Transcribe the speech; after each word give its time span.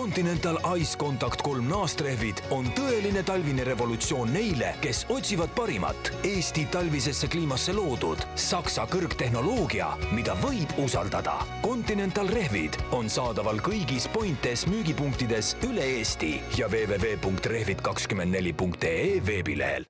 Continental 0.00 0.56
Ice 0.78 0.96
Contact 0.96 1.42
kolm 1.44 1.66
naastrehvid 1.68 2.38
on 2.56 2.64
tõeline 2.72 3.20
talvine 3.20 3.60
revolutsioon 3.68 4.32
neile, 4.32 4.72
kes 4.80 5.04
otsivad 5.12 5.52
parimat 5.52 6.24
Eesti 6.24 6.64
talvisesse 6.72 7.28
kliimasse 7.28 7.76
loodud 7.76 8.16
Saksa 8.40 8.88
kõrgtehnoloogia, 8.88 9.92
mida 10.16 10.32
võib 10.40 10.72
usaldada. 10.80 11.44
Continental 11.60 12.32
rehvid 12.32 12.80
on 12.96 13.12
saadaval 13.12 13.60
kõigis 13.66 14.08
Pointes 14.14 14.64
müügipunktides 14.72 15.52
üle 15.68 15.84
Eesti 15.98 16.40
ja 16.56 16.64
www.rehvid24.ee 16.72 19.20
veebilehel. 19.26 19.84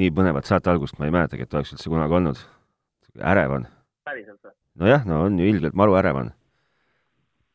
nii 0.00 0.08
põnevat 0.16 0.48
saate 0.48 0.72
algust 0.72 0.96
ma 0.96 1.04
ei 1.10 1.12
mäletagi, 1.12 1.44
et 1.44 1.52
oleks 1.60 1.76
üldse 1.76 1.92
kunagi 1.92 2.16
olnud. 2.22 2.40
ärev 3.34 3.52
on. 3.58 3.68
päriselt 4.08 4.40
või? 4.48 4.56
Nojah, 4.80 5.06
no 5.06 5.24
on 5.26 5.38
ju 5.38 5.48
ilgelt 5.52 5.76
maru 5.76 5.96
ärev 6.00 6.20
on. 6.22 6.30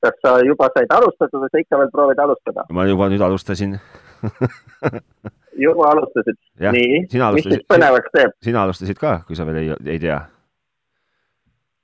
kas 0.06 0.18
sa 0.22 0.38
juba 0.46 0.70
said 0.74 0.92
alustada 0.94 1.42
või 1.42 1.52
sa 1.52 1.62
ikka 1.64 1.80
veel 1.82 1.92
proovid 1.94 2.22
alustada? 2.22 2.66
ma 2.70 2.86
juba 2.90 3.10
nüüd 3.12 3.24
alustasin 3.26 3.78
juba 5.66 5.90
alustasid? 5.94 6.38
nii, 6.62 7.06
mis 7.10 7.48
siis 7.50 7.66
põnevaks 7.72 8.14
teeb? 8.16 8.36
sina 8.46 8.66
alustasid 8.66 9.02
ka, 9.02 9.18
kui 9.28 9.38
sa 9.38 9.48
veel 9.50 9.64
ei, 9.64 9.72
ei 9.96 10.02
tea. 10.02 10.20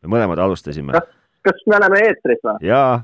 me 0.04 0.16
mõlemad 0.16 0.44
alustasime. 0.46 0.94
kas, 0.98 1.10
kas 1.50 1.66
me 1.68 1.80
oleme 1.82 2.04
eetris 2.10 2.46
või? 2.46 2.60
jaa 2.70 3.02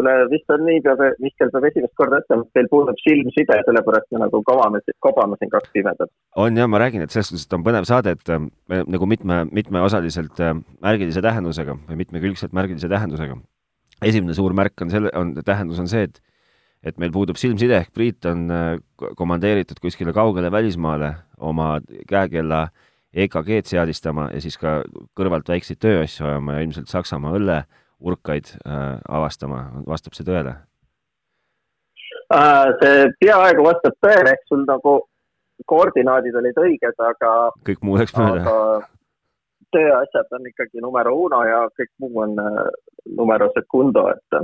kuule, 0.00 0.14
vist 0.32 0.50
on 0.52 0.64
nii, 0.64 0.80
peab, 0.84 1.02
Mihkel 1.22 1.52
peab 1.52 1.66
esimest 1.68 1.94
korda 1.98 2.20
ütlema, 2.22 2.46
et 2.46 2.56
teil 2.56 2.68
puudub 2.72 2.98
silmside, 3.02 3.58
sellepärast 3.66 4.08
me 4.14 4.22
nagu 4.24 4.40
kavame, 4.46 4.80
kobame 5.04 5.38
siin 5.40 5.52
kaks 5.52 5.72
pimedat. 5.76 6.12
on 6.40 6.56
jah, 6.56 6.68
ma 6.70 6.80
räägin, 6.80 7.04
et 7.04 7.14
selles 7.14 7.30
suhtes, 7.30 7.46
et 7.46 7.56
on 7.58 7.66
põnev 7.66 7.86
saade, 7.88 8.16
et 8.16 8.32
äh, 8.32 8.82
nagu 8.88 9.08
mitme, 9.10 9.44
mitmeosaliselt 9.52 10.40
äh, 10.40 10.56
märgilise 10.80 11.22
tähendusega 11.24 11.76
või 11.88 12.00
mitmekülgselt 12.02 12.56
märgilise 12.56 12.88
tähendusega. 12.88 13.38
esimene 14.02 14.34
suur 14.34 14.56
märk 14.56 14.80
on 14.80 14.90
selle, 14.90 15.12
on, 15.14 15.34
tähendus 15.44 15.80
on 15.82 15.88
see, 15.90 16.08
et 16.08 16.22
et 16.80 16.96
meil 16.96 17.10
puudub 17.12 17.36
silmside 17.36 17.74
ehk 17.76 17.90
Priit 17.92 18.24
on 18.24 18.46
äh, 18.50 18.78
komandeeritud 19.16 19.76
kuskile 19.82 20.14
kaugele 20.16 20.48
välismaale 20.52 21.12
oma 21.36 21.74
käekella 22.08 22.70
EKG-d 23.12 23.68
seadistama 23.68 24.30
ja 24.32 24.40
siis 24.40 24.56
ka 24.56 24.78
kõrvalt 25.18 25.48
väikseid 25.50 25.80
tööasju 25.82 26.24
ajama 26.24 26.56
ja 26.56 26.64
ilmselt 26.64 26.88
Saksamaa 26.88 27.34
õlle 27.36 27.58
urkaid 28.00 28.52
äh, 28.64 28.98
avastama, 29.08 29.64
vastab 29.86 30.16
see 30.16 30.26
tõele 30.26 30.56
äh,? 32.32 32.68
see 32.82 33.08
peaaegu 33.22 33.66
vastab 33.66 33.96
tõele, 34.04 34.34
ehk 34.34 34.46
sul 34.48 34.64
nagu 34.68 35.00
koordinaadid 35.68 36.36
olid 36.40 36.56
õiged, 36.60 37.04
aga 37.10 37.34
kõik 37.68 37.84
muu 37.84 37.98
läks 38.00 38.16
mööda? 38.16 38.54
tööasjad 39.70 40.32
on 40.34 40.48
ikkagi 40.50 40.82
numero 40.82 41.12
uno 41.14 41.44
ja 41.46 41.60
kõik 41.78 41.92
muu 42.02 42.24
on 42.24 42.38
äh, 42.42 42.64
numero 43.18 43.50
secundo, 43.54 44.08
et 44.10 44.40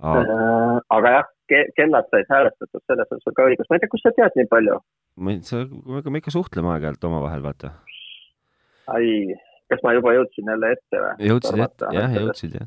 aga 0.00 1.12
jah 1.14 1.28
ke, 1.50 1.60
kellad 1.76 2.08
said 2.10 2.28
häälestatud, 2.30 2.82
selles 2.86 3.12
on 3.14 3.22
sul 3.24 3.36
ka 3.36 3.46
õigus. 3.50 3.68
ma 3.68 3.76
ei 3.76 3.82
tea, 3.82 3.92
kust 3.92 4.06
sa 4.06 4.14
tead 4.16 4.36
nii 4.38 4.48
palju? 4.50 4.80
ma 5.20 5.34
ei, 5.34 5.42
sa, 5.46 5.62
me 5.66 6.22
ikka 6.22 6.34
suhtleme 6.34 6.72
aeg-ajalt 6.74 7.06
omavahel, 7.10 7.44
vaata. 7.44 7.72
ai, 8.94 9.10
kas 9.70 9.82
ma 9.86 9.94
juba 9.96 10.14
jõudsin 10.16 10.48
jälle 10.50 10.72
ette 10.76 11.02
või? 11.02 11.28
jõudsid 11.30 11.64
ette, 11.66 11.90
jah, 11.94 12.16
jõudsid 12.16 12.56
jah. 12.58 12.66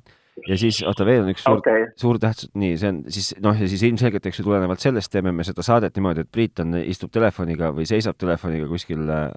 ja 0.49 0.57
siis, 0.59 0.79
oota, 0.87 1.05
veel 1.07 1.25
on 1.25 1.33
üks 1.33 1.43
suur 1.45 1.59
okay., 1.59 1.89
suur 1.99 2.19
tähtsus, 2.21 2.51
nii, 2.59 2.77
see 2.79 2.93
on 2.93 3.01
siis 3.17 3.33
noh, 3.43 3.59
ja 3.59 3.67
siis 3.71 3.83
ilmselgelt, 3.89 4.29
eks 4.29 4.39
ju, 4.39 4.47
tulenevalt 4.47 4.83
sellest 4.83 5.11
teeme 5.13 5.33
me 5.35 5.45
seda 5.47 5.65
saadet 5.65 5.99
niimoodi, 5.99 6.23
et 6.25 6.31
Priit 6.33 6.63
on, 6.63 6.77
istub 6.81 7.11
telefoniga 7.13 7.73
või 7.75 7.87
seisab 7.89 8.17
telefoniga 8.21 8.69
kuskil 8.71 9.03
äh, 9.09 9.27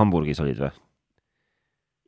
Hamburgis 0.00 0.42
olid 0.44 0.60
või? 0.66 0.74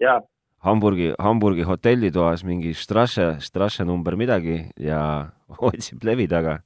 jaa. 0.04 0.18
Hamburgi, 0.60 1.14
Hamburgi 1.16 1.64
hotellitoas 1.64 2.42
mingi 2.44 2.74
Strasse, 2.76 3.30
Strasse 3.40 3.86
number 3.88 4.18
midagi 4.20 4.58
ja 4.76 5.00
otsib 5.70 6.04
levi 6.04 6.28
taga 6.28 6.58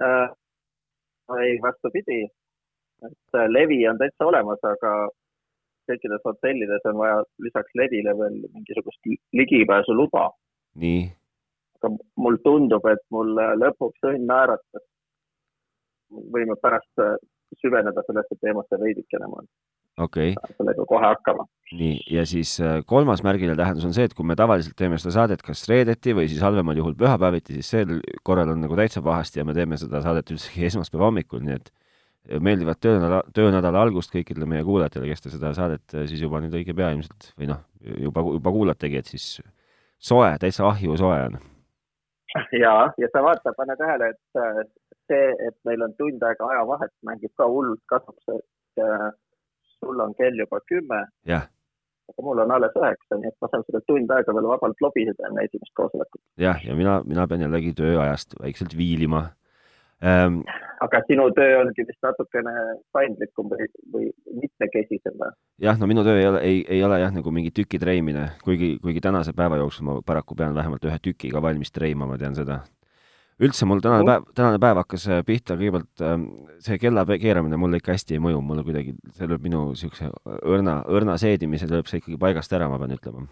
äh,. 0.00 0.30
ei, 1.42 1.58
vastupidi, 1.62 2.22
et 3.02 3.36
äh, 3.36 3.48
levi 3.50 3.82
on 3.90 3.98
täitsa 3.98 4.30
olemas, 4.30 4.62
aga 4.64 4.96
kõikides 5.90 6.24
hotellides 6.24 6.88
on 6.90 6.98
vaja 7.02 7.22
lisaks 7.46 7.78
LED-ile 7.78 8.16
veel 8.18 8.40
mingisugust 8.54 9.12
ligipääsuluba. 9.40 10.30
nii? 10.82 11.06
aga 11.76 11.92
mul 12.24 12.36
tundub, 12.44 12.86
et 12.90 13.02
mul 13.14 13.34
lõpuks 13.62 14.10
õnn 14.10 14.26
naeratas. 14.30 14.84
võime 16.34 16.54
pärast 16.62 17.02
äh, 17.02 17.16
süveneda 17.60 18.02
sellesse 18.06 18.38
teemasse 18.40 18.78
veidikene, 18.80 19.28
ma 19.30 19.42
okei 19.98 20.32
okay.. 20.36 20.54
sellega 20.56 20.86
kohe 20.88 21.04
hakkama. 21.04 21.46
nii, 21.72 21.96
ja 22.12 22.26
siis 22.28 22.56
äh, 22.60 22.78
kolmas 22.86 23.22
märgiline 23.26 23.56
tähendus 23.58 23.86
on 23.88 23.94
see, 23.96 24.06
et 24.08 24.14
kui 24.14 24.26
me 24.28 24.36
tavaliselt 24.38 24.76
teeme 24.78 24.98
seda 25.02 25.14
saadet 25.16 25.42
kas 25.46 25.64
reedeti 25.70 26.14
või 26.16 26.28
siis 26.30 26.42
halvemal 26.44 26.78
juhul 26.78 26.96
pühapäeviti, 26.98 27.56
siis 27.58 27.72
sel 27.74 27.98
korral 28.26 28.52
on 28.52 28.62
nagu 28.64 28.78
täitsa 28.78 29.02
pahasti 29.04 29.40
ja 29.40 29.46
me 29.48 29.56
teeme 29.56 29.78
seda 29.80 30.02
saadet 30.04 30.30
üldsegi 30.34 30.66
esmaspäeva 30.70 31.08
hommikul, 31.10 31.42
nii 31.46 31.58
et 31.58 31.72
meeldivat 32.40 32.80
töönädala, 32.80 33.22
töönädala 33.34 33.82
algust 33.86 34.14
kõikidele 34.14 34.48
meie 34.50 34.64
kuulajatele, 34.66 35.10
kes 35.10 35.24
te 35.24 35.32
seda 35.32 35.52
saadet 35.56 35.94
äh, 35.94 36.06
siis 36.10 36.22
juba 36.22 36.40
nüüd 36.42 36.54
õige 36.58 36.74
pea 36.76 36.90
ilmselt 36.94 37.30
või 37.38 37.50
noh, 37.50 37.62
juba, 38.02 38.24
juba 38.36 38.52
kuulategi, 38.54 39.02
et 39.02 39.10
siis 39.12 39.26
soe, 39.98 40.32
täitsa 40.42 40.66
ahju 40.68 40.96
soe 41.00 41.20
on. 41.28 41.38
ja, 42.64 42.74
ja 42.98 43.10
sa 43.12 43.22
vaata, 43.24 43.54
pane 43.56 43.76
tähele, 43.78 44.12
et 44.14 44.42
äh, 44.42 44.62
see, 45.10 45.28
et 45.48 45.58
meil 45.68 45.86
on 45.86 45.94
tund 46.00 46.22
aega 46.28 46.50
ajavahet, 46.54 46.94
mängib 47.06 47.34
ka 47.38 47.48
hullult 47.50 47.82
kasuks, 47.92 48.34
et 48.34 48.82
äh, 48.82 49.10
sul 49.78 50.02
on 50.02 50.14
kell 50.18 50.42
juba 50.42 50.60
kümme. 50.66 51.06
aga 51.26 52.22
mul 52.22 52.38
on 52.38 52.52
alles 52.54 52.74
üheksa, 52.78 53.18
nii 53.18 53.30
et 53.32 53.40
ma 53.42 53.48
saan 53.50 53.64
seda 53.66 53.80
tund 53.86 54.10
aega 54.14 54.34
veel 54.34 54.46
vabalt 54.50 54.82
lobiseda 54.82 55.30
enne 55.30 55.46
esimest 55.46 55.74
koosolekut. 55.78 56.22
jah, 56.42 56.60
ja 56.66 56.74
mina, 56.78 57.00
mina 57.06 57.26
pean 57.30 57.46
jällegi 57.46 57.74
tööajast 57.78 58.38
väikselt 58.42 58.76
viilima 58.78 59.28
ähm,. 60.04 60.40
aga 60.84 61.00
sinu 61.08 61.30
töö 61.36 61.60
ongi 61.62 61.84
vist 61.88 62.04
natukene 62.04 62.52
paindlikum 62.92 63.48
või, 63.48 63.66
või 63.92 64.08
mitmekesisem 64.42 65.16
või? 65.16 65.30
jah, 65.64 65.78
no 65.80 65.88
minu 65.88 66.04
töö 66.04 66.18
ei 66.20 66.26
ole, 66.28 66.42
ei, 66.44 66.62
ei 66.68 66.82
ole 66.84 67.00
jah, 67.00 67.12
nagu 67.14 67.32
mingi 67.32 67.52
tüki 67.56 67.80
treimine, 67.80 68.28
kuigi, 68.44 68.76
kuigi 68.82 69.00
tänase 69.04 69.32
päeva 69.36 69.60
jooksul 69.62 69.88
ma 69.88 70.00
paraku 70.06 70.36
pean 70.36 70.56
vähemalt 70.56 70.84
ühe 70.84 70.98
tüki 71.02 71.32
ka 71.32 71.42
valmis 71.42 71.72
treima, 71.72 72.08
ma 72.08 72.18
tean 72.20 72.36
seda. 72.36 72.60
üldse 73.40 73.68
mul 73.68 73.80
tänane 73.84 74.04
päev, 74.08 74.28
tänane 74.36 74.60
päev 74.60 74.82
hakkas 74.82 75.08
äh, 75.08 75.24
pihta 75.24 75.56
kõigepealt 75.56 76.04
ähm, 76.04 76.28
see 76.60 76.78
kella 76.80 77.04
keeramine 77.08 77.56
mulle 77.60 77.80
ikka 77.80 77.96
hästi 77.96 78.16
ei 78.16 78.24
mõju, 78.28 78.44
mulle 78.44 78.64
kuidagi, 78.68 78.96
see 79.16 79.28
lööb 79.32 79.48
minu 79.48 79.66
niisuguse 79.72 80.12
õrna, 80.44 80.78
õrna 80.88 81.16
seedimise 81.20 81.68
lööb 81.72 81.88
see 81.88 82.00
ikkagi 82.00 82.20
paigast 82.20 82.52
ära, 82.52 82.68
ma 82.68 82.80
pean 82.80 82.96
ütlema. 82.96 83.26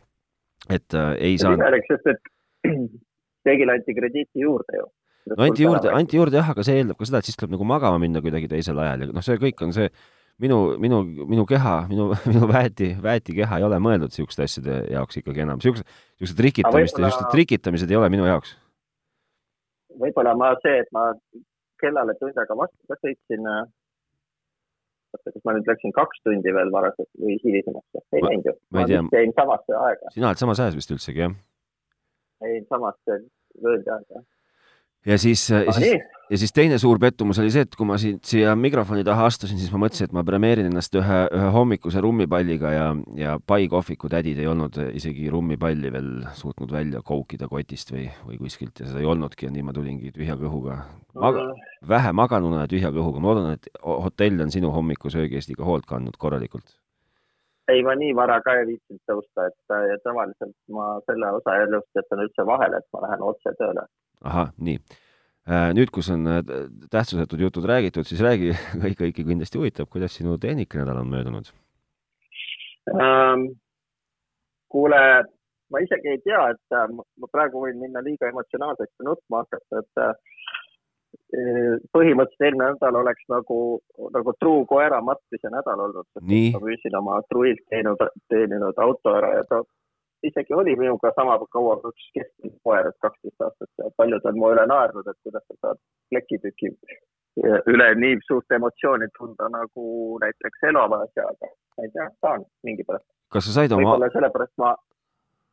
et 0.70 0.96
äh, 0.96 1.14
ei 1.31 1.38
saa. 1.41 1.56
imelik, 1.56 1.88
sest 1.92 2.12
et 2.12 2.34
kõigile 3.48 3.76
anti 3.76 3.96
krediiti 3.96 4.48
juurde 4.48 4.81
ju 4.81 4.92
no 5.32 5.46
anti 5.46 5.64
juurde, 5.64 5.92
anti 5.94 6.18
juurde 6.18 6.38
jah, 6.40 6.50
aga 6.52 6.64
see 6.66 6.80
eeldab 6.80 6.98
ka 7.00 7.08
seda, 7.08 7.22
et 7.22 7.28
siis 7.28 7.38
tuleb 7.40 7.54
nagu 7.56 7.66
magama 7.68 8.00
minna 8.02 8.22
kuidagi 8.24 8.50
teisel 8.50 8.80
ajal 8.82 9.06
ja 9.06 9.08
noh, 9.12 9.24
see 9.24 9.38
kõik 9.40 9.62
on 9.64 9.72
see 9.76 9.88
minu, 10.42 10.58
minu, 10.82 11.00
minu 11.30 11.46
keha, 11.48 11.76
minu, 11.90 12.10
minu 12.30 12.48
väeti, 12.50 12.90
väetikeha 13.02 13.60
ei 13.60 13.66
ole 13.68 13.78
mõeldud 13.82 14.12
niisuguste 14.12 14.44
asjade 14.48 14.82
jaoks 14.92 15.20
ikkagi 15.20 15.44
enam. 15.46 15.62
niisugused, 15.62 15.86
niisugused 16.18 16.40
trikitamist 16.40 16.98
niisugused 16.98 17.32
trikitamised 17.32 17.94
ei 17.94 18.00
ole 18.00 18.10
minu 18.12 18.28
jaoks. 18.28 18.56
võib-olla 20.02 20.34
ma 20.38 20.52
see, 20.64 20.82
et 20.82 20.92
ma 20.94 21.08
kellale 21.80 22.16
tund 22.18 22.36
aega 22.40 22.58
vastu 22.58 22.90
ka 22.90 22.98
sõitsin, 23.00 23.48
oota, 25.14 25.30
kas 25.30 25.40
ma 25.46 25.56
nüüd 25.56 25.70
läksin 25.70 25.94
kaks 25.96 26.22
tundi 26.26 26.54
veel 26.56 26.74
varaselt 26.74 27.10
või 27.22 27.38
hilisemaks? 27.44 28.04
ei 28.12 28.26
läinud 28.26 28.50
ju. 28.50 28.58
ma 28.74 28.86
jäin 28.90 29.34
samasse 29.38 29.80
aega. 29.86 30.14
sina 30.18 30.32
oled 30.32 30.44
samas 30.44 30.60
ajas 30.60 30.78
vist 30.82 30.94
üldsegi, 30.94 31.26
jah? 31.28 31.40
jäin 32.44 32.68
samasse 32.68 33.22
vööndi 33.62 33.92
aega 33.94 34.24
ja 35.06 35.19
siis, 35.19 35.50
ja 35.50 35.72
siis, 35.72 36.03
ja 36.31 36.38
siis 36.38 36.53
teine 36.53 36.78
suur 36.78 36.98
pettumus 37.00 37.38
oli 37.42 37.50
see, 37.53 37.65
et 37.66 37.76
kui 37.76 37.87
ma 37.88 37.97
siit 38.00 38.25
siia 38.28 38.54
mikrofoni 38.56 39.04
taha 39.06 39.26
astusin, 39.28 39.59
siis 39.60 39.72
ma 39.72 39.82
mõtlesin, 39.84 40.09
et 40.09 40.15
ma 40.16 40.25
premeerin 40.26 40.69
ennast 40.70 40.94
ühe, 40.98 41.19
ühe 41.28 41.48
hommikuse 41.54 42.03
rummipalliga 42.04 42.72
ja, 42.72 42.87
ja 43.19 43.37
Pai 43.47 43.69
kohviku 43.72 44.09
tädid 44.12 44.40
ei 44.40 44.49
olnud 44.50 44.78
isegi 44.96 45.28
rummipalli 45.32 45.93
veel 45.93 46.12
suutnud 46.38 46.73
välja 46.73 47.02
koukida 47.05 47.49
kotist 47.50 47.93
või, 47.94 48.06
või 48.28 48.40
kuskilt 48.40 48.81
ja 48.81 48.88
seda 48.90 49.02
ei 49.02 49.11
olnudki 49.11 49.49
ja 49.49 49.55
nii 49.55 49.67
ma 49.67 49.75
tulingi 49.76 50.14
tühja 50.14 50.38
kõhuga 50.40 50.81
Maga, 51.20 51.50
vähe 51.88 52.14
maganuna 52.17 52.64
ja 52.64 52.70
tühja 52.70 52.90
kõhuga. 52.94 53.20
ma 53.20 53.34
loodan, 53.34 53.58
et 53.58 53.69
hotell 53.84 54.40
on 54.43 54.50
sinu 54.50 54.73
hommikusöögi 54.75 55.38
eest 55.38 55.52
ikka 55.52 55.67
hoolt 55.69 55.87
kandnud 55.87 56.17
korralikult. 56.19 56.78
ei, 57.69 57.82
ma 57.84 57.94
nii 57.94 58.17
vara 58.17 58.40
ka 58.44 58.56
ei 58.61 58.67
viitsinud 58.73 59.05
tõusta, 59.08 59.46
et 59.52 60.00
tavaliselt 60.02 60.56
ma 60.73 60.96
selle 61.05 61.31
osa 61.37 61.61
elust 61.62 62.00
jätan 62.00 62.25
üldse 62.25 62.46
vahele, 62.49 62.81
et 62.81 62.88
ma 62.96 63.05
lähen 63.06 63.23
otse 63.28 63.55
tööle 63.61 63.87
ahah, 64.25 64.52
nii. 64.58 64.78
Äh, 65.44 65.75
nüüd, 65.76 65.91
kus 65.93 66.08
on 66.08 66.25
äh, 66.25 66.38
tähtsusetud 66.88 67.41
jutud 67.41 67.67
räägitud, 67.69 68.06
siis 68.08 68.23
räägi, 68.25 68.55
kõik 68.82 68.96
kõiki 69.02 69.26
kindlasti 69.29 69.61
huvitab, 69.61 69.91
kuidas 69.93 70.17
sinu 70.17 70.38
tehnikanädal 70.41 71.02
on 71.02 71.11
möödunud 71.12 71.50
ähm,? 72.88 73.50
kuule, 74.73 75.00
ma 75.69 75.82
isegi 75.85 76.14
ei 76.14 76.23
tea, 76.25 76.41
et 76.55 76.79
äh, 76.79 76.87
ma 76.96 77.29
praegu 77.29 77.61
võin 77.67 77.76
minna 77.82 78.00
liiga 78.06 78.32
emotsionaalseks 78.32 78.96
ja 78.96 79.08
nutma 79.11 79.44
hakata, 79.44 79.85
et 79.85 80.25
põhimõtteliselt 81.93 82.47
eelmine 82.47 82.73
nädal 82.73 82.97
oleks 83.02 83.29
nagu, 83.31 83.61
nagu 84.17 84.35
truu 84.40 84.64
koera 84.70 85.02
matmise 85.05 85.52
nädal 85.52 85.85
olnud. 85.90 86.08
ma 86.17 86.64
müüsin 86.64 86.97
oma 86.97 87.20
truilt 87.29 87.61
teeninud, 87.69 88.00
teeninud 88.32 88.81
auto 88.81 89.12
ära 89.20 89.35
ja 89.37 89.44
ta 89.50 89.61
isegi 90.29 90.55
oli 90.55 90.76
minuga 90.81 91.12
sama 91.17 91.37
kaua 91.56 91.76
kui 91.82 91.93
üks 91.93 92.06
keskmine 92.19 92.56
koer, 92.67 92.88
et 92.91 92.99
kaksteist 93.05 93.44
aastat 93.47 93.82
ja 93.82 93.91
paljud 94.00 94.31
on 94.31 94.38
mu 94.41 94.53
üle 94.55 94.65
naernud, 94.71 95.11
et 95.11 95.19
kuidas 95.26 95.44
sa 95.49 95.59
saad 95.61 95.82
plekitüki 96.12 96.73
üle 97.43 97.88
nii 97.99 98.19
suurt 98.29 98.56
emotsiooni 98.56 99.11
tunda 99.19 99.49
nagu 99.50 99.85
näiteks 100.23 100.67
elavas 100.71 101.11
ja 101.19 101.26
aga 101.32 101.50
ma 101.50 101.87
ei 101.87 101.93
tea, 101.94 102.09
saan 102.23 102.44
mingi 102.67 102.87
pärast. 102.87 103.06
kas 103.35 103.49
sa 103.49 103.56
said 103.59 103.75
oma 103.75 103.82
võib-olla 103.82 104.11
sellepärast 104.15 104.55
ma 104.62 104.75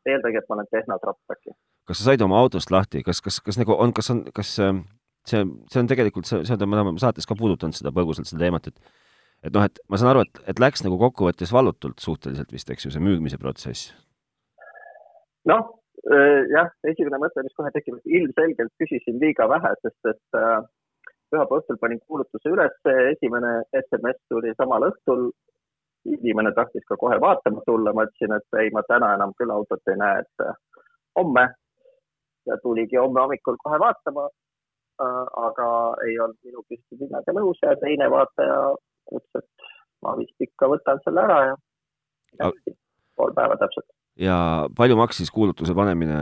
eeldagi, 0.05 0.41
et 0.41 0.49
ma 0.49 0.57
olen 0.59 0.71
tehnotrapp 0.71 1.35
äkki. 1.35 1.55
kas 1.89 2.01
sa 2.01 2.11
said 2.11 2.25
oma 2.25 2.39
autost 2.39 2.71
lahti, 2.71 3.03
kas, 3.07 3.21
kas, 3.25 3.39
kas 3.41 3.57
nagu 3.61 3.73
on, 3.77 3.93
kas 3.97 4.11
on, 4.13 4.23
kas 4.35 4.53
ähm, 4.61 4.85
see, 5.25 5.41
see 5.73 5.81
on 5.81 5.89
tegelikult, 5.89 6.29
see, 6.29 6.43
seda 6.49 6.69
me 6.69 6.77
oleme 6.77 7.01
saates 7.01 7.29
ka 7.29 7.37
puudutanud 7.39 7.77
seda 7.77 7.93
põgusalt, 7.95 8.29
seda 8.29 8.45
teemat, 8.45 8.69
et 8.69 8.93
et 9.41 9.55
noh, 9.55 9.65
et 9.65 9.81
ma 9.89 9.97
saan 9.97 10.13
aru, 10.13 10.27
et, 10.27 10.43
et 10.53 10.59
läks 10.61 10.83
nagu 10.85 10.99
kokkuvõttes 11.01 11.49
valutult 11.53 12.01
suhteliselt 12.03 12.51
vist, 12.53 12.69
eks 12.69 12.85
ju, 12.85 12.93
see 12.93 13.01
müümise 13.01 13.41
protsess? 13.41 13.89
Noh, 15.49 15.69
äh, 16.11 16.43
jah, 16.51 16.69
esimene 16.91 17.19
mõte, 17.21 17.43
mis 17.45 17.55
kohe 17.57 17.71
tekib, 17.75 17.97
et 17.99 18.15
ilmselgelt 18.19 18.73
küsisin 18.81 19.19
liiga 19.21 19.47
vähe, 19.51 19.73
sest 19.81 20.11
et 20.13 20.39
äh, 20.39 20.59
pühapäeva 21.31 21.61
õhtul 21.61 21.79
panin 21.81 22.01
kuulutuse 22.07 22.51
üles, 22.51 22.75
esimene 23.13 23.61
SMS 23.85 24.19
tuli 24.29 24.53
samal 24.57 24.89
õhtul. 24.91 25.31
inimene 26.09 26.49
tahtis 26.57 26.81
ka 26.89 26.95
kohe 26.97 27.19
vaatama 27.21 27.61
tulla, 27.65 27.91
ma 27.93 28.07
ütlesin, 28.07 28.31
et 28.33 28.57
ei, 28.59 28.71
ma 28.73 28.81
täna 28.89 29.11
enam 29.13 29.35
küll 29.37 29.51
autot 29.53 29.91
ei 29.91 29.99
näe, 30.01 30.23
et 30.23 30.45
äh, 30.45 30.55
homme. 31.19 31.47
ja 32.49 32.57
tuligi 32.63 32.97
homme 32.97 33.21
hommikul 33.21 33.57
kohe 33.63 33.79
vaatama. 33.79 34.29
Aga 35.01 35.67
ei 36.05 36.17
olnud 36.19 36.37
minu 36.45 36.63
püsti 36.69 36.97
hinnaga 36.97 37.33
nõus 37.33 37.57
ja 37.61 37.75
teine 37.81 38.09
vaataja 38.09 38.57
ütles, 39.13 39.45
et 39.45 39.69
ma 40.01 40.13
vist 40.17 40.45
ikka 40.45 40.69
võtan 40.69 41.01
selle 41.05 41.21
ära 41.21 41.37
ja 41.45 42.51
pool 43.15 43.33
päeva 43.37 43.57
täpselt. 43.61 43.89
Ja 44.19 44.67
palju 44.77 44.97
maksis 44.99 45.31
kuulutuse 45.31 45.75
panemine 45.75 46.17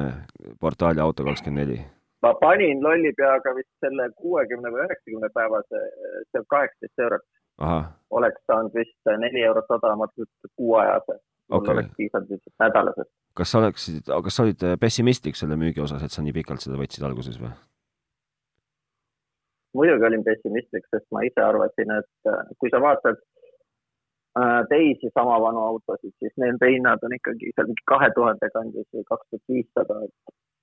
portaali 0.59 0.99
Auto24? 0.99 1.79
ma 2.21 2.33
panin 2.41 2.83
lolli 2.83 3.13
peaga 3.17 3.53
vist 3.55 3.71
selle 3.85 4.09
kuuekümne 4.19 4.71
või 4.73 4.83
üheksakümne 4.85 5.29
päevase, 5.33 5.83
see 6.31 6.41
on 6.41 6.47
kaheksateist 6.55 7.05
eurot. 7.05 7.25
oleks 8.09 8.41
saanud 8.47 8.75
vist 8.75 9.11
neli 9.23 9.43
eurot 9.43 9.71
odavamalt 9.77 10.11
kuuajase. 10.55 11.19
mul 11.49 11.59
okay. 11.59 11.73
oleks 11.73 11.89
piisanud 11.97 12.29
lihtsalt 12.29 12.55
nädalasest. 12.65 13.11
kas 13.33 13.51
sa 13.51 13.59
oleksid, 13.63 14.13
kas 14.23 14.35
sa 14.35 14.43
olid 14.43 14.67
pessimistlik 14.79 15.35
selle 15.35 15.55
müügi 15.55 15.81
osas, 15.81 16.03
et 16.03 16.11
sa 16.11 16.21
nii 16.21 16.33
pikalt 16.33 16.61
seda 16.65 16.79
võtsid 16.79 17.05
alguses 17.07 17.39
või? 17.41 17.51
muidugi 19.73 20.05
olin 20.05 20.23
pessimistlik, 20.23 20.85
sest 20.89 21.05
ma 21.13 21.23
ise 21.27 21.43
arvasin, 21.45 21.91
et 21.99 22.31
äh, 22.31 22.53
kui 22.59 22.71
sa 22.73 22.81
vaatad 22.81 23.19
äh, 23.19 23.28
teisi 24.69 25.09
sama 25.13 25.39
vanu 25.41 25.63
autosid, 25.71 26.13
siis 26.19 26.33
nende 26.37 26.69
hinnad 26.69 27.03
on 27.03 27.15
ikkagi 27.15 27.51
seal 27.55 27.69
mingi 27.69 27.85
kahe 27.89 28.09
tuhande 28.15 28.49
kandis 28.53 28.87
või 28.93 29.05
kaks 29.07 29.25
tuhat 29.29 29.53
viissada, 29.53 30.01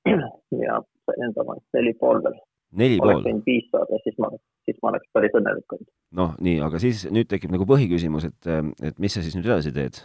ja 0.66 0.80
enda 1.22 1.42
omast 1.42 1.66
neli 1.74 1.94
pool 2.00 2.22
veel. 2.24 2.36
neli 2.72 2.98
pool? 3.00 3.14
oleks 3.14 3.26
võinud 3.28 3.48
viis 3.48 3.66
saada, 3.72 4.00
siis 4.04 4.18
ma, 4.22 4.30
siis 4.68 4.78
ma 4.82 4.92
oleks 4.92 5.10
päris 5.16 5.34
õnnelik 5.40 5.76
olnud. 5.76 5.90
noh, 6.20 6.36
nii, 6.48 6.60
aga 6.66 6.80
siis 6.82 7.06
nüüd 7.10 7.30
tekib 7.30 7.54
nagu 7.54 7.66
põhiküsimus, 7.68 8.28
et, 8.30 8.52
et 8.90 9.02
mis 9.02 9.16
sa 9.16 9.24
siis 9.24 9.36
nüüd 9.38 9.50
edasi 9.50 9.74
teed? 9.74 10.00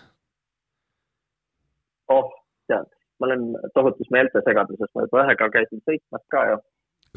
oh, 2.12 2.34
tead, 2.72 2.90
ma 3.20 3.30
olen 3.30 3.48
tohutus 3.78 4.10
meeltesegaduses, 4.14 4.94
ma 4.96 5.08
juba 5.08 5.26
ühega 5.28 5.50
käisin 5.54 5.84
sõitmas 5.86 6.26
ka 6.34 6.48
ju. 6.50 6.58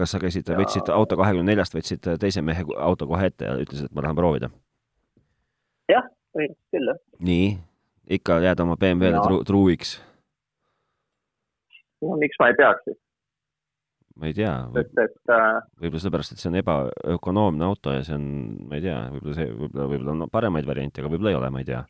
kas 0.02 0.14
sa 0.14 0.20
käisid 0.22 0.52
ja..., 0.52 0.58
võtsid 0.60 0.92
auto 0.92 1.18
kahekümne 1.20 1.52
neljast, 1.52 1.76
võtsid 1.78 2.12
teise 2.20 2.44
mehe 2.44 2.66
auto 2.76 3.08
kohe 3.10 3.32
ette 3.32 3.48
ja 3.48 3.56
ütlesid, 3.60 3.88
et 3.88 3.96
ma 3.96 4.04
tahan 4.04 4.20
proovida? 4.20 4.52
jah, 5.90 6.06
põhimõtteliselt 6.34 6.74
küll, 6.74 6.90
jah. 6.92 7.00
nii, 7.30 7.46
ikka 8.18 8.40
jääd 8.44 8.66
oma 8.66 8.76
BMW-le 8.80 9.22
no. 9.22 9.40
truuiks 9.48 9.96
no 12.04 12.20
miks 12.20 12.38
ma 12.40 12.50
ei 12.52 12.58
peaks 12.58 12.86
siis? 12.88 13.00
ma 14.20 14.30
ei 14.30 14.36
tea, 14.36 14.52
võib-olla 14.70 15.36
äh, 15.36 15.58
võib 15.82 15.98
sellepärast, 15.98 16.34
et 16.34 16.42
see 16.42 16.50
on 16.52 16.60
ebaökonoomne 16.60 17.66
auto 17.66 17.94
ja 17.96 18.04
see 18.06 18.14
on, 18.14 18.26
ma 18.70 18.78
ei 18.78 18.84
tea, 18.84 18.98
võib-olla 19.16 19.36
see, 19.40 19.50
võib-olla, 19.50 19.86
võib-olla 19.90 20.14
on 20.14 20.32
paremaid 20.36 20.68
variante, 20.68 21.02
aga 21.02 21.10
võib-olla 21.10 21.32
ei 21.32 21.38
ole, 21.40 21.50
ma 21.50 21.62
ei 21.62 21.68
tea. 21.70 21.82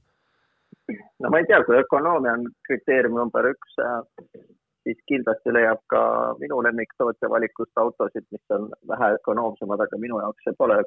no 1.20 1.32
ma 1.32 1.40
ei 1.40 1.49
tea, 1.50 1.61
kui 1.69 1.76
ökonoomia 1.82 2.37
on 2.38 2.47
kriteerium 2.69 3.19
number 3.20 3.50
üks, 3.50 3.76
äh, 3.85 4.44
siis 4.88 5.00
kindlasti 5.11 5.52
leiab 5.52 5.82
ka 5.93 6.00
minu 6.40 6.62
lemmiktootja 6.64 7.29
valikust 7.32 7.85
autosid, 7.85 8.25
mis 8.32 8.56
on 8.56 8.70
vähe 8.88 9.12
ökonoomsemad, 9.19 9.85
aga 9.85 10.00
minu 10.00 10.20
jaoks 10.25 10.49
see 10.49 10.56
pole 10.61 10.81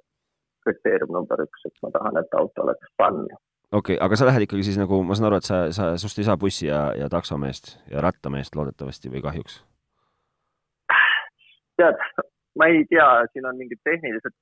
kriteerium 0.66 1.14
number 1.20 1.46
üks, 1.46 1.70
et 1.70 1.86
ma 1.86 1.94
tahan, 1.94 2.18
et 2.18 2.40
auto 2.42 2.66
oleks 2.66 2.96
fun 2.98 3.28
okei 3.72 3.96
okay,, 3.96 4.06
aga 4.06 4.16
sa 4.16 4.28
lähed 4.30 4.48
ikkagi 4.48 4.64
siis 4.64 4.80
nagu, 4.80 5.02
ma 5.04 5.16
saan 5.16 5.32
aru, 5.32 5.42
et 5.42 5.48
sa, 5.48 5.64
sa, 5.76 5.94
sust 6.02 6.20
ei 6.20 6.28
saa 6.28 6.38
bussi 6.38 6.68
ja, 6.68 6.92
ja 6.98 7.10
taksomeest 7.10 7.78
ja 7.92 8.02
rattameest 8.04 8.56
loodetavasti 8.56 9.12
või 9.14 9.24
kahjuks? 9.26 9.62
tead, 11.78 12.00
ma 12.58 12.70
ei 12.74 12.86
tea, 12.90 13.08
siin 13.34 13.46
on 13.46 13.58
mingid 13.58 13.80
tehnilised 13.86 14.34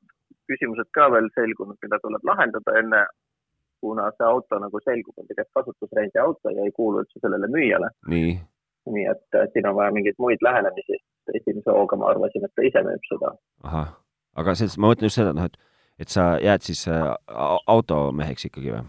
küsimused 0.50 0.90
ka 0.96 1.10
veel 1.12 1.28
selgunud, 1.36 1.78
mida 1.84 2.00
tuleb 2.04 2.24
lahendada 2.30 2.76
enne, 2.80 3.02
kuna 3.84 4.08
see 4.16 4.28
auto 4.28 4.60
nagu 4.62 4.82
selgub, 4.84 5.18
on 5.20 5.28
tegelikult 5.30 5.58
kasutusrendi 5.60 6.22
auto 6.22 6.54
ja 6.54 6.66
ei 6.66 6.74
kuulu 6.78 7.04
üldse 7.04 7.22
sellele 7.22 7.50
müüjale. 7.52 7.92
nii? 8.14 8.36
nii 8.96 9.06
et 9.10 9.38
siin 9.54 9.68
on 9.68 9.76
vaja 9.80 9.92
mingeid 9.92 10.18
muid 10.22 10.44
lähenemisi. 10.46 11.02
esimese 11.34 11.74
hooga 11.74 11.98
ma 11.98 12.12
arvasin, 12.14 12.46
et 12.46 12.54
ta 12.56 12.66
ise 12.70 12.84
müüb 12.86 13.08
seda. 13.10 13.34
ahah, 13.64 13.96
aga 14.42 14.56
selles, 14.56 14.78
ma 14.78 14.92
mõtlen 14.92 15.10
just 15.10 15.20
seda, 15.22 15.34
noh, 15.34 15.50
et, 15.50 15.58
et 16.06 16.14
sa 16.14 16.36
jääd 16.42 16.68
siis 16.68 16.86
äh, 16.88 17.08
automeheks 17.76 18.48
ikkagi 18.52 18.76
või? 18.78 18.86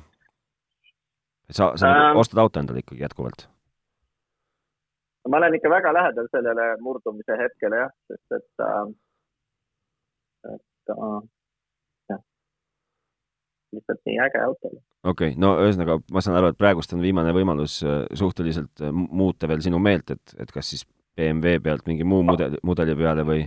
Sa, 1.50 1.72
sa 1.76 1.93
ähm, 1.93 2.19
ostad 2.20 2.40
auto 2.43 2.60
endale 2.60 2.82
ikkagi 2.82 3.02
jätkuvalt? 3.02 3.48
ma 5.28 5.40
olen 5.40 5.54
ikka 5.58 5.70
väga 5.70 5.93
lähedal 5.94 6.28
sellele 6.31 6.66
murdumise 6.82 7.38
hetkele 7.38 7.82
jah, 7.82 7.94
sest 8.10 8.37
et 8.38 8.64
äh,, 8.66 8.84
et 10.54 10.93
äh, 10.94 11.20
jah, 12.12 12.20
lihtsalt 13.75 14.02
nii 14.06 14.19
äge 14.26 14.43
auto. 14.44 14.70
okei 14.70 15.32
okay., 15.32 15.40
no 15.43 15.56
ühesõnaga 15.64 15.98
ma 16.12 16.22
saan 16.22 16.38
aru, 16.40 16.52
et 16.52 16.60
praegust 16.60 16.94
on 16.94 17.02
viimane 17.04 17.34
võimalus 17.37 17.81
äh, 17.87 18.04
suhteliselt 18.14 18.82
äh, 18.82 18.94
muuta 18.94 19.50
veel 19.50 19.64
sinu 19.66 19.82
meelt, 19.82 20.14
et, 20.14 20.37
et 20.38 20.52
kas 20.54 20.75
siis 20.75 20.87
BMW 21.16 21.62
pealt 21.64 21.87
mingi 21.88 22.04
muu 22.04 22.22
mudeli, 22.26 22.60
mudeli 22.62 22.94
peale 22.96 23.25
või, 23.26 23.46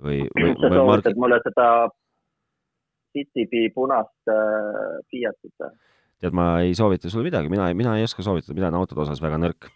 või, 0.00 0.22
või 0.38 0.54
sa 0.56 0.72
soovitad 0.76 1.20
mulle 1.20 1.40
seda 1.44 1.68
Citybee 3.12 3.68
punast 3.74 4.32
äh, 4.32 5.00
Fiatit 5.10 5.52
või? 5.60 5.74
Tead, 6.22 6.34
ma 6.36 6.48
ei 6.62 6.74
soovita 6.78 7.10
sulle 7.10 7.28
midagi, 7.28 7.50
mina, 7.52 7.68
mina 7.78 7.96
ei 7.98 8.06
oska 8.06 8.24
soovitada, 8.24 8.56
mina 8.56 8.70
olen 8.70 8.80
autode 8.80 9.04
osas 9.04 9.22
väga 9.22 9.40
nõrk. 9.42 9.70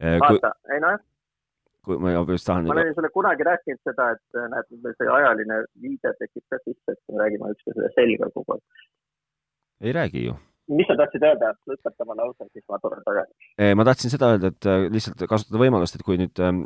Eh, 0.00 0.18
vaata, 0.22 0.52
ei 0.74 0.82
nojah. 0.84 1.04
kui 1.86 2.00
ma 2.02 2.10
just 2.18 2.48
tahan. 2.48 2.66
ma 2.66 2.74
olen 2.74 2.94
sulle 2.96 3.12
kunagi 3.14 3.46
rääkinud 3.46 3.80
seda, 3.86 4.10
et 4.16 4.40
eh, 4.40 4.48
näed, 4.50 4.72
see 4.98 5.12
ajaline 5.18 5.62
viide 5.82 6.12
tekib 6.18 6.42
ka 6.50 6.58
sisse, 6.64 6.96
et 6.96 7.00
me 7.12 7.22
räägime 7.22 7.52
üksteisele 7.54 7.92
selga 7.94 8.30
kogu 8.34 8.56
aeg. 8.56 8.84
ei 9.86 9.92
räägi 9.94 10.24
ju 10.26 10.34
mis 10.72 10.88
sa 10.88 10.96
tahtsid 10.98 11.22
öelda, 11.26 11.52
lõpeta 11.70 12.04
oma 12.04 12.16
lause, 12.18 12.46
siis 12.50 12.64
ma 12.70 12.78
tulen 12.82 13.02
tagasi. 13.06 13.32
Ma 13.78 13.86
tahtsin 13.86 14.12
seda 14.12 14.30
öelda, 14.34 14.50
et 14.50 14.68
äh, 14.68 14.86
lihtsalt 14.92 15.22
kasutada 15.30 15.60
võimalust, 15.60 15.98
et 15.98 16.04
kui 16.06 16.18
nüüd 16.20 16.42
ähm, 16.42 16.62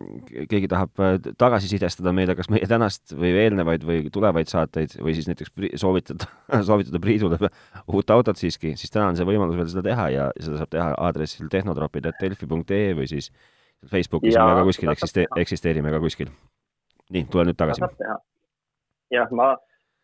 keegi 0.50 0.70
tahab 0.72 1.02
äh, 1.04 1.18
tagasisidestada 1.40 2.14
meile 2.16 2.36
kas 2.38 2.50
meie 2.52 2.68
tänast 2.70 3.14
või 3.16 3.32
eelnevaid 3.42 3.84
või 3.86 4.02
tulevaid 4.12 4.50
saateid 4.52 4.96
või 5.04 5.14
siis 5.18 5.28
näiteks 5.30 5.52
soovitada, 5.82 6.30
soovitada 6.68 7.02
Priidule 7.02 7.38
uut 7.94 8.14
autot 8.16 8.40
siiski, 8.40 8.74
siis 8.80 8.94
täna 8.94 9.10
on 9.12 9.20
see 9.20 9.28
võimalus 9.28 9.60
veel 9.60 9.72
seda 9.72 9.84
teha 9.90 10.10
ja 10.14 10.28
seda 10.40 10.62
saab 10.62 10.72
teha 10.76 10.90
aadressil 10.96 11.52
tehnotropid.delfi.ee 11.52 12.94
või 12.98 13.10
siis 13.10 13.32
Facebookis 13.90 14.36
ja, 14.36 14.44
me 14.48 14.60
ka 14.60 14.68
kuskil 14.68 14.92
eksiste-, 14.92 15.28
eksisteerime 15.40 15.92
ka 15.92 16.00
kuskil. 16.02 16.32
nii, 17.12 17.26
tule 17.32 17.48
nüüd 17.48 17.60
tagasi. 17.60 17.84
jah, 19.12 19.28
ma 19.34 19.54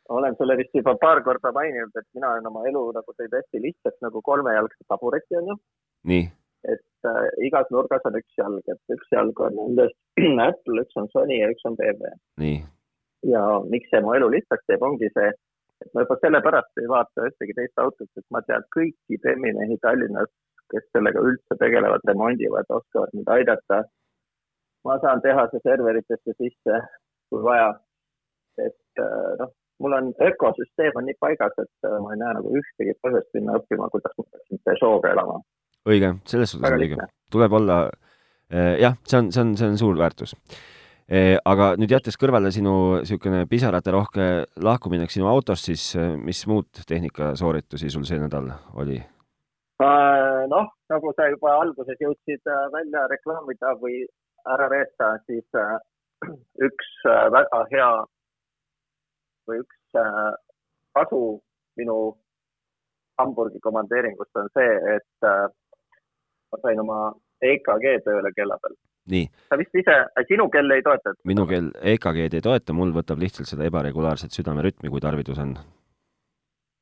olen 0.09 0.37
sulle 0.39 0.57
vist 0.57 0.75
juba 0.75 0.95
paar 1.01 1.23
korda 1.25 1.53
maininud, 1.53 1.95
et 1.99 2.07
mina 2.15 2.31
olen 2.33 2.47
oma 2.51 2.65
elu 2.71 2.83
nagu 2.97 3.15
teinud 3.17 3.39
hästi 3.39 3.63
lihtsaks 3.63 4.03
nagu 4.07 4.23
kolmejalgse 4.23 4.85
tabureti 4.89 5.39
onju. 5.41 5.57
nii. 6.13 6.29
et 6.73 7.11
äh, 7.11 7.27
igas 7.49 7.69
nurgas 7.71 8.07
on 8.09 8.19
üks 8.21 8.39
jalg, 8.39 8.63
et 8.75 8.95
üks 8.97 9.13
jalg 9.13 9.41
on 9.49 9.59
nendest 9.61 9.99
Apple, 10.49 10.85
üks 10.85 11.01
on 11.03 11.11
Sony 11.15 11.41
ja 11.41 11.51
üks 11.55 11.67
on 11.69 11.77
BMW. 11.81 12.13
nii. 12.45 12.63
ja 13.33 13.43
miks 13.75 13.91
see 13.91 14.03
mu 14.05 14.15
elu 14.19 14.31
lihtsaks 14.37 14.67
teeb, 14.71 14.87
ongi 14.89 15.11
see, 15.19 15.31
et 15.85 15.93
ma 15.95 16.07
juba 16.07 16.19
sellepärast 16.23 16.83
ei 16.83 16.91
vaata 16.95 17.29
ühtegi 17.31 17.59
teist 17.59 17.85
autot, 17.85 18.11
et 18.17 18.27
ma 18.35 18.43
tean 18.49 18.67
kõiki 18.77 19.21
BMW 19.23 19.55
mehi 19.59 19.79
Tallinnas, 19.83 20.33
kes 20.73 20.87
sellega 20.95 21.23
üldse 21.23 21.59
tegelevad, 21.61 22.07
remondivad, 22.11 22.71
oskavad 22.79 23.13
mind 23.15 23.31
aidata. 23.39 23.85
ma 24.87 25.01
saan 25.03 25.21
tehase 25.23 25.59
serveritesse 25.63 26.33
sisse, 26.39 26.83
kui 27.31 27.43
vaja. 27.43 27.71
et 28.63 29.03
äh, 29.03 29.33
noh, 29.41 29.51
mul 29.83 29.97
on 29.99 30.13
ökosüsteem 30.29 30.97
on 31.01 31.09
nii 31.09 31.19
paigas, 31.21 31.57
et 31.63 31.89
äh, 31.89 31.99
ma 32.03 32.15
ei 32.15 32.23
näe 32.23 32.37
nagu 32.39 32.55
ühtegi 32.61 32.97
põhjust 33.05 33.29
minna 33.37 33.59
õppima, 33.61 33.91
kuidas 33.93 34.15
ma 34.19 34.25
peaksin 34.31 34.63
Peugeot'ga 34.65 35.13
elama. 35.17 35.41
õige, 35.89 36.15
selles 36.27 36.55
suhtes 36.55 36.73
on 36.73 36.87
õige. 36.87 37.11
tuleb 37.33 37.59
olla 37.61 37.83
äh,, 37.87 38.75
jah, 38.83 38.97
see 39.05 39.21
on, 39.21 39.31
see 39.33 39.45
on, 39.45 39.57
see 39.59 39.69
on 39.73 39.79
suur 39.83 39.99
väärtus. 40.01 40.37
Eh, 41.07 41.37
aga 41.47 41.77
nüüd 41.79 41.93
jättes 41.95 42.17
kõrvale 42.19 42.51
sinu 42.51 42.73
niisugune 42.99 43.45
pisaraterohke 43.47 44.25
lahkuminek 44.59 45.13
sinu 45.15 45.29
autost, 45.31 45.69
siis 45.69 45.93
mis 46.19 46.41
muud 46.51 46.83
tehnikasooritusi 46.89 47.93
sul 47.95 48.09
see 48.09 48.19
nädal 48.19 48.51
oli? 48.75 48.99
Äh, 49.77 50.47
noh, 50.49 50.71
nagu 50.89 51.11
sa 51.13 51.27
juba 51.29 51.59
alguses 51.61 51.99
jõudsid 52.01 52.49
äh, 52.49 52.61
välja 52.73 53.03
reklaamida 53.13 53.75
või 53.77 54.07
ära 54.49 54.71
reeta, 54.73 55.11
siis 55.29 55.45
äh, 55.53 55.75
üks 56.69 56.93
väga 57.05 57.61
hea 57.75 57.91
või 59.49 59.63
üks 59.65 60.01
kasu 60.97 61.21
minu 61.81 61.99
Hamburgi 63.21 63.61
komandeeringust 63.65 64.41
on 64.41 64.51
see, 64.57 64.97
et 64.97 65.29
ma 65.29 66.61
sain 66.63 66.81
oma 66.83 66.99
EKG 67.45 68.05
tööle 68.05 68.33
kella 68.37 68.59
peal 68.61 68.77
nii. 69.11 69.27
sa 69.51 69.59
vist 69.61 69.79
ise, 69.79 69.97
sinu 70.29 70.49
kell 70.53 70.75
ei 70.75 70.85
toeta? 70.87 71.15
minu 71.29 71.47
kell 71.51 71.71
EKG-d 71.95 72.39
ei 72.39 72.45
toeta, 72.45 72.77
mul 72.77 72.93
võtab 72.97 73.23
lihtsalt 73.23 73.51
seda 73.51 73.67
ebaregulaarset 73.71 74.35
südamerütmi, 74.35 74.91
kui 74.93 75.03
tarvidus 75.03 75.41
on. 75.43 75.55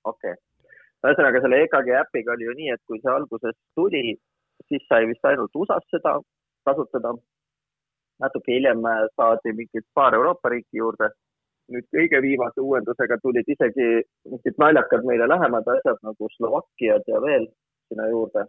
okei 0.04 0.32
okay., 0.32 0.40
ühesõnaga 1.04 1.42
selle 1.44 1.60
EKG 1.66 1.92
äpiga 2.00 2.32
oli 2.36 2.48
ju 2.48 2.56
nii, 2.60 2.72
et 2.76 2.82
kui 2.88 3.00
see 3.02 3.12
alguses 3.12 3.56
tuli, 3.76 4.16
siis 4.70 4.86
sai 4.88 5.08
vist 5.10 5.26
ainult 5.28 5.54
USA-s 5.60 5.90
seda 5.92 6.16
kasutada. 6.68 7.14
natuke 8.22 8.54
hiljem 8.54 8.80
saadi 9.18 9.52
mingid 9.52 9.84
paar 9.94 10.14
Euroopa 10.14 10.48
riiki 10.48 10.78
juurde. 10.78 11.10
Nüüd 11.72 11.86
kõige 11.96 12.20
viimase 12.22 12.60
uuendusega 12.60 13.16
tulid 13.22 13.48
isegi 13.48 13.86
mingid 14.30 14.58
naljakad 14.58 15.06
meile 15.08 15.28
lähemad 15.28 15.68
asjad 15.76 16.02
nagu 16.02 16.28
Slovakkiad 16.36 17.08
ja 17.08 17.22
veel 17.24 17.48
sinna 17.88 18.08
juurde 18.10 18.44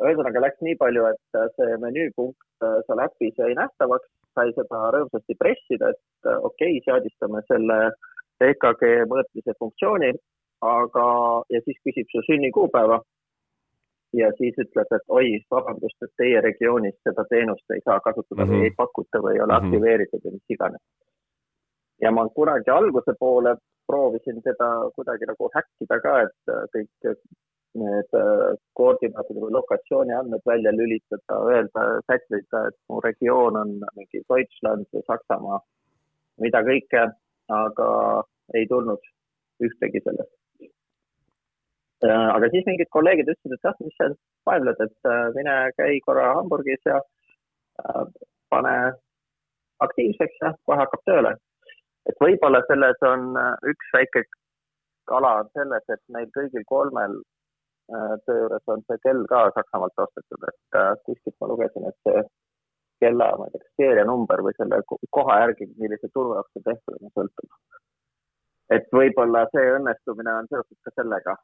ühesõnaga 0.00 0.42
läks 0.42 0.64
nii 0.64 0.76
palju, 0.80 1.06
et 1.12 1.38
äh, 1.38 1.48
see 1.56 1.78
menüüpunkt 1.82 2.66
äh, 2.66 2.80
seal 2.86 3.02
äpis 3.04 3.38
jäi 3.38 3.54
nähtavaks, 3.58 4.08
sai 4.36 4.52
seda 4.56 4.82
rõõmsasti 4.96 5.36
pressida, 5.38 5.92
et 5.92 6.30
äh, 6.30 6.38
okei 6.48 6.78
okay,, 6.78 6.84
seadistame 6.86 7.42
selle 7.48 7.78
EKG 8.42 8.84
mõõtmise 9.10 9.54
funktsiooni, 9.58 10.12
aga, 10.66 11.06
ja 11.52 11.62
siis 11.66 11.78
küsib 11.86 12.10
su 12.10 12.24
sünnikuupäeva. 12.28 13.02
ja 14.12 14.26
siis 14.36 14.56
ütleb, 14.60 14.90
et 14.92 15.06
oi, 15.08 15.28
vabandust, 15.50 15.96
et 16.04 16.10
teie 16.20 16.40
regioonis 16.44 16.98
seda 17.00 17.22
teenust 17.30 17.70
ei 17.72 17.80
saa 17.84 17.96
kasutada 18.04 18.44
mm 18.44 18.50
-hmm. 18.50 18.52
või 18.52 18.58
mhm. 18.58 18.64
ei 18.64 18.74
pakuta 18.76 19.22
või 19.24 19.32
ei 19.34 19.40
ole 19.40 19.52
mm 19.52 19.58
-hmm. 19.58 19.68
aktiveeritud 19.68 20.20
või 20.24 20.32
mis 20.32 20.54
iganes. 20.56 20.82
Ja 22.02 22.10
ma 22.10 22.26
kunagi 22.36 22.70
alguse 22.70 23.14
poole 23.18 23.56
proovisin 23.86 24.42
teda 24.42 24.68
kuidagi 24.96 25.26
nagu 25.30 25.48
häkkida 25.54 25.98
ka, 26.02 26.18
et 26.26 26.52
kõik 26.74 27.16
need 27.78 28.16
äh, 28.16 28.52
koordinaadid 28.78 29.38
või 29.40 29.54
lokatsiooni 29.56 30.14
andmed 30.16 30.44
välja 30.46 30.72
lülitada, 30.76 31.38
öelda, 31.48 31.84
sättida, 32.10 32.66
et 32.68 32.76
mu 32.88 33.00
regioon 33.04 33.56
on 33.56 33.74
mingi 33.96 34.20
Deutschland 34.28 34.88
või 34.92 35.04
Saksamaa, 35.06 35.60
mida 36.44 36.60
kõike, 36.66 37.06
aga 37.52 37.88
ei 38.58 38.68
tulnud 38.68 39.08
ühtegi 39.64 40.02
sellest. 40.04 40.34
Äh, 42.04 42.28
aga 42.34 42.50
siis 42.52 42.66
mingid 42.68 42.90
kolleegid 42.92 43.30
ütlesid, 43.32 43.56
et 43.56 43.70
jah, 43.70 43.78
mis 43.80 43.96
sa 43.96 44.10
vaevled, 44.50 44.84
et 44.84 45.08
äh, 45.08 45.24
mine 45.38 45.56
käi 45.78 45.96
korra 46.04 46.34
Hamburgis 46.36 46.84
ja 46.86 47.00
pane 48.52 48.74
aktiivseks 49.82 50.42
ja 50.42 50.52
kohe 50.68 50.76
hakkab 50.82 51.00
tööle. 51.08 51.32
Et 52.10 52.24
võib-olla 52.24 52.62
selles 52.68 53.04
on 53.08 53.36
üks 53.72 53.92
väike 53.94 54.24
kala 55.10 55.36
on 55.42 55.52
selles, 55.58 55.84
et 55.90 56.02
meil 56.14 56.28
kõigil 56.34 56.64
kolmel 56.66 57.20
Äh, 57.90 58.18
töö 58.26 58.38
juures 58.40 58.68
on 58.72 58.82
see 58.88 58.98
kell 59.04 59.24
ka 59.30 59.38
Saksamaalt 59.54 60.02
ostetud, 60.04 60.44
et 60.48 60.76
äh, 60.80 60.92
kuskilt 61.06 61.34
ma 61.40 61.48
lugesin, 61.50 61.86
et 61.88 61.96
see 62.06 62.20
kella, 63.02 63.26
ma 63.38 63.48
ei 63.48 63.52
tea, 63.54 63.62
kas 63.64 63.80
seerianumber 63.80 64.42
või 64.46 64.54
selle 64.56 64.78
koha 65.16 65.38
järgi, 65.42 65.66
millise 65.82 66.08
turu 66.14 66.36
jaoks 66.36 66.54
see 66.54 66.64
tehtud 66.68 67.00
on, 67.00 67.12
sõltub. 67.18 67.50
et 68.76 68.86
võib-olla 68.98 69.42
see 69.52 69.66
õnnestumine 69.74 70.36
on 70.38 70.48
seotud 70.52 70.78
ka 70.86 70.94
sellega 70.94 71.36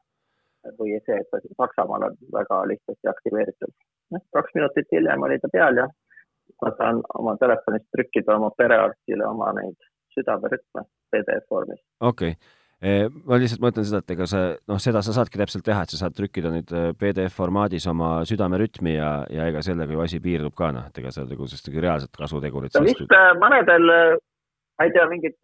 või 0.78 0.94
see, 1.08 1.18
et 1.18 1.28
ta 1.32 1.42
siin 1.42 1.58
Saksamaal 1.58 2.06
on 2.08 2.16
väga 2.38 2.62
lihtsasti 2.72 3.12
aktiveeritud. 3.14 3.74
noh, 4.14 4.24
kaks 4.38 4.56
minutit 4.60 4.96
hiljem 4.96 5.28
oli 5.28 5.40
ta 5.42 5.52
peal 5.58 5.82
ja 5.82 5.88
ma 6.62 6.74
saan 6.78 7.02
oma 7.18 7.36
telefonist 7.42 7.90
trükkida 7.96 8.38
oma 8.40 8.54
perearstile 8.62 9.26
oma 9.34 9.50
neid 9.58 9.90
südamerütme 10.16 10.86
PDF 11.12 11.50
vormis. 11.50 11.82
okei 12.00 12.36
okay 12.36 12.56
ma 12.78 13.38
lihtsalt 13.40 13.62
mõtlen 13.62 13.86
seda, 13.86 14.00
et 14.04 14.14
ega 14.14 14.26
sa, 14.30 14.44
noh, 14.70 14.78
seda 14.82 15.02
sa 15.02 15.14
saadki 15.16 15.40
täpselt 15.40 15.64
teha, 15.66 15.82
et 15.82 15.90
sa 15.90 15.98
saad 16.04 16.14
trükkida 16.14 16.52
nüüd 16.54 16.70
äh, 16.70 16.92
PDF 16.98 17.34
formaadis 17.34 17.88
oma 17.90 18.20
südamerütmi 18.28 18.94
ja, 18.94 19.10
ja 19.34 19.48
ega 19.50 19.62
sellega 19.66 19.96
ju 19.96 20.04
asi 20.04 20.20
piirdub 20.22 20.54
ka, 20.58 20.70
noh, 20.74 20.86
et 20.86 21.00
ega 21.02 21.10
sa 21.14 21.26
nagu 21.26 21.48
sellist 21.48 21.66
nagu 21.70 21.82
reaalset 21.82 22.14
kasutegurit. 22.14 22.78
no 22.78 22.86
vist 22.86 23.14
äh, 23.18 23.30
mõnedel, 23.42 23.90
äh, 23.94 24.12
ma 24.78 24.86
ei 24.86 24.94
tea, 24.94 25.08
mingeid 25.10 25.34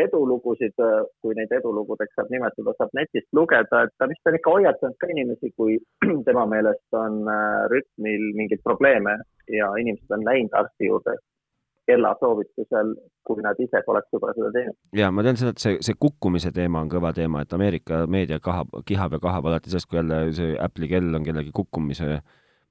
edulugusid, 0.00 0.80
kui 1.20 1.36
neid 1.36 1.52
edulugudeks 1.52 2.16
saab 2.16 2.32
nimetada, 2.32 2.72
saab 2.78 2.96
netist 2.96 3.28
lugeda, 3.36 3.82
et 3.84 3.92
ta 4.00 4.08
vist 4.08 4.30
on 4.30 4.38
ikka 4.38 4.54
hoiatanud 4.54 4.96
ka 4.96 5.10
inimesi, 5.12 5.52
kui 5.60 5.76
tema 6.28 6.46
meelest 6.48 6.96
on 6.96 7.20
rütmil 7.74 8.24
mingeid 8.38 8.64
probleeme 8.64 9.18
ja 9.52 9.68
inimesed 9.76 10.16
on 10.16 10.24
läinud 10.24 10.56
arsti 10.56 10.88
juurde 10.88 11.18
kella 11.92 12.12
soovitusel, 12.20 12.92
kui 13.26 13.42
nad 13.44 13.58
ise 13.62 13.82
poleks 13.86 14.12
juba 14.14 14.32
seda 14.36 14.50
teinud. 14.56 14.76
ja 14.96 15.10
ma 15.14 15.24
tean 15.26 15.38
seda, 15.40 15.54
et 15.54 15.62
see, 15.62 15.78
see 15.84 15.98
kukkumise 16.00 16.52
teema 16.56 16.82
on 16.82 16.90
kõva 16.92 17.12
teema, 17.16 17.44
et 17.44 17.56
Ameerika 17.56 18.04
meedia 18.10 18.40
kahab, 18.42 18.72
kihab 18.88 19.18
ja 19.18 19.22
kahab 19.22 19.50
alati 19.50 19.72
sellest, 19.72 19.90
kui 19.90 20.00
jälle 20.00 20.22
see 20.36 20.54
Apple'i 20.66 20.90
kell 20.90 21.18
on 21.18 21.26
kellegi 21.26 21.54
kukkumise 21.54 22.20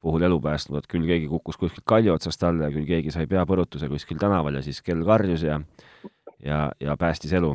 puhul 0.02 0.26
elu 0.26 0.40
päästnud, 0.42 0.82
et 0.82 0.90
küll 0.90 1.06
keegi 1.10 1.28
kukkus 1.30 1.60
kuskilt 1.62 1.86
kalju 1.88 2.16
otsast 2.16 2.44
alla 2.48 2.70
ja 2.70 2.74
küll 2.74 2.88
keegi 2.90 3.14
sai 3.14 3.28
peapõrutuse 3.30 3.90
kuskil 3.92 4.18
tänaval 4.22 4.58
ja 4.58 4.64
siis 4.66 4.82
kell 4.86 5.06
karjus 5.06 5.46
ja, 5.46 5.60
ja, 6.44 6.64
ja 6.82 6.98
päästis 6.98 7.34
elu. 7.38 7.54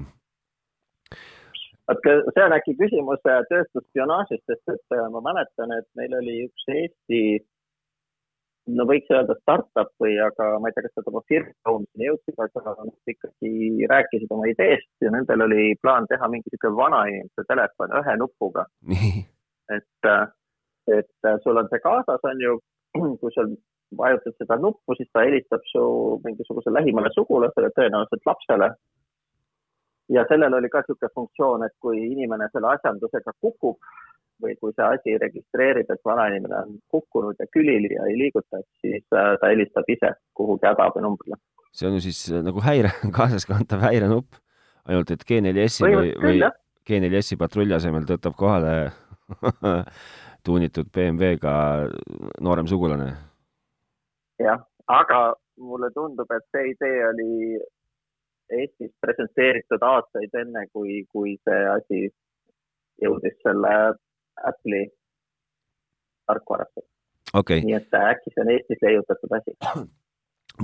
vaat 1.86 2.06
see 2.06 2.44
on 2.44 2.54
äkki 2.54 2.76
küsimus 2.78 3.22
tööstusspionaažist, 3.50 4.46
sest 4.46 4.74
et 4.74 4.96
ma 5.10 5.22
mäletan, 5.30 5.74
et 5.78 5.86
meil 5.98 6.14
oli 6.20 6.38
üks 6.46 6.70
Eesti 6.78 7.20
no 8.74 8.86
võiks 8.88 9.10
öelda 9.14 9.36
startup 9.40 9.92
või, 10.02 10.16
aga 10.22 10.48
ma 10.62 10.70
ei 10.70 10.76
tea, 10.76 10.86
kas 10.86 10.98
nad 10.98 11.10
oma 11.12 11.22
firma 11.30 11.70
loomiseni 11.70 12.08
jõudsid, 12.08 12.40
aga 12.42 12.74
nad 12.78 13.12
ikkagi 13.12 13.86
rääkisid 13.92 14.32
oma 14.34 14.48
ideest 14.50 15.04
ja 15.04 15.12
nendel 15.14 15.46
oli 15.46 15.68
plaan 15.82 16.08
teha 16.10 16.28
mingi 16.32 16.50
niisugune 16.50 16.80
vanainimese 16.80 17.46
telefon 17.50 17.94
ühe 18.00 18.16
nupuga. 18.22 18.66
et, 19.76 20.10
et 20.98 21.30
sul 21.44 21.62
on 21.62 21.70
see 21.70 21.82
kaasas, 21.84 22.28
on 22.30 22.42
ju, 22.42 22.58
kui 23.20 23.34
sa 23.34 23.46
vajutad 23.96 24.34
seda 24.40 24.58
nuppu, 24.58 24.96
siis 24.98 25.10
ta 25.12 25.22
helistab 25.26 25.62
su 25.70 25.84
mingisugusele 26.24 26.80
lähimale 26.80 27.12
sugulasele, 27.14 27.70
tõenäoliselt 27.78 28.30
lapsele. 28.32 28.70
ja 30.14 30.22
sellel 30.28 30.54
oli 30.54 30.68
ka 30.70 30.82
niisugune 30.82 31.14
funktsioon, 31.14 31.64
et 31.66 31.74
kui 31.82 32.02
inimene 32.10 32.46
selle 32.52 32.74
asjandusega 32.74 33.32
kukub, 33.42 33.78
või 34.42 34.56
kui 34.60 34.74
see 34.76 34.86
asi 34.86 35.16
registreerib, 35.20 35.90
et 35.90 36.02
vanainimene 36.04 36.58
on 36.58 36.74
kukkunud 36.92 37.38
ja 37.40 37.46
külili 37.52 37.92
ja 37.94 38.06
ei 38.10 38.18
liiguta, 38.20 38.60
siis 38.84 39.04
äh, 39.14 39.34
ta 39.40 39.52
helistab 39.52 39.88
ise 39.92 40.12
kuhugi 40.36 40.68
hädaabinumbrile. 40.68 41.38
see 41.76 41.88
on 41.88 41.96
ju 41.98 42.04
siis 42.08 42.20
äh, 42.32 42.42
nagu 42.44 42.62
häire, 42.64 42.92
kaasaskantav 43.16 43.84
häirenupp, 43.86 44.38
ainult 44.84 45.10
et 45.14 45.24
G4S-i 45.28 45.94
või, 45.94 46.12
või 46.22 46.42
G4S-i 46.88 47.40
patrulli 47.40 47.76
asemel 47.76 48.06
töötab 48.08 48.36
kohale 48.38 48.76
tuunitud 50.46 50.92
BMW-ga 50.94 51.54
noorem 52.40 52.68
sugulane. 52.70 53.10
jah, 54.42 54.60
aga 54.86 55.22
mulle 55.56 55.90
tundub, 55.94 56.30
et 56.30 56.44
see 56.52 56.70
idee 56.74 57.00
oli 57.08 57.32
Eestis 58.46 58.92
presenteeritud 59.02 59.82
aastaid 59.82 60.34
enne, 60.38 60.68
kui, 60.70 61.00
kui 61.10 61.32
see 61.48 61.62
asi 61.72 62.02
jõudis 63.02 63.34
selle 63.42 63.72
Apple'i 64.44 64.88
tarkvarasse 66.26 66.82
okay.. 67.34 67.62
nii 67.64 67.76
et 67.78 67.94
äh, 67.94 68.10
äkki 68.14 68.32
see 68.32 68.42
on 68.44 68.50
Eestis 68.54 68.82
leiutatud 68.82 69.38
asi. 69.38 69.56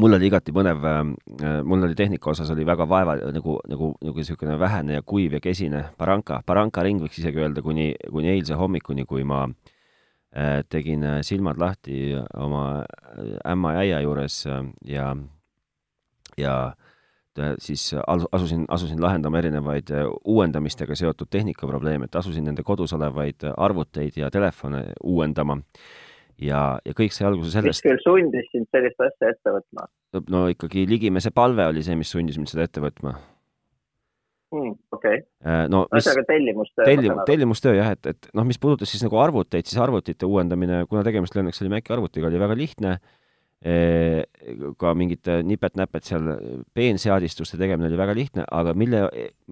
Mul 0.01 0.17
oli 0.17 0.31
igati 0.31 0.55
põnev, 0.57 0.85
äh, 0.89 1.59
mul 1.69 1.85
oli 1.85 1.97
tehnika 1.99 2.31
osas 2.33 2.49
oli 2.55 2.65
väga 2.65 2.87
vaeva, 2.89 3.19
nagu, 3.35 3.59
nagu, 3.69 3.91
nagu 4.01 4.23
niisugune 4.23 4.55
vähene 4.57 4.95
ja 4.97 5.03
kuiv 5.05 5.35
ja 5.37 5.41
kesine 5.45 5.83
baranka, 5.99 6.39
baranka 6.49 6.85
ring 6.87 7.03
võiks 7.03 7.19
isegi 7.21 7.43
öelda 7.43 7.61
kuni, 7.67 7.91
kuni 8.09 8.31
eilse 8.33 8.57
hommikuni, 8.57 9.05
kui 9.05 9.27
ma 9.29 9.43
äh, 9.45 10.63
tegin 10.73 11.05
silmad 11.27 11.61
lahti 11.61 12.15
oma 12.41 12.87
ämma 13.45 13.75
ja 13.77 13.83
äia 13.85 14.01
juures 14.07 14.39
ja, 14.89 15.11
ja 16.41 16.55
Äh, 16.73 16.73
siis 17.59 17.95
asusin, 18.33 18.65
asusin 18.69 19.01
lahendama 19.03 19.41
erinevaid 19.41 19.91
äh, 19.91 20.07
uuendamistega 20.25 20.97
seotud 20.99 21.31
tehnikaprobleeme, 21.33 22.09
et 22.09 22.21
asusin 22.21 22.45
nende 22.45 22.65
kodus 22.67 22.93
olevaid 22.93 23.47
äh, 23.49 23.55
arvuteid 23.57 24.19
ja 24.21 24.31
telefone 24.31 24.85
uuendama. 25.03 25.59
ja, 26.41 26.79
ja 26.85 26.95
kõik 26.97 27.15
sai 27.15 27.29
alguse 27.29 27.53
sellest. 27.55 27.85
mis 27.85 28.05
sundis 28.05 28.49
sind 28.53 28.69
sellist 28.75 29.01
asja 29.01 29.33
ette 29.33 29.55
võtma? 29.57 29.87
no 30.29 30.47
ikkagi 30.53 30.87
ligimese 30.89 31.31
palve 31.31 31.67
oli 31.73 31.83
see, 31.83 31.97
mis 31.97 32.11
sundis 32.11 32.41
mind 32.41 32.53
seda 32.53 32.67
ette 32.69 32.83
võtma 32.85 33.15
mm,. 34.53 34.77
okei 34.93 35.23
okay.. 35.23 35.69
no 35.73 35.87
mis. 35.87 36.03
ühesõnaga 36.03 36.27
tellimustöö. 36.29 36.87
tellim-, 36.89 37.25
tellimustöö 37.29 37.75
jah, 37.79 37.93
et, 37.97 38.13
et 38.13 38.31
noh, 38.37 38.47
mis 38.49 38.61
puudutas 38.61 38.93
siis 38.93 39.05
nagu 39.07 39.21
arvuteid, 39.23 39.69
siis 39.69 39.81
arvutite 39.83 40.29
uuendamine, 40.29 40.85
kuna 40.91 41.05
tegemist 41.07 41.37
oli 41.37 41.47
õnneks 41.47 41.65
oli 41.65 41.75
Maci 41.77 41.97
arvutiga, 41.97 42.29
oli 42.29 42.41
väga 42.43 42.59
lihtne 42.59 42.97
ka 43.63 44.93
mingite 44.99 45.37
nipet-näpet 45.47 46.09
seal, 46.09 46.33
peenseadistuste 46.75 47.61
tegemine 47.61 47.87
oli 47.87 47.99
väga 48.01 48.17
lihtne, 48.19 48.47
aga 48.51 48.75
mille, 48.75 49.05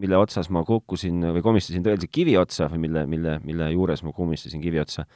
mille 0.02 0.19
otsas 0.19 0.50
ma 0.50 0.64
kukkusin 0.67 1.29
või 1.37 1.45
komistasin 1.45 1.85
tõeliselt 1.87 2.11
kivi 2.11 2.35
otsa 2.40 2.67
või 2.73 2.88
mille, 2.88 3.05
mille, 3.07 3.37
mille 3.47 3.71
juures 3.71 4.02
ma 4.02 4.14
komistasin 4.17 4.62
kivi 4.64 4.83
otsa, 4.83 5.07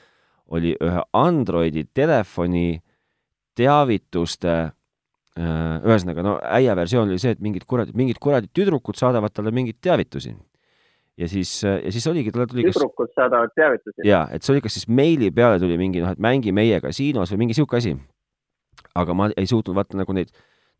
oli 0.55 0.77
ühe 0.79 1.03
Androidi 1.19 1.89
telefoni 1.91 2.79
teavituste 3.59 4.55
ühesõnaga, 5.35 6.23
no 6.23 6.39
äia 6.47 6.77
versioon 6.79 7.11
oli 7.11 7.19
see, 7.19 7.35
et 7.35 7.43
mingid 7.43 7.67
kuradi, 7.67 7.95
mingid 7.99 8.21
kuradi 8.23 8.47
tüdrukud 8.55 8.99
saadavad 8.99 9.35
talle 9.35 9.51
mingeid 9.55 9.81
teavitusi 9.83 10.37
ja 11.19 11.29
siis, 11.31 11.57
ja 11.65 11.91
siis 11.91 12.07
oligi, 12.07 12.31
talle 12.31 12.47
tuli 12.51 12.63
kas 12.69 12.79
tüdrukud 12.79 13.11
saadavad 13.19 13.51
teavitusi? 13.59 14.07
jaa, 14.07 14.29
et 14.31 14.47
see 14.47 14.55
oli 14.55 14.63
kas 14.63 14.79
siis 14.79 14.87
meili 14.87 15.33
peale 15.35 15.59
tuli 15.63 15.79
mingi 15.81 16.03
noh, 16.05 16.15
et 16.15 16.23
mängi 16.23 16.55
meiega 16.55 16.87
kasiinos 16.87 17.35
või 17.35 17.43
mingi 17.43 17.57
niisugune 17.57 17.83
asi. 17.83 17.97
Aga 18.95 19.17
ma 19.17 19.31
ei 19.37 19.49
suutnud 19.51 19.77
vaata 19.77 19.99
nagu 20.01 20.17
neid, 20.17 20.31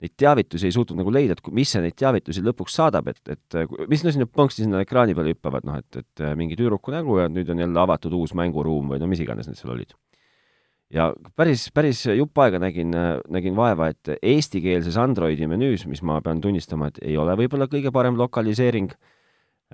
neid 0.03 0.15
teavitusi 0.21 0.69
ei 0.69 0.75
suutnud 0.75 1.01
nagu 1.01 1.13
leida, 1.15 1.37
et 1.37 1.53
mis 1.55 1.71
see 1.71 1.83
neid 1.85 1.97
teavitusi 1.99 2.45
lõpuks 2.45 2.79
saadab, 2.81 3.11
et, 3.13 3.21
et 3.35 3.59
mis 3.91 4.05
no 4.05 4.15
sinna 4.15 4.29
põnksti 4.29 4.67
sinna 4.67 4.83
ekraani 4.85 5.17
peale 5.17 5.35
hüppavad, 5.35 5.67
noh 5.69 5.79
et, 5.81 6.01
et 6.03 6.25
mingi 6.39 6.59
tüdruku 6.59 6.95
nägu 6.95 7.21
ja 7.23 7.29
nüüd 7.33 7.53
on 7.55 7.63
jälle 7.65 7.85
avatud 7.85 8.17
uus 8.19 8.35
mänguruum 8.39 8.95
või 8.95 9.03
no 9.03 9.11
mis 9.11 9.23
iganes 9.25 9.49
need 9.49 9.61
seal 9.61 9.75
olid. 9.77 9.97
ja 10.95 11.09
päris, 11.37 11.71
päris 11.75 12.05
jupp 12.11 12.39
aega 12.45 12.61
nägin, 12.63 12.95
nägin 13.33 13.57
vaeva, 13.57 13.91
et 13.95 14.15
eestikeelses 14.21 14.99
Androidi 15.01 15.49
menüüs, 15.51 15.89
mis 15.91 16.03
ma 16.03 16.21
pean 16.23 16.43
tunnistama, 16.45 16.93
et 16.93 17.03
ei 17.03 17.17
ole 17.19 17.37
võib-olla 17.41 17.71
kõige 17.71 17.95
parem 17.95 18.19
lokaliseering 18.21 18.93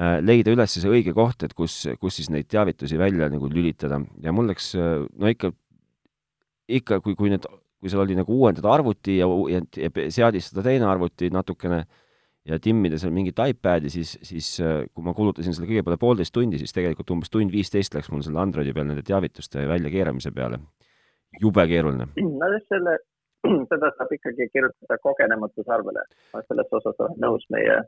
Äh, 0.01 0.21
leida 0.25 0.53
üles 0.55 0.73
see 0.73 0.89
õige 0.89 1.13
koht, 1.13 1.43
et 1.45 1.53
kus, 1.57 1.83
kus 2.01 2.17
siis 2.17 2.31
neid 2.33 2.47
teavitusi 2.49 2.97
välja 2.97 3.27
nagu 3.29 3.51
lülitada 3.53 3.99
ja 4.23 4.33
mul 4.33 4.47
läks 4.49 4.71
no 4.79 5.29
ikka, 5.29 5.51
ikka 6.71 7.01
kui, 7.05 7.17
kui 7.19 7.33
need, 7.33 7.45
kui 7.81 7.91
seal 7.91 8.05
oli 8.05 8.17
nagu 8.19 8.37
uuendada 8.37 8.71
arvuti 8.75 9.17
ja, 9.19 9.27
ja, 9.51 9.63
ja 9.81 10.07
seadistada 10.13 10.65
teine 10.67 10.87
arvuti 10.89 11.31
natukene 11.33 11.81
ja 12.49 12.59
timmida 12.63 12.99
seal 13.01 13.13
mingit 13.15 13.41
iPadi, 13.41 13.91
siis, 13.93 14.15
siis 14.27 14.49
äh, 14.65 14.83
kui 14.95 15.05
ma 15.05 15.15
kulutasin 15.17 15.57
selle 15.57 15.69
kõige 15.69 15.85
peale 15.87 16.01
poolteist 16.01 16.35
tundi, 16.35 16.61
siis 16.61 16.75
tegelikult 16.77 17.13
umbes 17.15 17.33
tund 17.33 17.53
viisteist 17.53 17.95
läks 17.97 18.11
mul 18.13 18.25
selle 18.27 18.41
Androidi 18.43 18.75
peal 18.77 18.89
nende 18.89 19.05
teavituste 19.07 19.67
väljakeeramise 19.69 20.33
peale. 20.37 20.61
jube 21.41 21.67
keeruline. 21.71 22.09
no 22.17 22.51
selle, 22.67 22.97
seda 23.71 23.93
saab 23.97 24.13
ikkagi 24.17 24.49
kirjutada 24.53 24.99
kogenematuse 25.03 25.73
arvele. 25.73 26.05
ma 26.35 26.45
selles 26.49 26.79
osas 26.81 27.05
olen 27.05 27.21
nõus 27.23 27.47
meie 27.53 27.83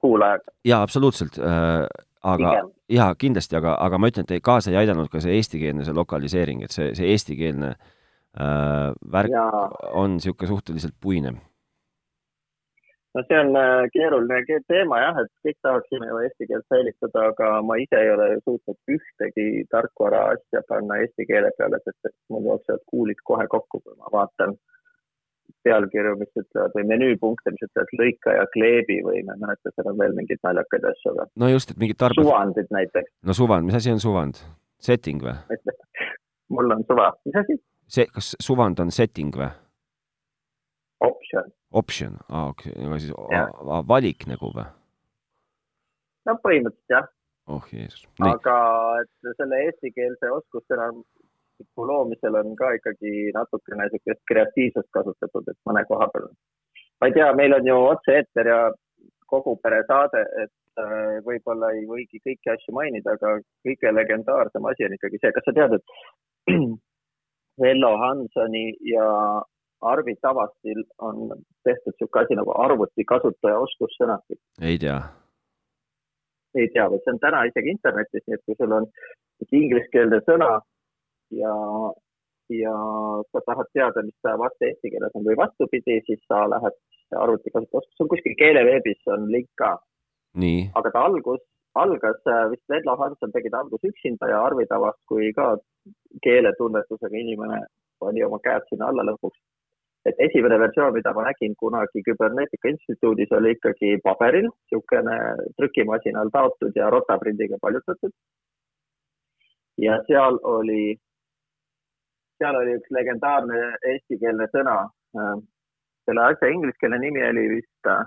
kuulajaga. 0.00 0.56
jaa, 0.64 0.82
absoluutselt 0.82 1.38
äh,, 1.38 1.84
aga 2.22 2.54
Pigem. 2.54 2.72
jaa, 2.96 3.12
kindlasti, 3.14 3.60
aga, 3.60 3.76
aga 3.80 4.00
ma 4.00 4.12
ütlen, 4.12 4.28
et 4.28 4.44
kaasa 4.44 4.72
ei 4.72 4.80
aidanud 4.84 5.12
ka 5.12 5.20
see 5.20 5.36
eestikeelne, 5.36 5.84
see 5.84 5.96
lokaliseering, 5.96 6.64
et 6.64 6.72
see, 6.74 6.94
see 6.96 7.12
eestikeelne 7.12 7.74
äh, 7.76 7.92
värk 8.36 9.32
ja. 9.32 9.44
on 9.92 10.18
niisugune 10.18 10.48
suhteliselt 10.48 10.94
puine. 11.00 11.32
no 13.16 13.22
see 13.28 13.38
on 13.40 13.56
äh, 13.56 13.86
keeruline 13.94 14.60
teema 14.68 15.00
jah, 15.00 15.22
et 15.22 15.32
kõik 15.46 15.58
tahaksime 15.64 16.10
ju 16.10 16.22
eesti 16.26 16.48
keelt 16.50 16.66
säilitada, 16.74 17.30
aga 17.32 17.50
ma 17.64 17.78
ise 17.80 18.02
ei 18.02 18.12
ole 18.12 18.28
suutnud 18.44 18.96
ühtegi 18.98 19.64
tarkvara 19.72 20.22
asja 20.34 20.62
panna 20.68 21.00
eesti 21.04 21.28
keele 21.30 21.52
peale, 21.58 21.80
sest 21.84 22.10
et 22.10 22.16
mul 22.28 22.50
jooksevad 22.50 22.84
kuulid 22.92 23.22
kohe 23.24 23.48
kokku, 23.56 23.80
kui 23.80 23.96
ma 23.96 24.12
vaatan 24.18 24.52
äh, 24.52 24.76
pealkirju, 25.66 26.14
mis 26.20 26.42
ütlevad 26.42 26.74
või 26.76 26.86
menüüpunkte, 26.92 27.52
mis 27.54 27.64
ütlevad 27.66 27.94
lõika 28.00 28.34
ja 28.38 28.44
kleebi 28.54 28.98
või 29.06 29.22
ma 29.26 29.36
ei 29.36 29.42
mäleta, 29.42 29.72
seal 29.74 29.90
on 29.92 29.98
veel 30.00 30.14
mingeid 30.18 30.42
naljakaid 30.46 30.86
asju, 30.92 31.14
aga. 31.14 31.26
no 31.42 31.50
just, 31.52 31.72
et 31.72 31.80
mingid 31.82 31.98
tarbe. 32.02 32.22
suvandid 32.22 32.70
näiteks. 32.74 33.12
no 33.26 33.36
suvand, 33.36 33.68
mis 33.68 33.78
asi 33.78 33.94
on 33.94 34.02
suvand? 34.02 34.42
Setting 34.86 35.24
või? 35.24 35.34
mul 36.54 36.76
on 36.76 36.84
suva, 36.90 37.10
mis 37.26 37.40
asi? 37.42 37.58
See, 37.88 38.06
kas 38.12 38.34
suvand 38.42 38.80
on 38.82 38.90
setting 38.94 39.34
või? 39.36 39.50
Option. 41.06 41.52
Option, 41.76 42.16
aa 42.32 42.48
okei 42.54 42.72
aga 42.72 42.98
siis 43.02 43.12
a, 43.12 43.82
valik 43.88 44.26
nagu 44.30 44.52
või? 44.54 44.66
no 46.26 46.34
põhimõtteliselt 46.42 46.96
jah. 46.96 47.10
oh 47.52 47.66
Jeesus. 47.72 48.06
aga 48.24 48.56
et 49.02 49.36
selle 49.38 49.62
eestikeelse 49.66 50.30
oskustena 50.38 50.90
loomisel 51.76 52.34
on 52.36 52.56
ka 52.56 52.72
ikkagi 52.76 53.30
natukene 53.34 53.86
niisugust 53.86 54.22
kreatiivsust 54.30 54.90
kasutatud, 54.92 55.46
et 55.48 55.58
mõne 55.68 55.84
koha 55.88 56.08
peal. 56.12 56.28
ma 57.00 57.08
ei 57.08 57.16
tea, 57.16 57.32
meil 57.38 57.54
on 57.56 57.68
ju 57.70 57.76
otse-eeter 57.92 58.50
ja 58.52 58.60
kogu 59.32 59.56
pere 59.62 59.82
saade, 59.88 60.22
et 60.42 60.82
äh, 60.82 61.16
võib-olla 61.28 61.72
ei 61.76 61.86
võigi 61.88 62.20
kõiki 62.24 62.52
asju 62.52 62.74
mainida, 62.76 63.16
aga 63.16 63.38
kõige 63.66 63.92
legendaarsem 63.94 64.68
asi 64.70 64.86
on 64.86 64.96
ikkagi 64.96 65.20
see, 65.22 65.32
kas 65.36 65.48
sa 65.48 65.56
tead, 65.56 65.78
et 65.78 66.54
Vello 67.62 67.92
Hansoni 68.02 68.66
ja 68.92 69.06
Arvi 69.80 70.14
Tavastil 70.22 70.82
on 70.98 71.28
tehtud 71.64 71.92
niisugune 71.92 72.24
asi 72.24 72.38
nagu 72.38 72.54
arvuti 72.64 73.04
kasutaja 73.04 73.58
oskussõnastik? 73.66 74.40
ei 74.60 74.78
tea. 74.78 74.98
ei 76.54 76.68
tea, 76.74 76.88
see 76.88 77.12
on 77.12 77.20
täna 77.20 77.44
isegi 77.50 77.72
internetis, 77.74 78.24
nii 78.26 78.38
et 78.38 78.44
kui 78.46 78.56
sul 78.58 78.72
on 78.78 78.88
ingliskeelne 79.60 80.20
sõna 80.28 80.50
ja, 81.40 81.54
ja 82.60 82.74
sa 83.32 83.42
tahad 83.48 83.72
teada, 83.72 84.04
mis 84.06 84.16
ta 84.22 84.36
vaste 84.40 84.70
eesti 84.70 84.92
keeles 84.94 85.18
on 85.18 85.26
või 85.28 85.36
vastupidi, 85.42 86.00
siis 86.08 86.22
sa 86.28 86.46
lähed 86.52 86.78
arvuti 87.24 87.52
kasutusele, 87.52 87.92
see 87.96 88.06
on 88.06 88.12
kuskil 88.14 88.38
keeleveebis 88.40 89.12
on 89.16 89.28
link 89.32 89.50
ka. 89.60 89.76
aga 90.80 90.92
ta 90.92 91.04
algus, 91.08 91.44
algas 91.74 92.20
äh, 92.32 92.48
vist 92.52 92.64
Vedlo 92.72 92.96
Hanson 93.00 93.32
tegi 93.32 93.52
ta 93.52 93.60
alguses 93.62 93.92
üksinda 93.92 94.28
ja 94.32 94.42
Arvi 94.48 94.66
Tavast 94.70 95.00
kui 95.08 95.32
ka 95.36 95.54
keeletunnetusega 96.22 97.18
inimene 97.18 97.60
pani 98.00 98.24
oma 98.24 98.38
käed 98.44 98.66
sinna 98.68 98.88
alla 98.90 99.04
lõpuks. 99.10 99.38
et 100.06 100.20
esimene 100.22 100.58
versioon, 100.58 100.92
mida 100.94 101.12
ma 101.12 101.24
nägin 101.26 101.54
kunagi 101.58 102.02
Küberneetika 102.08 102.68
Instituudis, 102.70 103.32
oli 103.34 103.50
ikkagi 103.56 103.96
paberil, 104.04 104.46
niisugune 104.46 105.16
trükimasinal 105.58 106.30
taotud 106.36 106.76
ja 106.76 106.90
rotaprindiga 106.90 107.58
paljutatud. 107.62 108.12
ja 109.86 109.98
seal 110.06 110.38
oli 110.42 110.96
seal 112.38 112.56
oli 112.60 112.76
üks 112.78 112.92
legendaarne 112.92 113.60
eestikeelne 113.92 114.48
sõna. 114.52 114.76
Äh, 115.18 115.36
selle 116.06 116.24
asja 116.30 116.52
ingliskeelne 116.52 116.98
nimi 117.02 117.24
oli 117.28 117.48
vist, 117.56 117.90
äh, 117.90 118.04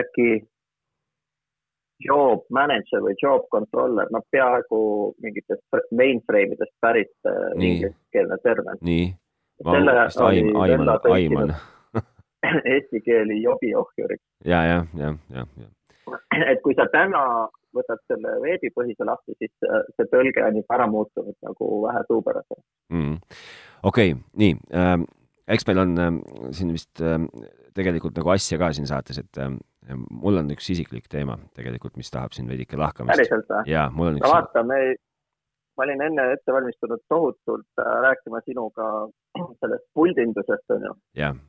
äkki 0.00 0.28
job 2.02 2.42
manager 2.50 3.02
või 3.04 3.14
job 3.22 3.46
controller, 3.52 4.08
noh, 4.12 4.24
peaaegu 4.34 4.80
mingitest 5.22 5.62
mainframe 5.94 6.56
idest 6.56 6.74
pärit 6.82 7.12
äh, 7.28 7.52
ingliskeelne 7.58 8.38
termin. 8.42 8.80
nii, 8.82 9.06
ma 9.64 9.78
vist 9.78 10.20
aim, 10.20 10.50
aiman, 10.56 10.92
aiman 11.12 11.54
eesti 12.74 13.02
keeli 13.04 13.40
jobiohjuriks. 13.42 14.24
ja, 14.44 14.64
ja, 14.66 14.78
ja, 14.98 15.14
ja, 15.34 15.46
ja. 15.62 15.68
et 16.50 16.62
kui 16.66 16.76
sa 16.78 16.88
täna 16.92 17.24
võtad 17.74 17.98
selle 18.06 18.36
veebipõhise 18.42 19.06
lahti, 19.06 19.34
siis 19.38 19.52
see 19.96 20.06
tõlge 20.12 20.42
on 20.46 20.60
juba 20.60 20.78
ära 20.78 20.86
muutunud 20.90 21.36
nagu 21.42 21.70
vähe 21.86 22.06
suupärasem 22.10 22.62
mm.. 22.92 23.20
okei 23.82 24.14
okay,, 24.14 24.22
nii 24.38 24.56
ähm,, 24.74 25.06
eks 25.46 25.66
meil 25.68 25.82
on 25.82 25.98
ähm, 26.00 26.20
siin 26.54 26.72
vist 26.74 27.02
ähm, 27.02 27.26
tegelikult 27.74 28.18
nagu 28.18 28.34
asja 28.34 28.58
ka 28.60 28.70
siin 28.76 28.86
saates, 28.90 29.18
et 29.22 29.40
ähm, 29.42 29.58
mul 30.10 30.40
on 30.40 30.52
üks 30.54 30.68
isiklik 30.74 31.08
teema 31.12 31.38
tegelikult, 31.56 31.96
mis 32.00 32.12
tahab 32.12 32.36
siin 32.36 32.50
veidike 32.50 32.78
lahkamist. 32.80 33.16
päriselt 33.16 33.50
või? 33.50 33.64
jaa, 33.72 33.88
mul 33.94 34.12
on 34.12 34.20
üks. 34.20 34.26
no 34.26 34.34
vaata, 34.34 34.62
me, 34.68 34.78
ma 35.78 35.88
olin 35.88 36.04
enne 36.08 36.28
ette 36.36 36.54
valmistunud 36.54 37.02
tohutult 37.12 37.82
äh, 37.82 37.96
rääkima 38.08 38.44
sinuga 38.46 38.92
sellest 39.60 39.90
puldindusest, 39.94 40.70
on 40.76 40.88
ju. 40.90 40.94
jah 41.22 41.42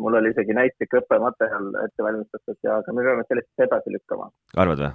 mul 0.00 0.14
oli 0.16 0.30
isegi 0.32 0.54
näitlik 0.56 0.94
õppematerjal 1.02 1.72
ette 1.84 2.04
valmistatud 2.04 2.56
ja, 2.64 2.78
aga 2.80 2.94
me 2.96 3.02
peame 3.04 3.24
sellest 3.28 3.66
edasi 3.66 3.92
lükkama. 3.92 4.30
arvad 4.56 4.84
või? 4.86 4.92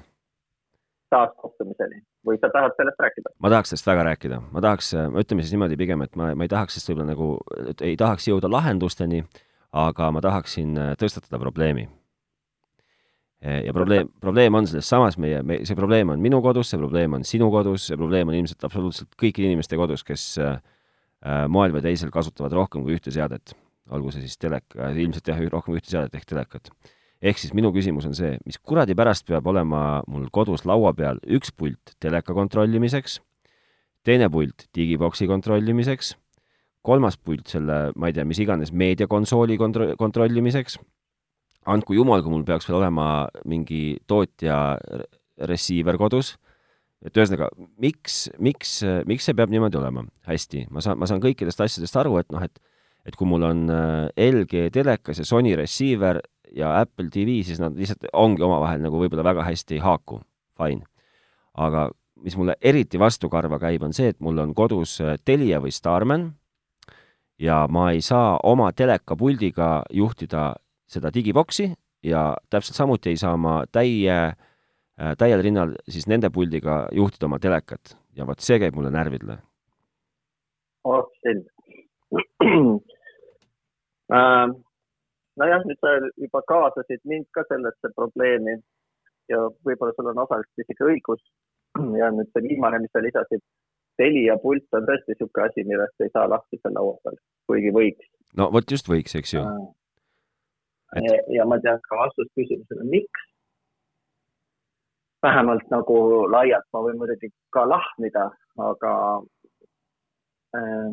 taaskohtumiseni 1.14 2.02
või 2.28 2.40
sa 2.42 2.50
tahad 2.54 2.74
sellest 2.80 3.04
rääkida? 3.06 3.34
ma 3.44 3.52
tahaks 3.54 3.74
sellest 3.74 3.90
väga 3.90 4.06
rääkida, 4.10 4.40
ma 4.52 4.64
tahaks, 4.64 4.94
ütleme 5.22 5.46
siis 5.46 5.54
niimoodi 5.56 5.80
pigem, 5.80 6.04
et 6.04 6.16
ma, 6.20 6.32
ma 6.36 6.48
ei 6.48 6.52
tahaks 6.52 6.78
sellest 6.78 6.92
võib-olla 6.92 7.12
nagu, 7.12 7.30
ei 7.78 7.96
tahaks 8.00 8.28
jõuda 8.28 8.52
lahendusteni, 8.52 9.22
aga 9.76 10.12
ma 10.16 10.24
tahaksin 10.24 10.78
äh, 10.78 10.92
tõstatada 11.00 11.40
probleemi. 11.42 11.88
ja 13.38 13.70
probleem, 13.74 14.08
probleem 14.20 14.56
on 14.58 14.66
selles 14.66 14.88
samas 14.90 15.14
meie, 15.22 15.44
me, 15.46 15.60
see 15.62 15.78
probleem 15.78 16.10
on 16.10 16.22
minu 16.22 16.40
kodus, 16.42 16.72
see 16.72 16.80
probleem 16.82 17.14
on 17.14 17.24
sinu 17.28 17.52
kodus, 17.54 17.84
see 17.86 17.98
probleem 18.00 18.32
on 18.32 18.34
ilmselt 18.34 18.66
absoluutselt 18.66 19.12
kõikide 19.14 19.52
inimeste 19.52 19.78
kodus, 19.78 20.02
kes 20.04 20.24
äh, 20.42 20.58
äh, 21.22 21.44
moel 21.46 21.76
või 21.76 21.84
teisel 21.86 22.10
kasutavad 22.12 22.56
rohkem 22.58 22.82
kui 22.84 22.98
ühte 22.98 23.14
seadet. 23.14 23.54
olgu 23.94 24.12
see 24.12 24.26
siis 24.26 24.42
teleka, 24.42 24.90
ilmselt 24.90 25.30
jah, 25.30 25.38
rohkem 25.52 25.76
kui 25.76 25.84
ühte 25.84 25.94
seadet 25.94 26.16
ehk 26.18 26.26
telekat 26.26 26.72
ehk 27.22 27.40
siis 27.42 27.54
minu 27.58 27.72
küsimus 27.74 28.06
on 28.10 28.16
see, 28.18 28.36
mis 28.46 28.60
kuradi 28.62 28.96
pärast 28.98 29.26
peab 29.28 29.48
olema 29.50 30.02
mul 30.10 30.28
kodus 30.34 30.66
laua 30.70 30.94
peal 30.98 31.20
üks 31.24 31.54
pult 31.56 31.96
teleka 32.04 32.36
kontrollimiseks, 32.38 33.20
teine 34.06 34.30
pult 34.34 34.68
digiboksi 34.76 35.28
kontrollimiseks, 35.30 36.14
kolmas 36.86 37.18
pult 37.18 37.50
selle, 37.52 37.92
ma 37.96 38.10
ei 38.10 38.16
tea, 38.16 38.26
mis 38.28 38.40
iganes 38.44 38.72
meediakonsooli 38.72 39.58
kontro-, 39.60 39.94
kontrollimiseks, 40.00 40.78
andku 41.68 41.98
jumal, 41.98 42.24
kui 42.24 42.32
mul 42.32 42.46
peaks 42.48 42.70
veel 42.70 42.80
olema 42.80 43.08
mingi 43.50 43.98
tootja 44.08 44.78
receiver 45.50 45.98
kodus, 46.00 46.36
et 47.06 47.18
ühesõnaga, 47.18 47.50
miks, 47.82 48.28
miks, 48.42 48.80
miks 49.10 49.28
see 49.28 49.38
peab 49.38 49.52
niimoodi 49.54 49.80
olema? 49.80 50.06
hästi, 50.28 50.66
ma 50.74 50.82
saan, 50.84 50.98
ma 51.00 51.10
saan 51.10 51.22
kõikidest 51.24 51.62
asjadest 51.64 52.00
aru, 52.00 52.18
et 52.22 52.32
noh, 52.34 52.44
et 52.44 52.58
et 53.08 53.16
kui 53.16 53.28
mul 53.30 53.46
on 53.48 53.70
LG 54.20 54.68
telekas 54.76 55.22
ja 55.22 55.26
Sony 55.28 55.54
receiver 55.56 56.20
ja 56.56 56.74
Apple 56.82 57.08
TV, 57.12 57.40
siis 57.48 57.62
nad 57.64 57.76
lihtsalt 57.78 58.10
ongi 58.12 58.44
omavahel 58.44 58.84
nagu 58.84 59.00
võib-olla 59.00 59.24
väga 59.30 59.46
hästi 59.48 59.78
ei 59.78 59.84
haaku, 59.84 60.20
fine. 60.60 60.84
aga 61.56 61.88
mis 62.24 62.36
mulle 62.38 62.58
eriti 62.62 63.00
vastukarva 63.00 63.60
käib, 63.62 63.86
on 63.86 63.96
see, 63.96 64.12
et 64.12 64.20
mul 64.24 64.40
on 64.42 64.54
kodus 64.58 64.98
Telia 65.26 65.62
või 65.64 65.72
Starman 65.72 66.32
ja 67.40 67.68
ma 67.70 67.92
ei 67.92 68.02
saa 68.02 68.40
oma 68.44 68.72
telekapuldiga 68.74 69.84
juhtida 69.94 70.56
seda 70.88 71.12
digiboksi 71.14 71.74
ja 72.04 72.36
täpselt 72.50 72.76
samuti 72.76 73.10
ei 73.10 73.18
saa 73.18 73.38
ma 73.38 73.64
täie, 73.72 74.34
täiel 75.18 75.44
rinnal 75.44 75.76
siis 75.90 76.08
nende 76.08 76.30
puldiga 76.34 76.88
juhtida 76.92 77.26
oma 77.26 77.40
telekat 77.40 77.98
ja 78.16 78.26
vot 78.28 78.40
see 78.40 78.60
käib 78.60 78.76
mulle 78.76 78.92
närvidele. 78.92 79.38
oh, 80.84 81.06
selge 81.22 81.50
nojah, 85.38 85.62
nüüd 85.68 85.80
sa 85.84 85.94
juba 86.18 86.42
kaasasid 86.52 87.02
mind 87.04 87.28
ka 87.36 87.44
sellesse 87.50 87.92
probleemi 87.96 88.56
ja 89.32 89.44
võib-olla 89.68 89.94
sul 89.96 90.12
on 90.12 90.24
osaliselt 90.24 90.64
isegi 90.64 90.84
õigus. 90.92 91.22
ja 92.02 92.10
nüüd 92.16 92.30
see 92.32 92.46
viimane, 92.48 92.82
mis 92.84 92.94
sa 92.96 93.04
lisasid, 93.04 93.44
Telia 93.98 94.38
pult 94.42 94.78
on 94.78 94.86
tõesti 94.86 95.14
niisugune 95.14 95.48
asi, 95.48 95.66
millest 95.66 96.06
ei 96.06 96.14
saa 96.14 96.28
lahti 96.30 96.60
seal 96.62 96.76
laua 96.78 96.94
peal, 97.04 97.18
kuigi 97.50 97.74
võiks. 97.74 98.10
no 98.38 98.50
vot 98.54 98.76
just 98.76 98.90
võiks, 98.92 99.16
eks 99.18 99.34
ju. 99.34 99.44
Et... 100.96 101.10
ja 101.36 101.46
ma 101.50 101.58
tean 101.64 101.82
ka 101.90 102.00
vastust 102.04 102.32
küsimusele, 102.38 102.86
miks. 102.92 103.26
vähemalt 105.26 105.66
nagu 105.74 105.98
laialt, 106.32 106.68
ma 106.74 106.86
võin 106.86 107.02
muidugi 107.02 107.32
ka 107.52 107.66
lahmida, 107.68 108.30
aga 108.70 108.94
äh, 110.56 110.90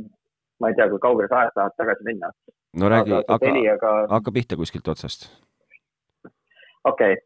ma 0.61 0.71
ei 0.71 0.77
tea, 0.79 0.89
kui 0.91 1.03
kaugele 1.03 1.29
sa 1.29 1.45
ajas 1.45 1.57
tahad 1.59 1.77
tagasi 1.79 2.09
minna 2.09 2.33
no 2.77 2.89
räägi, 2.89 3.13
hakka, 3.13 3.39
telijaga... 3.39 3.93
hakka 4.11 4.33
pihta 4.33 4.57
kuskilt 4.57 4.89
otsast. 4.89 5.29
okei 6.85 7.13
okay.. 7.13 7.17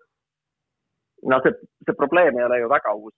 no 1.23 1.41
see, 1.43 1.53
see 1.87 1.97
probleem 1.97 2.39
ei 2.39 2.45
ole 2.45 2.61
ju 2.61 2.69
väga 2.69 2.95
uus, 2.95 3.15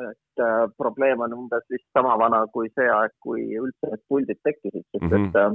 et, 0.00 0.40
äh, 0.40 0.64
probleem 0.76 1.20
on 1.20 1.34
umbes 1.36 1.64
vist 1.70 1.86
sama 1.98 2.16
vana 2.18 2.46
kui 2.54 2.70
see 2.74 2.88
aeg, 2.88 3.12
kui 3.20 3.44
üldse 3.60 3.90
need 3.90 4.02
puldid 4.08 4.40
tekkisid, 4.48 4.84
sest 4.90 5.02
mm 5.02 5.10
-hmm. 5.10 5.28
et 5.28 5.36
äh, 5.36 5.52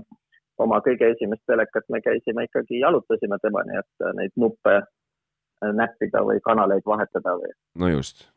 oma 0.58 0.80
kõige 0.88 1.12
esimest 1.14 1.44
telekat 1.48 1.90
me 1.90 2.02
käisime 2.02 2.44
ikkagi, 2.48 2.80
jalutasime 2.80 3.38
temani, 3.42 3.78
et 3.78 4.06
äh, 4.06 4.14
neid 4.20 4.34
nuppe 4.36 4.76
äh, 4.78 5.74
näppida 5.82 6.24
või 6.30 6.40
kanaleid 6.50 6.86
vahetada 6.86 7.38
või. 7.42 7.52
no 7.76 7.90
just. 7.90 8.30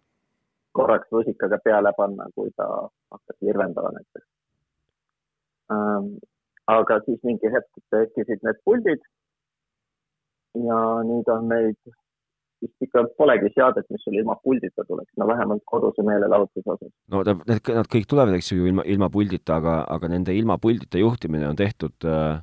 korraks 0.73 1.13
rusikaga 1.13 1.59
peale 1.65 1.93
panna, 1.97 2.27
kui 2.35 2.51
ta 2.57 2.67
hakkas 3.11 3.39
virvendama 3.43 3.91
näiteks 3.97 4.27
ähm, 5.75 6.13
aga 6.67 7.01
siis 7.07 7.23
mingi 7.27 7.51
hetk 7.55 7.83
tekkisid 7.95 8.45
need 8.47 8.61
puldid. 8.65 9.03
ja 10.69 10.79
nüüd 11.07 11.29
on 11.31 11.49
neid 11.49 11.79
vist 12.65 12.87
ikka 12.87 13.05
polegi 13.19 13.51
seadet, 13.55 13.89
mis 13.91 14.05
sul 14.05 14.19
ilma 14.21 14.37
puldita 14.45 14.85
tuleks, 14.89 15.13
no 15.21 15.27
vähemalt 15.31 15.65
koduse 15.69 16.05
meelelahutuse 16.07 16.75
osas. 16.75 16.93
no 17.13 17.25
need, 17.25 17.73
nad 17.77 17.91
kõik 17.91 18.09
tulevad, 18.11 18.37
eks 18.37 18.53
ju, 18.53 18.69
ilma, 18.71 18.87
ilma 18.87 19.11
puldita, 19.13 19.59
aga, 19.61 19.81
aga 19.97 20.13
nende 20.13 20.37
ilma 20.37 20.59
puldita 20.63 21.01
juhtimine 21.01 21.49
on 21.49 21.59
tehtud 21.59 22.09
äh, 22.09 22.41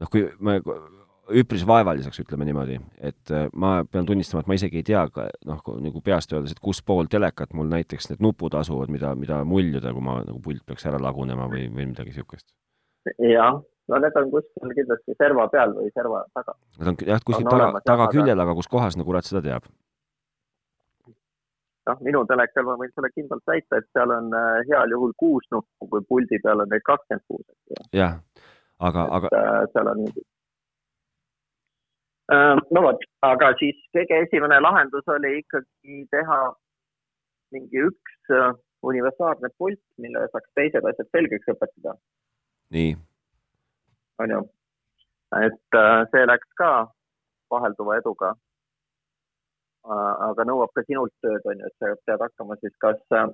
noh, 0.00 0.10
kui 0.12 0.26
me 0.40 0.58
üpris 1.40 1.62
vaevaliseks, 1.64 2.20
ütleme 2.20 2.44
niimoodi, 2.48 2.80
et 3.00 3.32
äh, 3.32 3.46
ma 3.56 3.78
pean 3.88 4.08
tunnistama, 4.08 4.42
et 4.44 4.50
ma 4.50 4.58
isegi 4.58 4.82
ei 4.82 4.88
tea, 4.90 5.04
noh, 5.48 5.62
nagu 5.86 6.02
peast 6.04 6.34
öeldes, 6.36 6.52
et 6.52 6.60
kus 6.64 6.82
pool 6.84 7.08
telekat 7.12 7.56
mul 7.56 7.70
näiteks 7.70 8.10
need 8.10 8.24
nupud 8.24 8.56
asuvad, 8.60 8.92
mida, 8.92 9.14
mida 9.16 9.40
muljuda, 9.48 9.94
kui 9.96 10.04
ma 10.04 10.18
nagu 10.26 10.42
pult 10.44 10.64
peaks 10.68 10.84
ära 10.90 11.00
lagunema 11.00 11.48
või, 11.52 11.70
või 11.72 11.88
midagi 11.92 12.12
niisugust 12.12 12.52
jah, 13.18 13.60
no 13.88 14.00
need 14.00 14.18
on 14.20 14.30
kuskil 14.32 14.74
kindlasti 14.78 15.16
serva 15.20 15.46
peal 15.52 15.74
või 15.76 15.90
serva 15.94 16.24
taga. 16.36 16.56
Need 16.78 16.90
on 16.92 16.98
jah, 17.10 17.24
kuskil 17.28 17.48
taga, 17.48 17.82
tagaküljel, 17.90 18.44
aga 18.44 18.56
kus 18.58 18.70
kohas, 18.72 18.98
no 18.98 19.06
kurat 19.08 19.28
seda 19.28 19.42
teab. 19.44 19.68
noh, 21.84 21.98
minu 22.00 22.22
telekal 22.24 22.64
ma 22.64 22.78
võin 22.80 22.92
sulle 22.94 23.10
kindlalt 23.12 23.44
väita, 23.50 23.76
et 23.76 23.88
seal 23.92 24.12
on 24.14 24.30
äh, 24.32 24.62
heal 24.70 24.94
juhul 24.96 25.12
kuus 25.20 25.44
nuppu, 25.52 25.88
kui 25.92 26.04
puldi 26.08 26.38
peal 26.44 26.64
on 26.64 26.70
neid 26.72 26.84
kakskümmend 26.86 27.24
kuus. 27.28 27.44
jah, 27.92 28.20
aga, 28.80 29.04
aga. 29.18 29.32
Äh, 29.40 29.64
seal 29.74 29.90
on 29.92 30.04
äh, 32.32 32.56
no 32.72 32.86
vot, 32.88 33.04
aga 33.28 33.52
siis 33.60 33.76
kõige 33.96 34.22
esimene 34.24 34.62
lahendus 34.64 35.12
oli 35.16 35.38
ikkagi 35.42 36.06
teha 36.14 36.40
mingi 37.52 37.84
üks 37.90 38.32
universaalne 38.84 39.52
pult, 39.60 39.80
mille 40.00 40.24
saaks 40.32 40.50
teised 40.56 40.88
asjad 40.88 41.12
selgeks 41.12 41.52
õpetada 41.52 41.98
nii. 42.74 42.96
On 44.18 44.30
ju, 44.30 44.40
et 45.42 45.78
äh, 45.78 46.02
see 46.12 46.26
läks 46.30 46.50
ka 46.60 46.70
vahelduva 47.52 47.98
eduga. 48.00 48.34
Äh, 49.84 50.12
aga 50.28 50.46
nõuab 50.48 50.72
ka 50.76 50.84
sinult 50.86 51.12
tööd, 51.24 51.42
on 51.50 51.60
ju, 51.60 51.70
et 51.70 51.76
sa 51.82 51.94
pead 52.06 52.22
hakkama 52.26 52.58
siis 52.60 52.74
kas 52.84 53.00
äh, 53.16 53.26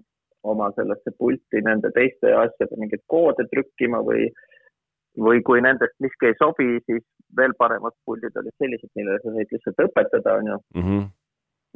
oma 0.43 0.71
sellesse 0.77 1.12
pulti 1.19 1.62
nende 1.66 1.93
teiste 1.97 2.33
asjade 2.33 2.81
mingeid 2.81 3.05
koode 3.12 3.45
trükkima 3.53 4.01
või, 4.07 4.31
või 5.21 5.45
kui 5.47 5.61
nendest 5.61 5.97
miski 6.01 6.31
ei 6.31 6.38
sobi, 6.40 6.81
siis 6.88 7.05
veel 7.37 7.55
paremad 7.61 7.95
puldid 8.09 8.37
olid 8.40 8.57
sellised, 8.59 8.90
millele 8.97 9.21
sa 9.21 9.35
said 9.37 9.53
lihtsalt 9.55 9.83
õpetada, 9.87 10.37
on 10.40 10.53
ju 10.53 10.57
mm. 10.75 10.87
-hmm. 10.87 11.05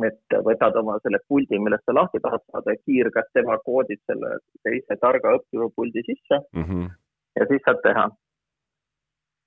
et 0.09 0.39
võtad 0.49 0.81
oma 0.81 0.97
selle 1.05 1.21
puldi, 1.29 1.61
millest 1.61 1.85
sa 1.85 1.95
lahti 2.01 2.23
tahad 2.25 2.43
saada, 2.49 2.75
kiirgad 2.89 3.29
tema 3.37 3.59
koodid 3.69 4.01
selle 4.09 4.39
teise 4.65 4.97
targa 5.05 5.37
õppiva 5.39 5.69
puldi 5.77 6.03
sisse 6.09 6.41
mm. 6.41 6.65
-hmm 6.65 6.93
ja 7.41 7.47
siis 7.51 7.63
saad 7.67 7.81
teha. 7.87 8.05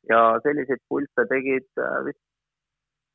Ja 0.10 0.22
selliseid 0.44 0.82
pilte 0.90 1.26
tegid 1.32 1.68
äh, 1.82 1.98
vist, 2.08 2.22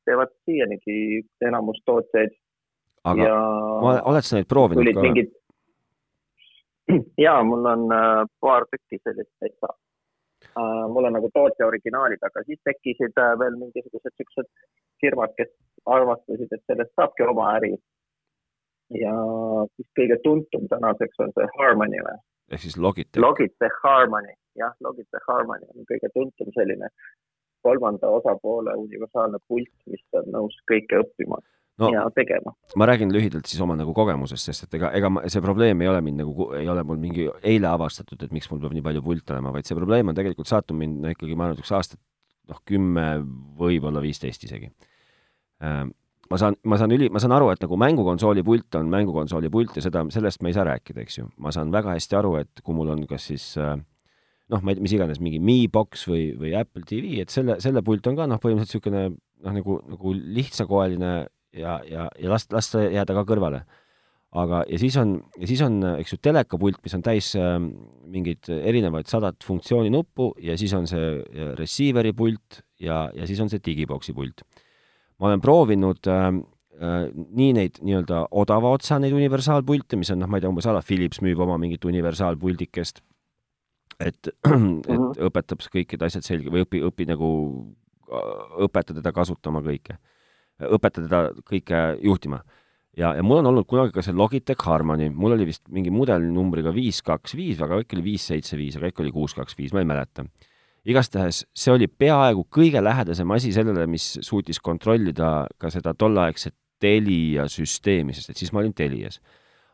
teevad 0.07 0.33
siianigi 0.45 1.23
enamus 1.47 1.79
tootjaid. 1.85 2.35
aga 3.03 3.29
ja 3.29 3.37
oled 4.11 4.27
sa 4.27 4.37
neid 4.37 4.49
proovinud 4.51 4.91
ka? 4.93 5.05
Mingid... 5.05 5.31
ja 7.25 7.37
mul 7.47 7.65
on 7.75 7.87
äh, 7.95 8.25
paar 8.43 8.67
tükki 8.71 9.01
sellist 9.03 9.31
täitsa 9.39 9.71
uh,. 9.71 10.85
mul 10.93 11.09
on 11.09 11.17
nagu 11.17 11.31
tootja 11.33 11.67
originaalid, 11.67 12.21
aga 12.29 12.45
siis 12.47 12.61
tekkisid 12.69 13.17
veel 13.41 13.57
mingisugused 13.61 14.13
siuksed 14.17 14.51
firmad, 15.01 15.33
kes 15.39 15.51
arvastasid, 15.85 16.51
et 16.51 16.63
sellest 16.67 16.93
saabki 16.95 17.25
oma 17.27 17.49
äri. 17.57 17.73
ja 18.99 19.15
siis 19.75 19.89
kõige 19.99 20.19
tuntum 20.23 20.69
tänaseks 20.69 21.25
on 21.25 21.31
see 21.35 21.49
Harmony 21.57 22.03
või? 22.05 22.21
Ehk 22.53 22.65
siis 22.65 22.77
Logitech. 22.77 23.21
Logitech 23.21 23.83
Harmony 23.83 24.33
jah, 24.59 24.73
Logitech 24.83 25.25
Harmony 25.27 25.65
on 25.73 25.87
kõige 25.89 26.09
tuntum 26.13 26.53
selline 26.57 26.89
kolmanda 27.63 28.09
osapoole 28.11 28.75
universaalne 28.79 29.39
pult, 29.47 29.71
mis 29.89 30.03
on 30.19 30.29
nõus 30.35 30.55
kõike 30.69 30.99
õppima 30.99 31.39
no, 31.79 31.89
ja 31.93 32.03
tegema. 32.15 32.53
ma 32.79 32.87
räägin 32.89 33.13
lühidalt 33.15 33.49
siis 33.49 33.61
oma 33.63 33.77
nagu 33.79 33.95
kogemusest, 33.95 34.49
sest 34.49 34.67
et 34.67 34.77
ega, 34.79 34.91
ega 34.97 35.11
see 35.31 35.43
probleem 35.43 35.81
ei 35.81 35.91
ole 35.91 36.03
mind 36.05 36.23
nagu, 36.23 36.49
ei 36.59 36.69
ole 36.69 36.83
mul 36.87 36.99
mingi 37.01 37.29
eile 37.41 37.71
avastatud, 37.71 38.19
et 38.21 38.35
miks 38.35 38.51
mul 38.51 38.61
peab 38.63 38.75
nii 38.75 38.85
palju 38.89 39.05
pilte 39.07 39.35
olema, 39.35 39.55
vaid 39.55 39.69
see 39.69 39.79
probleem 39.79 40.11
on 40.11 40.19
tegelikult 40.19 40.51
saatnud 40.51 40.81
mind 40.83 41.01
no 41.05 41.13
ikkagi, 41.15 41.39
ma 41.39 41.49
arvan, 41.49 41.63
üks 41.63 41.73
aastat, 41.75 42.01
noh, 42.51 42.59
kümme, 42.67 43.07
võib-olla 43.59 44.03
viisteist 44.03 44.43
isegi. 44.43 44.73
Ehm, 45.63 45.95
ma 46.31 46.39
saan, 46.39 46.57
ma 46.63 46.79
saan 46.79 46.93
üli, 46.95 47.09
ma 47.13 47.21
saan 47.21 47.35
aru, 47.35 47.49
et 47.53 47.63
nagu 47.63 47.77
mängukonsooli 47.79 48.43
pult 48.45 48.77
on 48.79 48.91
mängukonsooli 48.91 49.51
pult 49.53 49.77
ja 49.77 49.83
seda, 49.85 50.05
sellest 50.13 50.43
me 50.43 50.51
ei 50.51 50.57
saa 50.57 50.67
rääkida, 50.69 51.03
eks 51.03 51.17
ju. 51.19 51.27
ma 51.43 51.51
saan 51.55 51.73
väga 51.73 51.97
hästi 51.97 52.19
aru, 52.19 52.37
et 52.41 52.63
kui 52.63 52.75
mul 52.77 52.93
on 52.95 53.03
kas 53.09 53.27
siis 53.31 53.49
äh, 53.61 53.75
noh, 54.53 54.63
ma 54.63 54.71
ei 54.73 54.77
tea, 54.77 54.85
mis 54.85 54.95
iganes, 54.95 55.21
mingi 55.23 55.41
Mi 55.43 55.59
Box 55.71 56.07
või, 56.09 56.31
või 56.39 56.55
Apple 56.57 56.85
TV, 56.87 57.19
et 57.23 57.33
selle, 57.33 57.59
selle 57.63 57.83
pult 57.85 58.07
on 58.09 58.17
ka 58.19 58.27
noh, 58.29 58.41
põhimõtteliselt 58.41 58.83
niisugune 58.83 59.05
noh, 59.13 59.55
nagu, 59.59 59.77
nagu 59.93 60.17
lihtsakoeline 60.39 61.13
ja, 61.59 61.77
ja, 61.87 62.09
ja 62.19 62.33
las, 62.33 62.47
las 62.53 62.71
ta 62.71 62.83
jääda 62.83 63.15
ka 63.19 63.25
kõrvale. 63.29 63.63
aga, 64.33 64.63
ja 64.65 64.79
siis 64.81 64.95
on, 64.97 65.17
ja 65.37 65.47
siis 65.49 65.61
on, 65.61 65.77
eks 65.99 66.15
ju, 66.15 66.19
telekapult, 66.25 66.79
mis 66.83 66.95
on 66.97 67.05
täis 67.05 67.33
äh, 67.37 67.55
mingeid 68.09 68.49
erinevaid 68.49 69.09
sadat 69.11 69.43
funktsiooninuppu 69.45 70.33
ja 70.41 70.57
siis 70.57 70.73
on 70.73 70.89
see 70.89 71.53
receiver'i 71.59 72.15
pult 72.17 72.63
ja, 72.81 73.07
ja 73.13 73.27
siis 73.29 73.41
on 73.43 73.51
see 73.51 73.61
digiboksi 73.63 74.15
pult. 74.17 74.45
Ma 75.23 75.31
olen 75.31 75.41
proovinud 75.43 76.11
äh, 76.11 76.27
äh, 76.83 76.99
nii 77.15 77.53
neid 77.55 77.79
nii-öelda 77.79 78.25
odava 78.43 78.73
otsa 78.75 78.99
neid 78.99 79.15
universaalpilte, 79.15 79.95
mis 79.95 80.11
on 80.11 80.19
noh, 80.19 80.27
ma 80.27 80.37
ei 80.37 80.43
tea, 80.43 80.51
umbes 80.51 80.67
ala 80.67 80.83
Philips 80.83 81.23
müüb 81.23 81.39
oma 81.47 81.55
mingit 81.61 81.87
universaalpuldikest 81.87 82.99
et, 83.99 84.27
et 84.27 84.49
mhm. 84.49 85.13
õpetab 85.27 85.63
kõik 85.73 85.95
need 85.95 86.05
asjad 86.07 86.25
selge 86.25 86.51
või 86.53 86.65
õpi, 86.65 86.81
õpi 86.89 87.07
nagu, 87.09 87.29
õpeta 88.65 88.95
teda 88.95 89.13
kasutama 89.15 89.63
kõike. 89.65 89.97
õpeta 90.63 91.01
teda 91.01 91.23
kõike 91.49 91.81
juhtima. 92.03 92.43
ja, 92.97 93.13
ja 93.17 93.23
mul 93.25 93.41
on 93.41 93.51
olnud 93.51 93.67
kunagi 93.67 93.93
ka 93.93 94.03
see 94.05 94.13
Logitech 94.13 94.65
Harmony, 94.67 95.09
mul 95.09 95.37
oli 95.37 95.47
vist 95.49 95.63
mingi 95.69 95.91
mudelinumbriga 95.91 96.73
viis, 96.73 97.01
kaks, 97.01 97.35
viis, 97.35 97.61
aga 97.61 97.81
äkki 97.81 97.97
oli 97.97 98.11
viis, 98.11 98.27
seitse, 98.27 98.57
viis, 98.57 98.77
aga 98.77 98.91
äkki 98.91 99.05
oli 99.05 99.13
kuus, 99.15 99.33
kaks, 99.37 99.57
viis, 99.57 99.73
ma 99.73 99.81
ei 99.81 99.89
mäleta. 99.89 100.25
Igastahes 100.85 101.43
see 101.55 101.71
oli 101.73 101.87
peaaegu 101.87 102.47
kõige 102.51 102.81
lähedasem 102.83 103.31
asi 103.31 103.53
sellele, 103.55 103.87
mis 103.87 104.17
suutis 104.21 104.59
kontrollida 104.59 105.47
ka 105.57 105.71
seda 105.73 105.93
tolleaegset 105.93 106.55
Telia 106.83 107.45
süsteemi, 107.47 108.11
sest 108.11 108.33
et 108.33 108.39
siis 108.41 108.51
ma 108.51 108.59
olin 108.59 108.73
Telias 108.75 109.21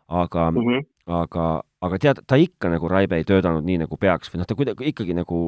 aga 0.09 0.51
mm, 0.51 0.57
-hmm. 0.57 0.85
aga, 1.07 1.63
aga 1.81 1.97
tead, 1.97 2.21
ta 2.27 2.35
ikka 2.35 2.69
nagu 2.69 2.87
Raibe 2.87 3.17
ei 3.17 3.23
töötanud 3.23 3.65
nii, 3.65 3.77
nagu 3.85 3.97
peaks 3.97 4.31
või 4.33 4.41
noh, 4.41 4.47
ta 4.49 4.57
kuidagi 4.57 4.89
ikkagi 4.89 5.13
nagu 5.13 5.39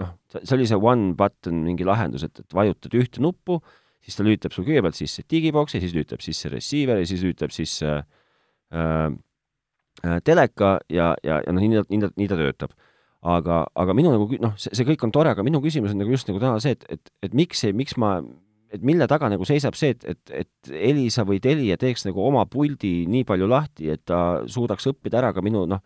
noh, 0.00 0.12
see 0.28 0.56
oli 0.56 0.66
see 0.66 0.80
one 0.80 1.14
button 1.14 1.60
mingi 1.64 1.84
lahendus, 1.84 2.24
et, 2.24 2.40
et 2.40 2.54
vajutad 2.54 2.96
ühte 2.96 3.20
nuppu, 3.20 3.60
siis 4.00 4.16
ta 4.16 4.24
lülitab 4.24 4.56
sul 4.56 4.64
kõigepealt 4.64 4.96
sisse 4.96 5.24
digiboksi, 5.30 5.80
siis 5.80 5.94
lülitab 5.94 6.24
sisse 6.24 6.48
receiver'i, 6.52 7.06
siis 7.06 7.22
lülitab 7.22 7.52
sisse 7.52 7.92
äh, 8.00 9.06
äh, 10.04 10.18
teleka 10.24 10.78
ja, 10.88 11.14
ja, 11.22 11.42
ja 11.44 11.52
noh, 11.52 11.60
nii 11.60 11.82
ta, 11.82 11.86
nii 11.90 12.04
ta, 12.06 12.12
nii 12.16 12.32
ta 12.32 12.40
töötab 12.40 12.76
aga, 13.26 13.60
aga 13.74 13.94
minu 13.96 14.12
nagu 14.14 14.38
noh, 14.42 14.54
see, 14.60 14.72
see 14.76 14.86
kõik 14.88 15.04
on 15.06 15.12
tore, 15.14 15.32
aga 15.34 15.44
minu 15.46 15.60
küsimus 15.64 15.94
on 15.94 16.02
nagu 16.02 16.12
just 16.14 16.28
nagu 16.30 16.40
täna 16.42 16.60
see, 16.62 16.76
et, 16.76 16.86
et, 16.96 17.12
et 17.26 17.36
miks 17.36 17.62
see, 17.64 17.74
miks 17.76 17.96
ma, 18.00 18.16
et 18.74 18.82
mille 18.86 19.08
taga 19.10 19.30
nagu 19.32 19.46
seisab 19.48 19.76
see, 19.78 19.94
et, 19.96 20.06
et, 20.12 20.34
et 20.44 20.72
Elisa 20.90 21.26
või 21.26 21.40
Telia 21.42 21.78
teeks 21.80 22.06
nagu 22.08 22.22
oma 22.24 22.44
puldi 22.50 23.06
nii 23.10 23.26
palju 23.28 23.48
lahti, 23.50 23.90
et 23.92 24.04
ta 24.08 24.42
suudaks 24.50 24.90
õppida 24.92 25.20
ära 25.22 25.32
ka 25.36 25.44
minu 25.44 25.64
noh, 25.70 25.82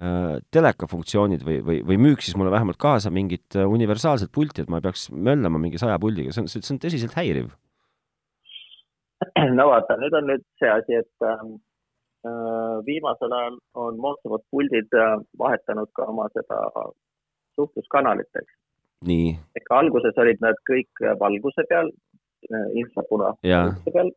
äh, 0.00 0.38
telekafunktsioonid 0.54 1.44
või, 1.46 1.58
või, 1.66 1.80
või 1.90 2.00
müüks 2.08 2.30
siis 2.30 2.38
mulle 2.40 2.54
vähemalt 2.54 2.80
kaasa 2.80 3.12
mingit 3.14 3.58
äh, 3.58 3.68
universaalset 3.68 4.32
pulti, 4.32 4.64
et 4.64 4.72
ma 4.72 4.80
ei 4.80 4.86
peaks 4.86 5.10
möllama 5.12 5.60
mingi 5.62 5.80
saja 5.82 5.98
puldiga, 6.02 6.32
see 6.32 6.46
on, 6.46 6.52
see 6.52 6.64
on 6.76 6.80
tõsiselt 6.82 7.18
häiriv. 7.18 7.52
no 9.58 9.68
vaata, 9.70 9.98
nüüd 10.00 10.16
on 10.18 10.32
nüüd 10.32 10.46
see 10.62 10.72
asi, 10.72 11.02
et 11.04 11.28
ähm, 11.28 11.54
äh, 11.58 11.71
viimasel 12.86 13.32
ajal 13.32 13.58
on 13.74 13.98
moodsamad 13.98 14.42
puldid 14.50 14.94
äh, 14.94 15.18
vahetanud 15.38 15.90
ka 15.92 16.04
oma 16.12 16.28
seda 16.34 16.58
suhtluskanalit, 17.54 18.30
eks 18.40 18.52
nii. 19.10 19.30
ega 19.58 19.78
alguses 19.78 20.18
olid 20.24 20.42
nad 20.44 20.58
kõik 20.70 21.02
valguse 21.20 21.64
peal, 21.70 21.90
äh, 22.50 22.68
infrapuna 22.82 23.32
valguse 23.42 23.94
peal 23.96 24.12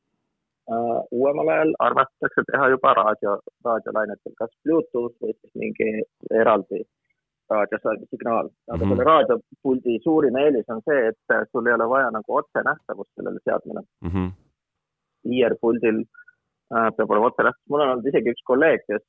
uuemal 1.12 1.50
ajal 1.54 1.72
armastatakse 1.88 2.44
teha 2.52 2.70
juba 2.74 2.94
raadio, 2.98 3.34
raadiolainetel, 3.66 4.34
kas 4.38 4.54
Bluetooth 4.64 5.14
või 5.22 5.34
siis 5.34 5.52
mingi 5.62 5.90
eraldi 6.34 6.80
raadiosignaal. 7.54 8.50
aga 8.50 8.78
mm 8.78 8.82
-hmm. 8.82 8.90
selle 8.90 9.04
raadiopuldi 9.04 10.00
suurim 10.04 10.38
eelis 10.42 10.70
on 10.70 10.82
see, 10.90 11.08
et 11.10 11.52
sul 11.52 11.68
ei 11.68 11.74
ole 11.74 11.90
vaja 11.90 12.10
nagu 12.12 12.36
otsenähtavust 12.36 13.12
sellele 13.16 13.40
seadmele 13.44 13.82
mm. 14.02 14.10
-hmm. 14.10 14.32
IR-puldil 15.36 16.00
uh, 16.02 16.25
peab 16.70 17.12
olema 17.12 17.30
otsenähtavus. 17.32 17.70
mul 17.70 17.84
on 17.84 17.92
olnud 17.94 18.08
isegi 18.10 18.34
üks 18.34 18.46
kolleeg, 18.50 18.86
kes 18.90 19.06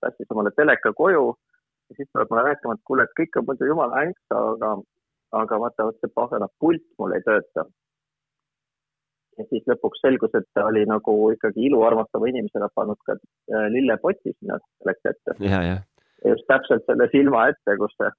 tassis 0.00 0.32
omale 0.34 0.50
teleka 0.56 0.92
koju 0.96 1.26
ja 1.90 1.96
siis 1.96 2.08
tuleb 2.12 2.30
mulle 2.30 2.46
rääkima, 2.48 2.74
et 2.74 2.86
kuule, 2.88 3.04
et 3.04 3.18
kõik 3.18 3.38
on 3.38 3.46
muidu 3.48 3.68
jumala 3.68 4.02
änks, 4.04 4.22
aga 4.34 4.72
aga 5.42 5.58
vaata, 5.62 5.86
vot 5.88 6.00
see 6.02 6.14
pagana 6.14 6.48
pult 6.62 6.86
mul 6.98 7.14
ei 7.16 7.22
tööta. 7.26 7.66
ja 9.38 9.46
siis 9.48 9.68
lõpuks 9.70 10.02
selgus, 10.04 10.34
et 10.36 10.46
ta 10.54 10.66
oli 10.68 10.82
nagu 10.88 11.14
ikkagi 11.34 11.68
ilu 11.68 11.84
armastava 11.86 12.28
inimesena 12.28 12.68
pannud 12.74 12.98
ka 13.06 13.14
äh, 13.16 13.68
lillepoti 13.74 14.34
sinna 14.34 14.58
selleks 14.80 15.12
ette. 15.12 15.36
ja, 15.46 15.62
ja. 15.68 15.78
just 16.32 16.46
täpselt 16.50 16.84
selle 16.86 17.08
silma 17.14 17.46
ette, 17.52 17.76
kus 17.80 17.94
see, 18.00 18.10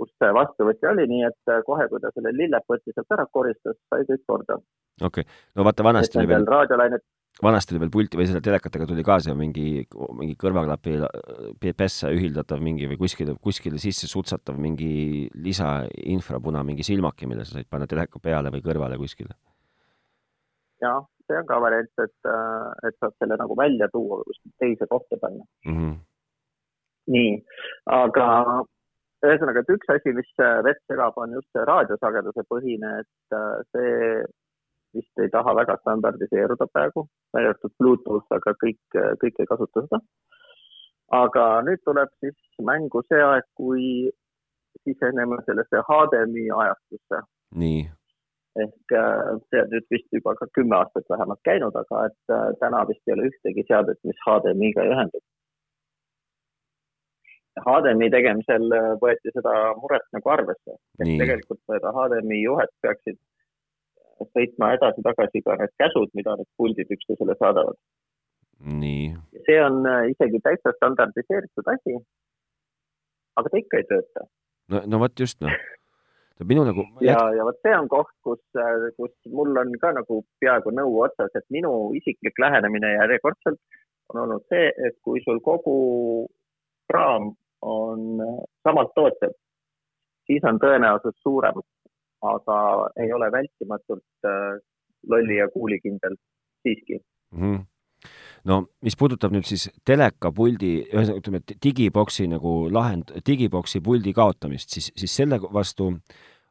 kus 0.00 0.10
see 0.22 0.32
vastuvõtja 0.40 0.94
oli, 0.94 1.06
nii 1.12 1.28
et 1.28 1.52
äh, 1.52 1.62
kohe, 1.68 1.86
kui 1.92 2.02
ta 2.02 2.12
selle 2.14 2.32
lillepoti 2.40 2.96
sealt 2.96 3.16
ära 3.18 3.28
koristas, 3.32 3.78
sai 3.92 4.08
kõik 4.08 4.24
korda. 4.26 4.58
okei 5.02 5.26
okay., 5.28 5.38
no 5.54 5.68
vaata 5.68 5.86
vanasti 5.90 6.20
oli 6.22 6.32
veel 6.32 6.48
raadiolainet 6.56 7.06
vanasti 7.42 7.74
oli 7.74 7.82
veel 7.84 7.92
pulti 7.94 8.18
või 8.18 8.26
selle 8.28 8.42
telekatega 8.44 8.86
tuli 8.88 9.04
kaasa 9.06 9.34
mingi, 9.38 9.84
mingi 10.18 10.34
kõrvaklapi 10.38 11.72
pessa 11.76 12.10
ühildatav 12.14 12.62
mingi 12.62 12.88
või 12.90 12.98
kuskile, 13.00 13.36
kuskile 13.42 13.78
sisse 13.82 14.10
sutsatav 14.10 14.58
mingi 14.58 15.28
lisainfrapuna, 15.46 16.64
mingi 16.66 16.86
silmake, 16.86 17.28
mille 17.30 17.46
sa 17.46 17.58
said 17.58 17.68
panna 17.70 17.86
teleka 17.90 18.22
peale 18.22 18.52
või 18.54 18.64
kõrvale 18.64 18.98
kuskile. 18.98 19.36
jah, 20.82 21.04
see 21.26 21.38
on 21.38 21.46
ka 21.46 21.60
variant, 21.62 21.92
et, 22.02 22.32
et 22.88 22.98
saad 22.98 23.14
selle 23.18 23.38
nagu 23.38 23.56
välja 23.58 23.88
tuua 23.92 24.20
või 24.20 24.32
kuskile 24.32 24.54
teise 24.64 24.90
kohta 24.90 25.20
panna 25.22 25.44
mm. 25.66 25.76
-hmm. 25.76 25.94
nii, 27.14 27.38
aga 27.98 28.26
ühesõnaga, 29.26 29.62
et 29.62 29.72
üks 29.74 29.94
asi, 29.94 30.14
mis 30.14 30.34
vett 30.66 30.82
segab, 30.90 31.16
on 31.18 31.38
just 31.38 31.48
see 31.54 31.64
raadiosageduse 31.70 32.44
põhine, 32.50 32.98
et 33.02 33.40
see 33.74 33.96
vist 34.96 35.22
ei 35.22 35.30
taha 35.32 35.54
väga 35.56 35.76
standardiseeruda 35.82 36.66
praegu, 36.72 37.06
välja 37.36 37.52
arvatud 37.52 37.74
Bluetooth, 37.78 38.26
aga 38.38 38.54
kõik, 38.62 38.98
kõik 39.22 39.42
ei 39.42 39.50
kasuta 39.50 39.84
seda. 39.84 40.00
aga 41.18 41.44
nüüd 41.66 41.80
tuleb 41.88 42.10
siis 42.20 42.64
mängu 42.70 43.02
see 43.08 43.20
aeg, 43.24 43.46
kui 43.60 43.84
siseneme 44.84 45.36
sellesse 45.46 45.76
HDMI 45.88 46.44
ajastusse. 46.62 47.22
nii. 47.62 47.80
ehk 48.64 48.92
äh, 49.00 49.26
see 49.48 49.60
on 49.62 49.68
nüüd 49.72 49.84
vist 49.94 50.14
juba 50.16 50.34
ka 50.38 50.46
kümme 50.58 50.76
aastat 50.76 51.10
vähemalt 51.12 51.40
käinud, 51.48 51.76
aga 51.82 52.04
et 52.08 52.32
äh, 52.36 52.46
täna 52.62 52.80
vist 52.88 53.04
ei 53.06 53.14
ole 53.14 53.28
ühtegi 53.30 53.64
seadet, 53.68 54.00
mis 54.08 54.22
HDMI-ga 54.26 54.84
ei 54.84 54.94
ühendu. 54.94 55.20
HDMI 57.66 58.08
tegemisel 58.14 58.66
äh, 58.80 58.88
võeti 59.04 59.34
seda 59.36 59.54
muret 59.82 60.08
nagu 60.16 60.34
arvesse, 60.34 60.74
et 60.98 61.12
tegelikult 61.22 61.62
seda 61.70 61.94
HDMI 61.94 62.40
juhet 62.42 62.74
peaksid 62.82 63.20
sõitma 64.26 64.72
edasi-tagasi 64.76 65.42
ka 65.46 65.56
need 65.60 65.72
käsud, 65.82 66.10
mida 66.18 66.36
need 66.38 66.48
puldid 66.60 66.92
üksteisele 66.96 67.36
saadavad. 67.38 67.78
nii. 68.82 69.14
see 69.46 69.58
on 69.62 69.86
äh, 69.86 70.04
isegi 70.12 70.40
täitsa 70.42 70.72
standardiseeritud 70.76 71.72
asi. 71.74 71.98
aga 73.38 73.52
ta 73.52 73.60
ikka 73.62 73.82
ei 73.82 73.88
tööta. 73.92 74.26
no, 74.68 74.82
no 74.86 75.02
vot 75.04 75.20
just 75.20 75.40
noh. 75.40 75.54
minu 76.44 76.64
nagu. 76.66 76.86
ja, 77.10 77.18
ja 77.36 77.46
vot 77.46 77.60
see 77.62 77.74
on 77.78 77.88
koht, 77.88 78.14
kus, 78.26 78.42
äh, 78.58 78.88
kus 78.96 79.14
mul 79.40 79.56
on 79.62 79.74
ka 79.82 79.92
nagu 80.00 80.22
peaaegu 80.40 80.74
nõu 80.74 81.02
otsas, 81.06 81.34
et 81.34 81.46
minu 81.54 81.92
isiklik 82.00 82.38
lähenemine 82.46 82.94
järjekordselt 82.96 83.60
on 84.08 84.22
olnud 84.24 84.44
see, 84.48 84.72
et 84.86 84.96
kui 85.04 85.20
sul 85.24 85.40
kogu 85.44 85.76
kraam 86.90 87.34
on 87.62 88.22
äh, 88.24 88.40
samalt 88.66 88.94
tootjalt, 88.94 89.36
siis 90.26 90.44
on 90.48 90.60
tõenäosus 90.62 91.16
suurem, 91.22 91.60
aga 92.22 92.58
ei 93.02 93.12
ole 93.12 93.30
vältimatult 93.32 94.26
äh, 94.26 94.60
lolli 95.08 95.38
ja 95.38 95.48
kuulikindel 95.54 96.16
siiski 96.62 96.98
mm. 96.98 97.42
-hmm 97.42 97.66
no 98.48 98.62
mis 98.84 98.96
puudutab 98.98 99.34
nüüd 99.34 99.46
siis 99.48 99.66
telekapuldi, 99.88 100.72
ühesõnaga 100.92 101.20
ütleme, 101.22 101.40
digiboksi 101.64 102.28
nagu 102.30 102.54
lahend, 102.72 103.12
digiboksi 103.26 103.82
puldi 103.84 104.14
kaotamist, 104.16 104.70
siis, 104.74 104.90
siis 104.96 105.16
selle 105.20 105.40
vastu 105.52 105.90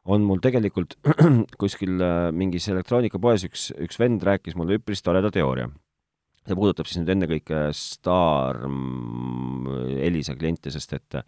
on 0.08 0.24
mul 0.24 0.40
tegelikult 0.44 0.96
kuskil 1.62 1.98
äh, 2.04 2.28
mingis 2.32 2.68
elektroonikapoes 2.72 3.48
üks, 3.48 3.68
üks 3.76 4.00
vend 4.00 4.24
rääkis 4.24 4.56
mulle 4.58 4.78
üpris 4.80 5.04
toreda 5.04 5.32
teooria. 5.34 5.68
see 6.48 6.56
puudutab 6.56 6.88
siis 6.88 7.02
nüüd 7.02 7.12
ennekõike 7.12 7.66
Star 7.76 8.62
Elisa 10.00 10.36
kliente, 10.38 10.72
sest 10.72 10.94
et, 10.96 11.18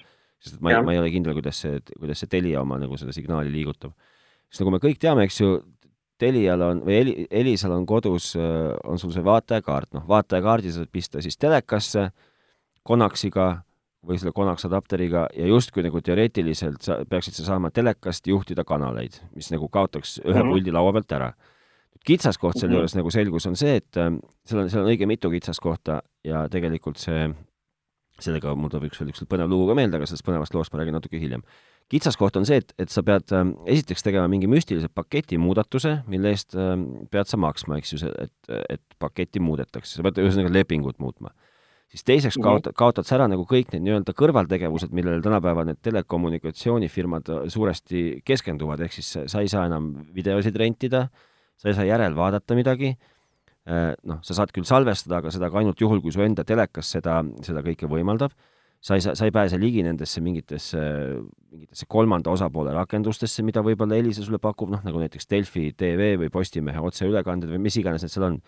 sest 0.41 0.57
et 0.57 0.63
ma 0.65 0.73
ei, 0.73 0.85
ma 0.85 0.95
ei 0.95 1.03
ole 1.03 1.11
kindel, 1.13 1.37
kuidas 1.37 1.61
see, 1.65 1.83
kuidas 1.99 2.23
see 2.23 2.31
Telia 2.33 2.63
oma 2.63 2.79
nagu 2.81 2.97
seda 3.01 3.13
signaali 3.17 3.53
liigutab 3.53 3.93
sest 4.51 4.65
nagu 4.65 4.75
me 4.75 4.83
kõik 4.83 4.99
teame, 5.03 5.27
eks 5.29 5.41
ju, 5.41 5.59
Telial 6.21 6.61
on 6.61 6.83
või 6.85 6.97
Eli, 6.99 7.13
Elisal 7.33 7.73
on 7.73 7.87
kodus, 7.89 8.35
äh, 8.37 8.75
on 8.85 8.99
sul 9.01 9.13
see 9.15 9.25
vaatajakaart, 9.25 9.95
noh, 9.97 10.03
vaatajakaardi 10.09 10.73
saad 10.75 10.91
pista 10.93 11.23
siis 11.25 11.41
telekasse 11.41 12.11
Konaksiga 12.85 13.63
või 14.07 14.19
selle 14.21 14.33
Konaks 14.37 14.65
adapteriga 14.69 15.27
ja 15.37 15.47
justkui 15.49 15.85
nagu 15.85 16.01
teoreetiliselt 16.05 16.85
sa 16.85 16.99
peaksid 17.09 17.37
sa 17.37 17.47
saama 17.51 17.71
telekast 17.73 18.27
juhtida 18.29 18.65
kanaleid, 18.69 19.19
mis 19.37 19.51
nagu 19.53 19.69
kaotaks 19.69 20.19
ühe 20.25 20.35
mm 20.35 20.41
-hmm. 20.41 20.53
puldi 20.53 20.73
laua 20.73 20.93
pealt 20.93 21.13
ära. 21.13 21.33
kitsaskoht 22.05 22.57
selle 22.57 22.67
mm 22.67 22.73
-hmm. 22.73 22.77
juures 22.77 22.95
nagu 22.95 23.11
selgus 23.11 23.47
on 23.47 23.57
see, 23.57 23.77
et 23.77 23.97
äh, 23.97 24.13
seal 24.45 24.63
on, 24.63 24.71
seal 24.71 24.83
on 24.83 24.91
õige 24.93 25.07
mitu 25.07 25.31
kitsaskohta 25.31 26.03
ja 26.25 26.49
tegelikult 26.49 26.97
see, 26.97 27.31
sellega 28.21 28.55
mul 28.55 28.69
tuleb 28.69 28.91
üks 28.91 29.01
veel 29.01 29.11
üks 29.11 29.25
põnev 29.25 29.49
lugu 29.49 29.69
ka 29.69 29.75
meelde, 29.75 29.97
aga 29.97 30.07
sellest 30.07 30.27
põnevast 30.27 30.55
loost 30.55 30.73
ma 30.73 30.79
räägin 30.79 30.93
natuke 30.93 31.21
hiljem 31.21 31.43
kitsaskoht 31.91 32.39
on 32.39 32.47
see, 32.49 32.61
et, 32.63 32.73
et 32.81 32.93
sa 32.93 33.03
pead 33.07 33.33
äh, 33.35 33.45
esiteks 33.75 34.05
tegema 34.07 34.31
mingi 34.31 34.49
müstilise 34.51 34.91
paketi 34.95 35.39
muudatuse, 35.43 36.01
mille 36.11 36.33
eest 36.35 36.57
äh, 36.59 36.75
pead 37.11 37.31
sa 37.31 37.41
maksma, 37.41 37.81
eks 37.81 37.95
ju, 37.95 38.11
et, 38.11 38.35
et 38.77 38.99
paketti 39.03 39.43
muudetakse, 39.43 39.97
sa 39.97 40.07
pead 40.07 40.21
ühesõnaga 40.23 40.53
lepingut 40.55 41.01
muutma. 41.03 41.35
siis 41.91 42.05
teiseks 42.05 42.39
mm 42.39 42.43
-hmm. 42.43 42.47
kaotad, 42.47 42.73
kaotad 42.79 43.07
sa 43.07 43.17
ära 43.17 43.27
nagu 43.29 43.43
kõik 43.43 43.73
need 43.73 43.83
nii-öelda 43.83 44.13
kõrvaltegevused, 44.15 44.93
millele 44.95 45.23
tänapäeval 45.23 45.67
need 45.67 45.81
telekommunikatsioonifirmad 45.83 47.29
äh, 47.29 47.49
suuresti 47.49 48.23
keskenduvad, 48.25 48.81
ehk 48.81 48.93
siis 48.93 49.19
sa 49.27 49.41
ei 49.41 49.49
saa 49.49 49.67
enam 49.67 50.07
videosid 50.15 50.57
rentida, 50.57 51.09
sa 51.57 51.69
ei 51.69 51.75
saa 51.75 51.85
järel 51.85 52.15
vaadata 52.15 52.55
midagi, 52.55 52.95
äh, 53.67 53.95
noh, 54.05 54.23
sa 54.23 54.35
saad 54.35 54.55
küll 54.55 54.65
salvestada, 54.65 55.19
aga 55.19 55.31
seda 55.31 55.51
ka 55.51 55.59
ainult 55.59 55.81
juhul, 55.81 56.01
kui 56.01 56.13
su 56.13 56.23
enda 56.23 56.45
telekas 56.45 56.91
seda, 56.91 57.25
seda 57.43 57.67
kõike 57.67 57.91
võimaldab 57.91 58.31
sa 58.81 58.97
ei 58.97 59.01
saa, 59.05 59.15
sa 59.15 59.29
ei 59.29 59.33
pääse 59.33 59.59
ligi 59.61 59.83
nendesse 59.85 60.23
mingitesse, 60.25 60.81
mingitesse 61.53 61.87
kolmanda 61.89 62.33
osapoole 62.33 62.73
rakendustesse, 62.75 63.45
mida 63.45 63.63
võib-olla 63.65 63.99
Elisa 64.01 64.25
sulle 64.25 64.41
pakub, 64.41 64.71
noh 64.73 64.81
nagu 64.87 65.03
näiteks 65.03 65.29
Delfi 65.31 65.67
tv 65.77 66.15
või 66.23 66.31
Postimehe 66.33 66.81
otseülekanded 66.89 67.53
või 67.53 67.61
mis 67.67 67.77
iganes 67.81 68.05
need 68.05 68.15
seal 68.15 68.29
on. 68.31 68.39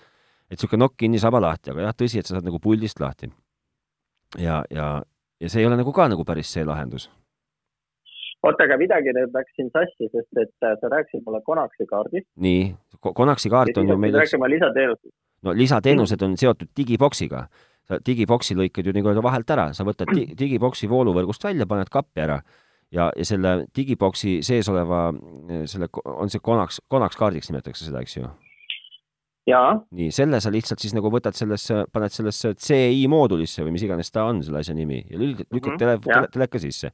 et 0.49 0.57
niisugune 0.57 0.85
nokk 0.85 0.97
kinni, 1.01 1.21
saba 1.21 1.41
lahti, 1.41 1.73
aga 1.73 1.87
jah, 1.87 1.97
tõsi, 1.97 2.21
et 2.21 2.29
sa 2.29 2.37
saad 2.37 2.49
nagu 2.49 2.61
puldist 2.61 3.01
lahti. 3.01 3.29
ja, 4.39 4.63
ja, 4.71 5.03
ja 5.41 5.49
see 5.49 5.61
ei 5.61 5.69
ole 5.69 5.77
nagu 5.77 5.93
ka 5.93 6.09
nagu 6.09 6.25
päris 6.25 6.53
see 6.53 6.65
lahendus. 6.65 7.11
oota, 8.43 8.65
aga 8.65 8.79
midagi 8.81 9.13
nüüd 9.13 9.37
läks 9.37 9.53
siin 9.57 9.69
sassi, 9.69 10.09
sest 10.09 10.41
et 10.41 10.65
äh, 10.65 10.79
sa 10.81 10.89
rääkisid 10.97 11.27
mulle 11.27 11.43
Konaksi 11.45 11.87
kaardist. 11.87 12.29
nii, 12.37 12.73
Konaksi 13.01 13.53
kaart 13.53 13.77
on 13.77 13.89
ju 13.89 13.99
meil 13.99 14.17
rääkima 14.17 14.49
lisateenustest. 14.49 15.15
no 15.43 15.53
lisateenused 15.53 16.23
on 16.23 16.37
seotud 16.41 16.73
digiboksiga 16.77 17.49
digiboksi 18.07 18.57
lõikad 18.59 18.87
ju 18.87 18.95
nii-öelda 18.97 19.23
vahelt 19.25 19.51
ära, 19.55 19.71
sa 19.77 19.87
võtad 19.87 20.13
di 20.15 20.29
digiboksi 20.43 20.89
vooluvõrgust 20.91 21.45
välja, 21.45 21.69
paned 21.69 21.91
kappi 21.93 22.25
ära 22.25 22.41
ja, 22.93 23.11
ja 23.17 23.27
selle 23.27 23.55
digiboksi 23.77 24.39
sees 24.47 24.69
oleva, 24.73 25.09
selle, 25.71 25.89
on 26.05 26.33
see 26.33 26.43
konaks, 26.45 26.81
konakskaardiks 26.93 27.51
nimetatakse 27.51 27.89
seda, 27.89 28.03
eks 28.05 28.19
ju? 28.19 28.31
nii, 29.91 30.13
selle 30.15 30.39
sa 30.43 30.53
lihtsalt 30.55 30.83
siis 30.85 30.95
nagu 30.95 31.11
võtad 31.11 31.35
sellesse, 31.35 31.83
paned 31.93 32.15
sellesse 32.15 32.55
CI 32.55 33.09
moodulisse 33.11 33.65
või 33.67 33.75
mis 33.75 33.83
iganes 33.87 34.13
ta 34.15 34.29
on, 34.31 34.43
selle 34.47 34.63
asja 34.63 34.77
nimi, 34.79 35.01
ja 35.11 35.19
lükkad, 35.19 35.49
lükkad 35.55 35.81
tele, 35.81 35.97
tele, 36.05 36.29
teleka 36.31 36.63
sisse. 36.63 36.93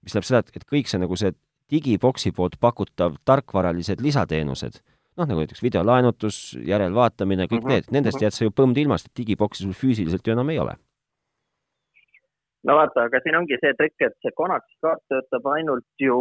mis 0.00 0.14
tähendab 0.14 0.28
seda, 0.28 0.44
et, 0.46 0.62
et 0.62 0.68
kõik 0.70 0.88
see 0.88 1.02
nagu 1.02 1.18
see 1.20 1.34
digiboksi 1.70 2.32
poolt 2.32 2.56
pakutav 2.60 3.18
tarkvaralised 3.28 4.00
lisateenused 4.02 4.80
noh, 5.20 5.28
nagu 5.28 5.42
näiteks 5.42 5.64
videolaenutus, 5.64 6.36
järelvaatamine, 6.66 7.48
kõik 7.48 7.60
mm 7.60 7.66
-hmm. 7.66 7.74
need, 7.74 7.90
nendest 7.96 8.18
-hmm. 8.18 8.26
jääd 8.26 8.36
sa 8.36 8.46
ju 8.46 8.54
põmd 8.60 8.78
ilmast, 8.82 9.10
et 9.10 9.18
digiboksi 9.22 9.64
sul 9.64 9.76
füüsiliselt 9.82 10.26
ju 10.26 10.32
enam 10.32 10.50
ei 10.50 10.58
ole. 10.58 10.76
no 12.68 12.74
vaata, 12.76 13.04
aga 13.08 13.20
siin 13.24 13.36
ongi 13.36 13.56
see 13.60 13.72
trikk, 13.76 14.02
et 14.06 14.16
see 14.22 14.32
Konax 14.36 14.64
kaart 14.84 15.02
töötab 15.12 15.46
ainult 15.52 16.04
ju 16.06 16.16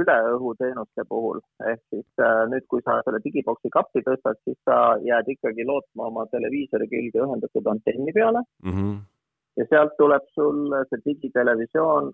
üleõhuteenuste 0.00 1.04
puhul. 1.08 1.40
ehk 1.70 1.82
siis 1.90 2.08
äh, 2.28 2.44
nüüd, 2.52 2.64
kui 2.68 2.80
sa 2.84 3.00
selle 3.04 3.20
digiboksi 3.24 3.68
kappi 3.76 4.00
tõstad, 4.08 4.40
siis 4.44 4.58
sa 4.68 4.76
jääd 5.10 5.28
ikkagi 5.36 5.66
lootma 5.70 6.06
oma 6.12 6.26
televiisori 6.34 6.88
külge 6.92 7.24
ühendatud 7.26 7.66
antenni 7.72 8.12
peale 8.12 8.40
mm. 8.64 8.72
-hmm. 8.72 8.94
ja 9.56 9.64
sealt 9.70 9.96
tuleb 9.96 10.24
sul 10.36 10.58
see 10.88 11.04
digitelevisioon 11.10 12.12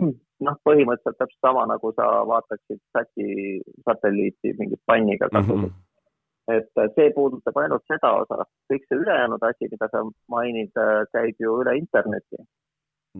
noh, 0.46 0.58
põhimõtteliselt 0.66 1.18
täpselt 1.20 1.46
sama, 1.46 1.66
nagu 1.70 1.92
sa 1.96 2.08
vaataksid 2.30 2.80
SAT-i 2.94 3.60
satelliiti 3.86 4.54
mingit 4.58 4.82
panniga 4.86 5.28
kasutada 5.28 5.66
mm. 5.66 5.72
-hmm. 5.72 6.56
et 6.56 6.82
äh, 6.84 6.92
see 6.94 7.10
puudutab 7.16 7.60
ainult 7.62 7.84
seda 7.92 8.12
osa, 8.22 8.46
kõik 8.72 8.86
see 8.86 9.02
ülejäänud 9.02 9.44
asi, 9.50 9.68
mida 9.74 9.90
sa 9.92 10.04
mainid, 10.36 10.72
äh, 10.86 11.04
käib 11.16 11.44
ju 11.44 11.60
üle 11.64 11.76
interneti. 11.82 12.42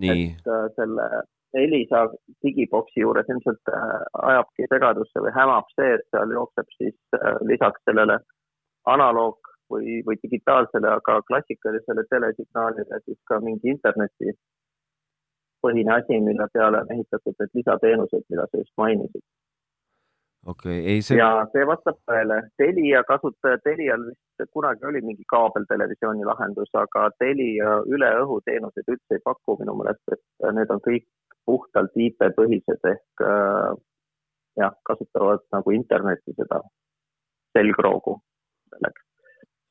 et 0.03 0.47
äh, 0.57 0.67
selle 0.77 1.07
Elisa 1.61 2.01
digiboksi 2.47 3.01
juures 3.01 3.29
ilmselt 3.29 3.71
ajabki 4.23 4.69
segadusse 4.71 5.23
või 5.25 5.33
hämab 5.35 5.73
see, 5.75 5.95
et 5.97 6.05
seal 6.15 6.31
jookseb 6.31 6.69
siis 6.77 7.17
lisaks 7.51 7.83
sellele 7.89 8.21
analoog 8.87 9.51
või, 9.73 9.99
või 10.07 10.17
digitaalsele, 10.23 10.93
aga 10.99 11.17
klassikalisele 11.31 12.05
telesignaalile 12.13 13.01
siis 13.05 13.19
ka 13.27 13.41
mingi 13.43 13.75
interneti 13.75 14.31
põhine 15.65 15.95
asi, 15.97 16.21
mille 16.25 16.47
peale 16.55 16.83
on 16.83 16.93
ehitatud 16.95 17.37
need 17.39 17.61
lisateenused, 17.61 18.27
mida 18.33 18.47
sa 18.49 18.63
just 18.63 18.73
mainisid. 18.81 19.25
okei 20.47 20.79
okay,, 20.81 20.93
ei 20.95 21.03
see. 21.03 21.19
ja 21.19 21.47
see 21.53 21.67
vastab 21.69 21.99
tõele. 22.11 22.41
Telia 22.61 23.03
kasutaja, 23.09 23.61
Telial 23.65 24.07
vist 24.11 24.53
kunagi 24.57 24.87
oli 24.93 25.03
mingi 25.05 25.27
kaabeltelevisiooni 25.35 26.25
lahendus, 26.31 26.73
aga 26.85 27.11
Telia 27.19 27.77
üle 27.97 28.11
õhu 28.23 28.41
teenuseid 28.49 28.89
üldse 28.97 29.19
ei 29.19 29.25
paku 29.25 29.59
minu 29.61 29.77
meelest, 29.81 30.17
et 30.17 30.51
need 30.57 30.73
on 30.73 30.83
kõik 30.87 31.09
puhtalt 31.49 31.97
IP-põhised 31.97 32.91
ehk 32.95 33.25
äh, 33.27 33.71
jah, 34.61 34.75
kasutavad 34.87 35.45
nagu 35.55 35.77
internetti 35.77 36.37
seda 36.37 36.61
selgroogu 37.57 38.19
selleks 38.71 39.10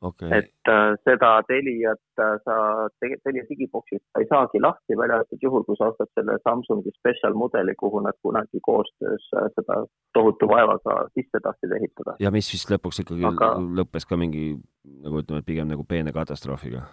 okay.. 0.01 0.29
et 0.37 0.71
äh, 0.71 0.93
seda 1.03 1.31
Teliat 1.47 2.21
äh, 2.21 2.35
sa 2.45 2.55
Telia 2.99 3.43
digiboksist 3.49 4.05
sa 4.11 4.23
ei 4.23 4.29
saagi 4.29 4.61
lahti, 4.63 4.97
välja 4.97 5.19
arvatud 5.19 5.43
juhul, 5.47 5.65
kui 5.67 5.77
sa 5.79 5.91
ostad 5.91 6.11
selle 6.13 6.37
Samsungi 6.43 6.93
special 6.97 7.37
mudeli, 7.41 7.75
kuhu 7.79 8.03
nad 8.05 8.17
kunagi 8.21 8.61
koostöös 8.69 9.29
äh, 9.35 9.49
seda 9.57 9.83
tohutu 10.13 10.49
vaevaga 10.51 11.01
sisse 11.13 11.43
tahtsid 11.43 11.75
ehitada. 11.79 12.17
ja 12.19 12.31
mis 12.31 12.51
vist 12.53 12.71
lõpuks 12.71 13.03
ikkagi 13.03 13.27
Aga... 13.33 13.53
lõppes 13.81 14.07
ka 14.09 14.19
mingi 14.19 14.55
nagu 15.03 15.23
ütleme, 15.23 15.45
pigem 15.45 15.69
nagu 15.71 15.85
peene 15.87 16.15
katastroofiga 16.15 16.87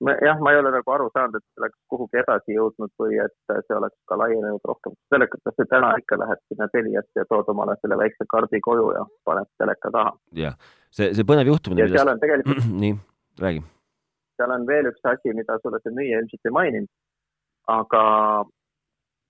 jah, 0.00 0.38
ma 0.40 0.52
ei 0.52 0.58
ole 0.58 0.70
nagu 0.70 0.92
aru 0.94 1.08
saanud, 1.14 1.36
et 1.38 1.60
oleks 1.60 1.78
kuhugi 1.90 2.20
edasi 2.22 2.54
jõudnud 2.54 2.92
või 3.02 3.18
et 3.22 3.34
see 3.50 3.76
oleks 3.76 3.96
ka 4.10 4.18
laienenud 4.20 4.68
rohkem. 4.70 4.94
telekas, 5.10 5.42
sa 5.44 5.66
täna 5.70 5.94
ikka 5.98 6.18
lähed 6.20 6.42
sinna 6.48 6.68
Teliasse 6.72 7.22
ja 7.22 7.26
tood 7.30 7.50
omale 7.54 7.76
selle 7.80 7.98
väikse 7.98 8.28
kaardi 8.30 8.60
koju 8.60 8.92
ja 8.94 9.06
paned 9.24 9.50
teleka 9.58 9.90
taha. 9.94 10.12
jah, 10.42 10.54
see, 10.90 11.10
see 11.14 11.26
põnev 11.26 11.50
juhtumine. 11.50 11.82
ja 11.82 11.88
millest... 11.88 12.00
seal 12.00 12.12
on 12.14 12.22
tegelikult 12.22 12.70
nii, 12.84 12.94
räägi. 13.46 13.64
seal 14.36 14.54
on 14.54 14.68
veel 14.70 14.92
üks 14.92 15.10
asi, 15.14 15.34
mida 15.40 15.58
sulle 15.62 15.82
see 15.82 15.96
müüja 15.98 16.22
ilmselt 16.22 16.50
ei 16.50 16.56
maininud, 16.60 16.94
aga 17.74 18.04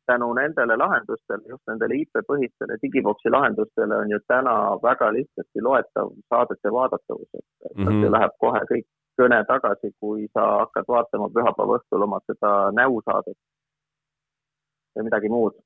tänu 0.08 0.28
nendele 0.36 0.76
lahendustele, 0.80 1.42
just 1.52 1.64
nendele 1.68 1.96
IP-põhistele 2.02 2.78
digiboksi 2.82 3.32
lahendustele 3.32 3.96
on 4.04 4.12
ju 4.12 4.20
täna 4.32 4.54
väga 4.84 5.10
lihtsasti 5.16 5.64
loetav 5.64 6.12
saadete 6.32 6.72
vaadatavus, 6.76 7.28
et 7.40 7.76
mm 7.76 7.84
-hmm. 7.84 8.00
see 8.04 8.14
läheb 8.16 8.38
kohe 8.44 8.62
kõik 8.72 8.86
kõne 9.18 9.38
tagasi, 9.48 9.92
kui 10.00 10.26
sa 10.32 10.44
hakkad 10.62 10.88
vaatama 10.88 11.28
pühapäeva 11.34 11.78
õhtul 11.78 12.04
oma 12.06 12.20
seda 12.26 12.52
näusaadet 12.76 13.36
või 14.96 15.08
midagi 15.08 15.32
muud. 15.32 15.56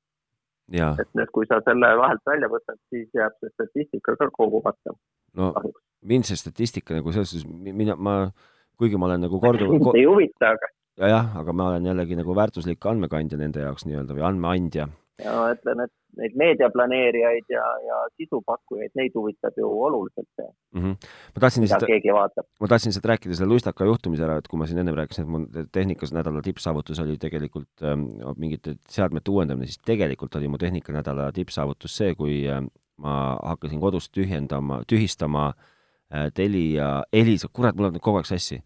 et 0.73 1.09
nüüd, 1.17 1.31
kui 1.35 1.45
sa 1.49 1.59
selle 1.65 1.89
vahelt 1.99 2.21
välja 2.25 2.49
võtad, 2.49 2.79
siis 2.89 3.09
jääb 3.13 3.35
see 3.39 3.51
statistika 3.53 4.15
ka 4.19 4.29
kogumata. 4.31 4.95
no 5.37 5.51
kahjuks. 5.53 5.81
mind 6.01 6.29
see 6.29 6.39
statistika 6.39 6.97
nagu 6.97 7.11
selles 7.11 7.33
suhtes, 7.33 7.49
mina, 7.49 7.95
ma, 7.95 8.31
kuigi 8.77 8.97
ma 8.97 9.11
olen 9.11 9.27
nagu 9.27 9.39
korduvalt 9.39 9.99
ei 9.99 10.05
huvita, 10.09 10.53
aga. 10.55 10.71
ja 11.03 11.11
jah, 11.15 11.35
aga 11.41 11.53
ma 11.53 11.69
olen 11.73 11.91
jällegi 11.91 12.19
nagu 12.19 12.35
väärtuslik 12.35 12.85
andmekandja 12.85 13.37
nende 13.37 13.65
jaoks 13.65 13.85
nii-öelda 13.89 14.17
või 14.17 14.25
andmeandja. 14.29 14.87
ja 15.23 15.35
ma 15.39 15.51
ütlen, 15.55 15.85
et 15.85 15.93
neid 16.19 16.35
meediaplaneerijaid 16.37 17.49
ja, 17.49 17.63
ja 17.87 17.99
sisupakkujaid, 18.17 18.93
neid 18.99 19.15
huvitab 19.17 19.57
ju 19.57 19.69
oluliselt 19.87 20.27
see 20.35 20.47
mm. 20.47 20.81
-hmm. 20.81 21.09
ma 21.35 21.43
tahtsin 21.45 21.65
lihtsalt, 21.65 22.45
ma 22.61 22.67
tahtsin 22.67 22.89
lihtsalt 22.89 23.09
rääkida 23.11 23.35
selle 23.35 23.49
luistaka 23.49 23.85
juhtumise 23.85 24.25
ära, 24.27 24.37
et 24.37 24.47
kui 24.47 24.59
ma 24.59 24.67
siin 24.69 24.83
ennem 24.83 24.95
rääkisin, 24.99 25.25
et 25.25 25.33
mul 25.35 25.65
tehnikas 25.71 26.13
nädala 26.13 26.41
tippsaavutus 26.41 26.99
oli 26.99 27.17
tegelikult 27.17 27.83
ähm, 27.83 28.05
mingite 28.37 28.75
seadmete 28.89 29.31
uuendamine, 29.31 29.65
siis 29.65 29.81
tegelikult 29.85 30.35
oli 30.35 30.47
mu 30.47 30.57
tehnikanädala 30.57 31.31
tippsaavutus 31.31 31.97
see, 31.97 32.15
kui 32.15 32.43
äh, 32.49 32.61
ma 32.97 33.37
hakkasin 33.43 33.79
kodus 33.79 34.09
tühjendama, 34.09 34.83
tühistama 34.87 35.53
äh, 36.13 36.29
Telia, 36.33 37.03
Elisa, 37.13 37.47
kurat, 37.53 37.75
mul 37.75 37.91
on 37.91 37.99
kogu 37.99 38.21
aeg 38.21 38.29
sassi 38.29 38.61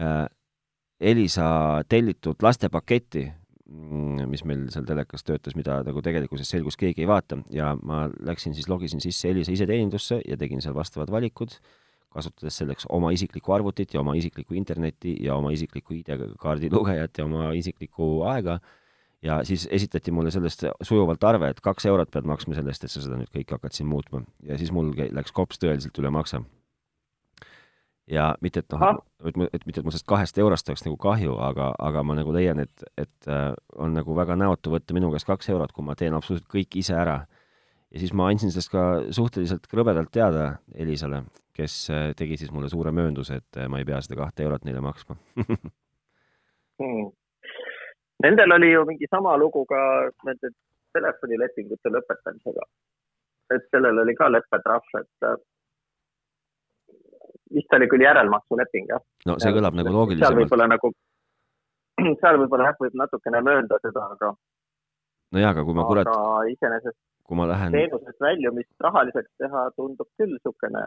äh,, 0.00 0.26
Elisa 1.00 1.82
tellitud 1.88 2.42
lastepaketti 2.42 3.26
mis 3.64 4.44
meil 4.44 4.66
seal 4.72 4.84
telekas 4.88 5.24
töötas, 5.24 5.56
mida 5.56 5.78
nagu 5.86 6.02
tegelikkuses 6.04 6.50
selgus, 6.52 6.76
keegi 6.80 7.04
ei 7.04 7.08
vaata. 7.08 7.38
Ja 7.54 7.72
ma 7.80 8.04
läksin 8.26 8.54
siis, 8.56 8.68
logisin 8.68 9.00
sisse 9.00 9.30
Elisa 9.30 9.54
iseteenindusse 9.54 10.20
ja 10.28 10.36
tegin 10.40 10.60
seal 10.64 10.76
vastavad 10.76 11.12
valikud, 11.12 11.56
kasutades 12.14 12.60
selleks 12.60 12.86
oma 12.94 13.10
isiklikku 13.16 13.54
arvutit 13.56 13.94
ja 13.94 14.02
oma 14.04 14.14
isiklikku 14.18 14.54
internetti 14.54 15.16
ja 15.24 15.34
oma 15.34 15.50
isiklikku 15.56 15.96
ID-kaardi 15.96 16.70
lugejat 16.72 17.18
ja 17.18 17.24
oma 17.24 17.50
isiklikku 17.56 18.22
aega, 18.30 18.58
ja 19.24 19.40
siis 19.48 19.64
esitati 19.72 20.12
mulle 20.12 20.30
sellest 20.30 20.66
sujuvalt 20.84 21.24
arve, 21.24 21.48
et 21.50 21.64
kaks 21.64 21.88
eurot 21.88 22.12
pead 22.12 22.28
maksma 22.28 22.58
selle 22.58 22.70
eest, 22.70 22.84
et 22.84 22.92
sa 22.92 23.00
seda 23.00 23.16
nüüd 23.18 23.32
kõike 23.32 23.56
hakkad 23.56 23.74
siin 23.74 23.88
muutma. 23.88 24.22
ja 24.44 24.60
siis 24.60 24.72
mul 24.72 24.92
läks 24.92 25.32
kops 25.32 25.58
tõeliselt 25.62 25.98
üle 26.02 26.12
maksa 26.12 26.44
ja 28.10 28.34
mitte, 28.44 28.60
et 28.60 28.74
noh, 28.74 28.98
et, 29.24 29.36
et 29.56 29.66
mitte, 29.66 29.80
et 29.80 29.86
mul 29.86 29.94
sellest 29.94 30.08
kahest 30.08 30.38
eurost 30.40 30.68
oleks 30.68 30.84
nagu 30.86 30.96
kahju, 31.00 31.36
aga, 31.40 31.70
aga 31.80 32.02
ma 32.06 32.16
nagu 32.18 32.34
leian, 32.36 32.60
et, 32.64 32.84
et 33.00 33.30
äh, 33.30 33.52
on 33.80 33.94
nagu 33.96 34.16
väga 34.16 34.36
näotu 34.40 34.74
võtta 34.74 34.96
minu 34.96 35.10
käest 35.14 35.28
kaks 35.28 35.48
eurot, 35.54 35.72
kui 35.72 35.86
ma 35.86 35.96
teen 35.98 36.16
absoluutselt 36.16 36.50
kõik 36.52 36.76
ise 36.80 36.96
ära. 36.98 37.22
ja 37.94 38.02
siis 38.02 38.12
ma 38.12 38.28
andsin 38.28 38.52
sellest 38.52 38.72
ka 38.72 38.84
suhteliselt 39.14 39.66
krõbedalt 39.70 40.12
teada 40.12 40.58
Elisale, 40.74 41.24
kes 41.56 41.78
äh, 41.90 42.10
tegi 42.18 42.36
siis 42.40 42.52
mulle 42.52 42.68
suure 42.68 42.92
möönduse, 42.92 43.40
et 43.40 43.60
äh, 43.60 43.68
ma 43.68 43.80
ei 43.80 43.88
pea 43.88 44.02
seda 44.04 44.20
kahte 44.20 44.44
eurot 44.44 44.64
neile 44.68 44.84
maksma 44.84 45.16
hmm.. 46.80 47.10
Nendel 48.24 48.52
oli 48.56 48.70
ju 48.72 48.84
mingi 48.88 49.08
sama 49.10 49.36
lugu 49.36 49.64
ka 49.68 49.80
nende 50.26 50.52
telefonilepingute 50.94 51.90
lõpetamisega. 51.90 52.68
et 53.54 53.66
sellel 53.70 53.98
oli 54.00 54.14
ka 54.16 54.28
leppetrahv, 54.30 54.86
et 55.00 55.26
vist 57.54 57.76
oli 57.76 57.88
küll 57.90 58.04
järelmaksuleping, 58.04 58.90
jah. 58.92 59.02
no 59.28 59.38
see 59.42 59.54
kõlab 59.54 59.76
nagu 59.78 59.94
loogilisemalt. 59.94 60.34
seal 60.34 60.40
võib-olla 60.42 60.68
nagu, 60.74 60.92
seal 62.22 62.40
võib-olla 62.42 62.70
jah, 62.70 62.78
võib 62.82 63.00
natukene 63.00 63.42
möönda 63.48 63.80
seda, 63.82 64.06
aga. 64.16 64.30
no 65.34 65.42
jaa, 65.42 65.52
aga 65.54 65.66
kui 65.66 65.76
ma 65.78 65.88
kurat. 65.90 66.10
aga 66.10 66.46
iseenesest. 66.52 67.00
kui 67.24 67.40
ma 67.40 67.48
lähen. 67.50 67.76
teenusest 67.76 68.24
väljumist 68.28 68.88
rahaliseks 68.88 69.32
teha 69.42 69.66
tundub 69.78 70.10
küll 70.18 70.34
niisugune 70.34 70.86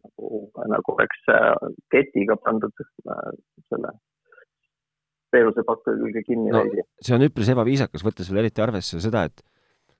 nagu, 0.00 0.46
nagu 0.74 0.96
oleks 0.96 1.28
äh, 1.34 1.52
ketiga 1.92 2.38
pandud 2.40 2.84
äh, 2.84 3.34
selle 3.68 3.94
teenusepakkuja 5.34 6.00
külge 6.00 6.24
kinni 6.26 6.50
no, 6.54 6.64
see 7.04 7.14
on 7.14 7.28
üpris 7.28 7.52
ebaviisakas, 7.52 8.02
võttes 8.06 8.30
veel 8.30 8.44
eriti 8.44 8.64
arvesse 8.64 8.98
seda, 9.02 9.28
et 9.30 9.44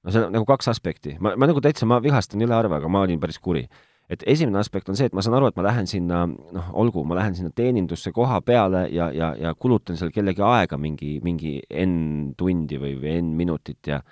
no 0.03 0.15
see 0.15 0.25
on 0.25 0.35
nagu 0.35 0.49
kaks 0.49 0.71
aspekti. 0.73 1.17
ma, 1.23 1.37
ma 1.39 1.49
nagu 1.51 1.63
täitsa, 1.63 1.87
ma 1.87 2.01
vihastan 2.03 2.43
ülearve, 2.43 2.81
aga 2.81 2.91
ma 2.91 3.05
olin 3.07 3.21
päris 3.23 3.39
kuri 3.39 3.67
et 4.11 4.25
esimene 4.27 4.59
aspekt 4.59 4.89
on 4.91 4.99
see, 4.99 5.07
et 5.07 5.15
ma 5.15 5.23
saan 5.23 5.37
aru, 5.39 5.51
et 5.51 5.59
ma 5.59 5.63
lähen 5.69 5.87
sinna, 5.87 6.25
noh, 6.27 6.71
olgu, 6.83 7.05
ma 7.07 7.21
lähen 7.21 7.37
sinna 7.39 7.53
teenindusse 7.55 8.11
koha 8.13 8.41
peale 8.43 8.89
ja, 8.91 9.11
ja, 9.15 9.35
ja 9.39 9.55
kulutan 9.55 9.97
seal 10.01 10.11
kellegi 10.15 10.43
aega 10.43 10.79
mingi, 10.79 11.19
mingi 11.23 11.61
N 11.85 12.35
tundi 12.39 12.81
või, 12.83 12.97
või 12.99 13.21
N 13.21 13.37
minutit 13.39 13.93
ja 13.93 14.03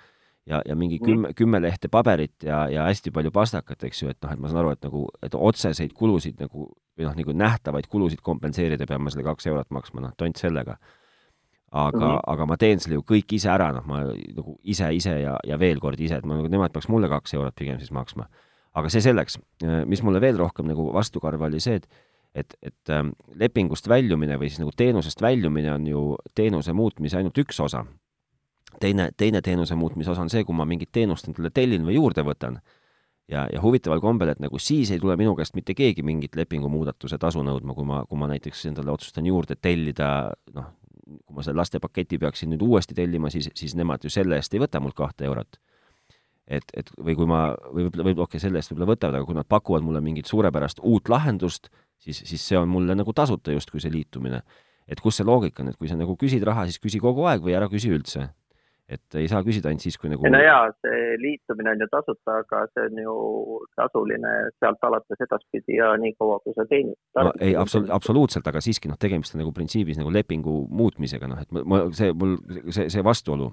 ja, 0.49 0.61
ja 0.65 0.75
mingi 0.75 0.99
kümme, 0.99 1.33
kümme 1.37 1.61
lehte 1.61 1.89
paberit 1.91 2.43
ja, 2.43 2.63
ja 2.71 2.87
hästi 2.87 3.11
palju 3.13 3.31
pastakat, 3.31 3.83
eks 3.85 4.03
ju, 4.03 4.09
et 4.09 4.17
noh, 4.23 4.31
et 4.33 4.39
ma 4.41 4.49
saan 4.49 4.63
aru, 4.63 4.71
et 4.73 4.87
nagu, 4.87 5.03
et 5.25 5.35
otseseid 5.35 5.93
kulusid 5.97 6.39
nagu 6.41 6.71
või 6.99 7.07
noh, 7.07 7.15
nagu 7.15 7.35
nähtavaid 7.37 7.87
kulusid 7.91 8.23
kompenseerida, 8.25 8.87
pean 8.89 9.03
ma 9.03 9.13
selle 9.13 9.27
kaks 9.27 9.47
eurot 9.51 9.69
maksma, 9.75 10.03
noh, 10.03 10.15
tont 10.17 10.37
sellega. 10.37 10.77
aga 11.71 11.97
mm, 11.97 12.03
-hmm. 12.03 12.19
aga 12.33 12.45
ma 12.45 12.57
teen 12.57 12.79
selle 12.79 12.95
ju 12.95 13.03
kõik 13.05 13.33
ise 13.37 13.49
ära, 13.49 13.71
noh, 13.71 13.85
ma 13.85 14.01
nagu 14.09 14.57
ise, 14.63 14.93
ise 14.93 15.19
ja, 15.21 15.37
ja 15.45 15.59
veel 15.59 15.79
kord 15.79 15.99
ise, 15.99 16.15
et 16.17 16.25
ma 16.25 16.35
nagu, 16.35 16.47
nemad 16.47 16.71
peaks 16.73 16.89
mulle 16.89 17.07
kaks 17.09 17.33
eurot 17.33 17.55
pigem 17.55 17.77
siis 17.79 17.91
maksma. 17.91 18.25
Aga 18.77 18.91
see 18.91 19.01
selleks, 19.01 19.39
mis 19.89 20.03
mulle 20.05 20.21
veel 20.21 20.37
rohkem 20.37 20.67
nagu 20.69 20.89
vastukarva 20.93 21.49
oli 21.49 21.61
see, 21.63 21.79
et 21.81 21.89
et, 22.35 22.53
et 22.61 22.91
ähm, 22.93 23.13
lepingust 23.39 23.87
väljumine 23.89 24.37
või 24.39 24.51
siis 24.51 24.61
nagu 24.61 24.73
teenusest 24.77 25.21
väljumine 25.21 25.71
on 25.73 25.87
ju 25.87 26.01
teenuse 26.37 26.73
muutmise 26.77 27.17
ainult 27.17 27.37
üks 27.41 27.59
osa. 27.63 27.85
Teine, 28.79 29.09
teine 29.17 29.41
teenuse 29.41 29.75
muutmise 29.75 30.13
osa 30.13 30.21
on 30.21 30.29
see, 30.29 30.43
kui 30.45 30.55
ma 30.55 30.67
mingit 30.69 30.91
teenust 30.93 31.27
endale 31.27 31.49
tellin 31.53 31.87
või 31.87 31.97
juurde 31.97 32.23
võtan. 32.23 32.59
Ja, 33.29 33.47
ja 33.53 33.61
huvitaval 33.61 34.01
kombel, 34.01 34.31
et 34.31 34.39
nagu 34.41 34.57
siis 34.61 34.89
ei 34.93 35.01
tule 35.01 35.13
minu 35.17 35.35
käest 35.37 35.53
mitte 35.57 35.75
keegi 35.77 36.01
mingit 36.05 36.37
lepingumuudatuse 36.37 37.17
tasu 37.21 37.43
nõudma, 37.45 37.75
kui 37.77 37.85
ma, 37.85 38.03
kui 38.09 38.17
ma 38.17 38.29
näiteks 38.31 38.63
endale 38.71 38.93
otsustan 38.93 39.25
juurde 39.29 39.57
tellida, 39.57 40.31
noh, 40.55 40.71
kui 41.25 41.37
ma 41.37 41.45
selle 41.45 41.61
lastepaketi 41.61 42.17
peaksin 42.21 42.49
nüüd 42.53 42.63
uuesti 42.65 42.97
tellima, 42.97 43.29
siis, 43.33 43.51
siis 43.57 43.75
nemad 43.77 44.05
ju 44.05 44.09
selle 44.13 44.39
eest 44.39 44.53
ei 44.53 44.63
võta 44.63 44.81
mult 44.81 44.97
kahte 44.97 45.29
eurot. 45.29 45.59
Et, 46.49 46.73
et 46.73 46.89
või 46.97 47.15
kui 47.17 47.29
ma, 47.29 47.43
või 47.69 47.85
võib-olla, 47.85 48.07
võib, 48.09 48.23
okei 48.25 48.37
okay,, 48.37 48.43
selle 48.45 48.61
eest 48.61 48.73
võib-olla 48.73 48.93
võtavad, 48.93 49.19
aga 49.19 49.27
kui 49.27 49.37
nad 49.37 49.49
pakuvad 49.49 49.85
mulle 49.85 50.01
mingit 50.01 50.29
suurepärast 50.29 50.81
uut 50.81 51.11
lahendust, 51.11 51.69
siis, 52.01 52.23
siis 52.25 52.41
see 52.41 52.57
on 52.57 52.71
mulle 52.71 52.97
nagu 52.97 53.13
tasuta 53.13 53.53
justkui 53.53 53.83
see 53.83 53.93
liitumine. 53.93 54.41
et 54.89 55.01
kus 55.05 55.19
see 55.19 55.25
loogika 55.25 55.61
on, 55.61 55.69
et 55.69 55.77
kui 55.77 55.87
sa 55.87 55.95
nagu 55.95 56.15
küsid 56.17 56.41
raha, 56.43 56.65
siis 56.65 56.81
küsi 56.81 56.97
kogu 56.99 57.27
aeg 57.29 57.43
või 57.45 57.53
ära 57.53 57.69
küsi 57.69 57.91
üldse 57.93 58.31
et 58.89 59.17
ei 59.19 59.27
saa 59.29 59.41
küsida 59.45 59.69
ainult 59.69 59.83
siis, 59.85 59.97
kui 60.01 60.09
nagu. 60.09 60.25
no 60.33 60.39
jaa, 60.41 60.69
see 60.81 61.17
liitumine 61.21 61.73
on 61.75 61.83
ju 61.83 61.87
tasuta, 61.91 62.39
aga 62.41 62.61
see 62.73 62.87
on 62.87 63.01
ju 63.03 63.15
tasuline 63.77 64.31
sealt 64.57 64.87
alates 64.87 65.21
edaspidi 65.25 65.77
ja 65.77 65.91
nii 66.01 66.15
kaua, 66.17 66.39
kui 66.45 66.55
sa 66.57 66.65
teenid. 66.69 66.97
no 67.19 67.33
ei, 67.37 67.53
absoluut, 67.59 67.91
absoluutselt, 67.99 68.49
aga 68.49 68.63
siiski 68.65 68.89
noh, 68.89 68.97
tegemist 69.01 69.35
on 69.35 69.43
nagu 69.43 69.53
printsiibis 69.55 70.01
nagu 70.01 70.13
lepingu 70.13 70.63
muutmisega, 70.81 71.29
noh, 71.29 71.43
et 71.45 71.53
ma, 71.53 71.83
see 71.95 72.15
mul, 72.17 72.39
see, 72.73 72.89
see 72.89 73.05
vastuolu. 73.05 73.51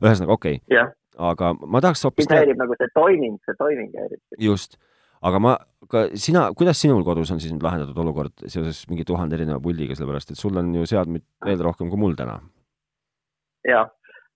ühesõnaga, 0.00 0.38
okei 0.38 0.62
okay.. 0.62 0.88
Aga 1.18 1.52
ma 1.66 1.80
tahaks 1.80 2.04
hoopis. 2.06 2.28
mind 2.28 2.38
häirib 2.38 2.62
nagu 2.62 2.78
see 2.78 2.94
toiming, 2.94 3.36
see 3.46 3.58
toiming 3.58 3.92
häirib. 3.96 4.20
just, 4.38 4.78
aga 5.22 5.42
ma, 5.42 5.56
ka 5.90 6.06
sina, 6.14 6.48
kuidas 6.56 6.80
sinul 6.82 7.04
kodus 7.06 7.32
on 7.34 7.40
siis 7.42 7.54
nüüd 7.54 7.64
lahendatud 7.66 7.98
olukord 8.04 8.46
seoses 8.46 8.84
mingi 8.90 9.06
tuhande 9.08 9.38
erineva 9.38 9.60
puldiga, 9.62 9.96
sellepärast 9.98 10.34
et 10.34 10.40
sul 10.40 10.56
on 10.56 10.74
ju 10.74 10.86
seadmeid 10.86 11.26
veel 11.46 11.64
rohkem 11.66 11.90
kui 11.90 12.00
mul 12.00 12.16
täna? 12.18 12.40
jah 13.68 13.90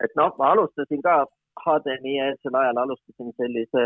et 0.05 0.13
noh, 0.19 0.35
ma 0.39 0.53
alustasin 0.53 1.03
ka 1.05 1.25
HDMI 1.65 2.15
eelsel 2.27 2.57
ajal 2.61 2.81
alustasin 2.83 3.33
sellise 3.39 3.85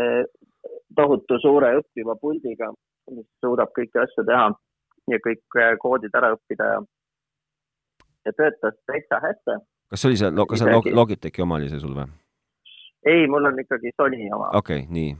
tohutu 0.97 1.37
suure 1.41 1.73
õppiva 1.79 2.15
puldiga, 2.21 2.71
mis 3.13 3.27
suudab 3.43 3.71
kõiki 3.77 4.01
asju 4.03 4.25
teha 4.27 4.47
ja 5.13 5.19
kõik 5.25 5.59
äh, 5.61 5.75
koodid 5.81 6.15
ära 6.17 6.33
õppida 6.35 6.71
ja, 6.73 6.79
ja 8.27 8.33
töötas 8.37 8.77
täitsa 8.89 9.21
hästi. 9.23 9.59
kas 9.89 10.01
see 10.01 10.11
oli 10.11 10.19
see, 10.21 10.31
kas 10.51 10.63
see 10.63 10.73
Log 10.73 10.89
Logitechi 11.01 11.45
oma 11.45 11.59
oli 11.61 11.69
see 11.71 11.81
sul 11.81 11.95
või? 11.97 12.09
Ei, 13.05 13.27
mul 13.27 13.45
on 13.45 13.59
ikkagi 13.59 13.91
Sony 13.97 14.29
oma. 14.33 14.49
okei 14.53 14.79
okay,, 14.79 14.93
nii. 14.93 15.11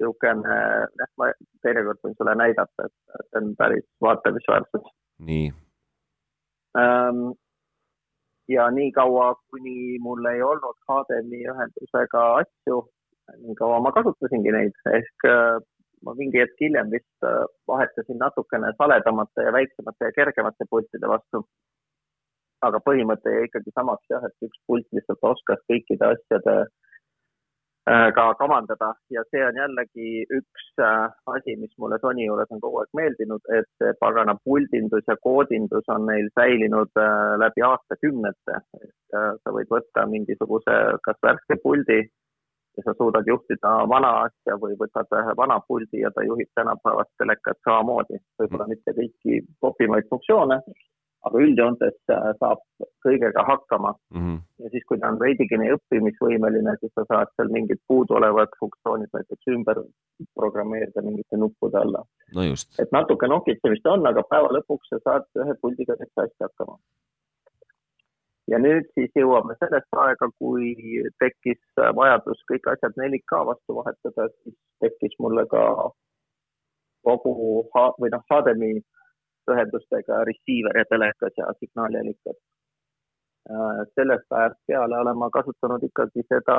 niisugune, 0.00 0.58
jah, 1.00 1.10
ma 1.20 1.30
teinekord 1.64 2.00
võin 2.04 2.16
sulle 2.18 2.34
näidata, 2.38 2.88
et 2.88 3.26
see 3.30 3.40
on 3.42 3.52
päris 3.58 3.86
vaatamisväärsus. 4.04 4.90
nii 5.28 5.46
ähm, 6.80 7.22
ja 8.48 8.70
niikaua, 8.70 9.34
kuni 9.50 9.98
mul 10.00 10.24
ei 10.32 10.42
olnud 10.42 10.76
HDMI 10.88 11.44
ühendusega 11.52 12.26
asju, 12.42 12.82
nii 13.44 13.56
kaua 13.60 13.80
ma 13.84 13.92
kasutasingi 13.96 14.52
neid, 14.56 14.76
ehk 14.92 15.28
äh, 15.30 15.60
ma 16.04 16.16
mingi 16.18 16.40
hetk 16.44 16.60
hiljem 16.64 16.92
vist 16.92 17.28
äh, 17.28 17.44
vahetasin 17.68 18.20
natukene 18.22 18.72
saledamate 18.80 19.48
ja 19.48 19.52
väiksemate 19.52 20.10
ja 20.10 20.18
kergemate 20.20 20.68
pultide 20.70 21.12
vastu. 21.12 21.44
aga 22.66 22.78
põhimõte 22.80 23.30
jäi 23.30 23.44
ikkagi 23.46 23.70
samaks 23.74 24.08
jah, 24.10 24.22
et 24.24 24.46
üks 24.46 24.58
pult 24.66 24.86
lihtsalt 24.96 25.26
oskas 25.28 25.60
kõikide 25.70 26.06
asjade 26.14 26.54
Äh, 26.56 26.85
ka 27.86 28.34
kavandada 28.34 28.88
ja 29.14 29.22
see 29.30 29.42
on 29.46 29.58
jällegi 29.60 30.24
üks 30.38 30.64
äh, 30.82 31.12
asi, 31.34 31.54
mis 31.60 31.70
mulle 31.78 31.98
Sony 32.02 32.24
juures 32.26 32.50
on 32.50 32.60
kogu 32.60 32.80
aeg 32.82 32.98
meeldinud, 32.98 33.42
et 33.58 33.68
see 33.78 33.92
pagana 34.00 34.34
puldindus 34.48 35.06
ja 35.06 35.14
koodindus 35.22 35.86
on 35.94 36.08
neil 36.10 36.26
säilinud 36.34 36.90
äh, 36.98 37.36
läbi 37.38 37.62
aastakümnete. 37.62 38.58
et 38.82 39.14
sa 39.14 39.54
võid 39.54 39.70
võtta 39.70 40.06
mingisuguse 40.10 40.74
kas 41.06 41.20
värske 41.22 41.60
puldi 41.62 42.00
ja 42.76 42.82
sa 42.84 42.94
suudad 42.98 43.30
juhtida 43.30 43.76
vana 43.88 44.10
asja 44.24 44.58
või 44.60 44.74
võtad 44.82 45.14
ühe 45.20 45.36
vana 45.38 45.60
puldi 45.68 46.02
ja 46.02 46.10
ta 46.10 46.26
juhib 46.26 46.50
tänapäevast 46.58 47.14
telekat 47.22 47.62
samamoodi, 47.64 48.18
võib-olla 48.40 48.66
mitte 48.72 48.96
kõiki 48.98 49.40
popimaid 49.60 50.10
funktsioone 50.10 50.58
aga 51.26 51.42
üldjoontes 51.42 51.96
äh, 52.12 52.26
saab 52.40 52.62
kõigega 53.04 53.44
hakkama 53.48 53.92
mm. 53.92 54.20
-hmm. 54.20 54.38
ja 54.64 54.72
siis, 54.72 54.84
kui 54.88 55.00
ta 55.00 55.10
on 55.12 55.18
veidigene 55.20 55.70
õppimisvõimeline, 55.76 56.76
siis 56.80 56.92
sa 56.98 57.06
saad 57.10 57.32
seal 57.36 57.52
mingid 57.56 57.80
puuduolevad 57.88 58.54
funktsioonid 58.60 59.12
näiteks 59.16 59.52
ümber 59.54 59.82
programmeerida 60.38 61.02
mingite 61.02 61.40
nuppude 61.42 61.80
alla 61.80 62.04
no. 62.34 62.46
et 62.82 62.94
natuke 62.98 63.30
nokitsemist 63.32 63.90
on, 63.94 64.06
aga 64.12 64.24
päeva 64.30 64.52
lõpuks 64.58 64.92
sa 64.92 65.02
saad 65.08 65.28
ühe 65.44 65.58
puldiga 65.60 65.98
täitsa 66.00 66.26
hästi 66.26 66.48
hakkama. 66.48 66.78
ja 68.52 68.58
nüüd 68.62 68.90
siis 68.94 69.22
jõuame 69.22 69.58
sellest 69.60 70.02
aega, 70.06 70.30
kui 70.38 70.74
tekkis 71.22 71.62
vajadus 72.00 72.42
kõik 72.50 72.72
asjad 72.72 72.98
4K 73.04 73.46
vastu 73.52 73.80
vahetada, 73.80 74.28
siis 74.42 74.58
tekkis 74.84 75.16
mulle 75.18 75.46
ka 75.50 75.64
kogu 77.06 77.66
või 78.00 78.10
noh, 78.12 78.22
HDMI 78.30 78.82
ühendustega 79.54 80.24
receiver 80.28 80.78
ja 80.78 80.84
telekas 80.90 81.38
ja 81.38 81.52
signaaliallikad. 81.60 82.38
Äh, 83.50 83.80
sellest 83.94 84.32
ajast 84.38 84.60
peale 84.66 84.98
olen 84.98 85.18
ma 85.18 85.30
kasutanud 85.30 85.82
ikkagi 85.88 86.24
seda 86.32 86.58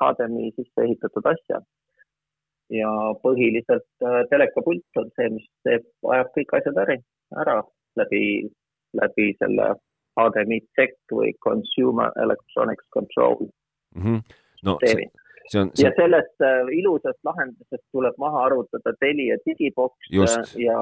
HDMI 0.00 0.50
sisse 0.56 0.86
ehitatud 0.86 1.32
asja. 1.34 1.62
ja 2.72 2.90
põhiliselt 3.22 4.06
äh, 4.08 4.22
telekapult 4.30 4.98
on 5.00 5.10
see, 5.16 5.28
mis 5.36 5.48
teeb, 5.66 5.84
ajab 6.16 6.30
kõik 6.36 6.54
asjad 6.58 6.78
ära, 6.80 6.96
ära 7.42 7.56
läbi, 8.00 8.22
läbi 9.00 9.26
selle 9.38 9.66
HDMI 10.18 10.60
check 10.78 10.96
või 11.12 11.34
consumer 11.46 12.14
electronics 12.24 12.88
control 12.96 13.36
mm. 13.44 14.02
-hmm. 14.02 14.20
no 14.64 14.76
see, 14.84 15.06
see 15.52 15.60
on 15.60 15.70
see... 15.74 15.86
ja 15.86 15.92
sellest 15.98 16.46
äh, 16.48 16.72
ilusast 16.80 17.20
lahendusest 17.28 17.84
tuleb 17.92 18.16
maha 18.18 18.46
arvutada 18.48 18.96
Telia 19.00 19.36
digibox 19.46 20.10
Just. 20.10 20.56
ja 20.58 20.78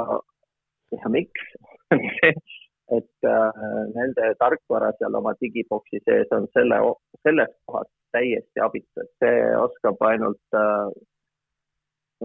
ja 0.98 1.12
miks 1.12 1.46
et 2.96 3.28
äh, 3.28 3.62
nende 3.94 4.32
tarkvara 4.40 4.92
seal 4.98 5.14
oma 5.20 5.32
digiboksi 5.40 6.00
sees 6.04 6.32
on 6.36 6.48
selle, 6.56 6.80
selles 7.26 7.52
kohas 7.66 7.88
täiesti 8.12 8.60
abitu, 8.64 9.04
et 9.04 9.12
see 9.22 9.38
oskab 9.56 10.02
ainult 10.08 10.58
äh, 10.58 10.90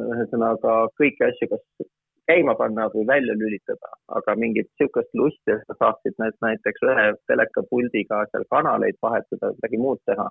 ühesõnaga 0.02 0.80
kõiki 1.00 1.26
asju 1.30 1.50
kas 1.54 1.88
käima 2.28 2.56
panna 2.60 2.90
või 2.94 3.06
välja 3.08 3.36
lülitada, 3.40 3.94
aga 4.20 4.36
mingit 4.36 4.68
niisugust 4.68 5.14
lusti, 5.16 5.54
et 5.54 5.64
sa 5.70 5.78
saaksid 5.80 6.18
need 6.22 6.36
näiteks 6.44 6.84
ühe 6.92 7.06
telekapuldiga 7.32 8.26
seal 8.32 8.44
kanaleid 8.52 9.00
vahetada, 9.06 9.54
midagi 9.56 9.80
muud 9.84 10.02
teha, 10.10 10.28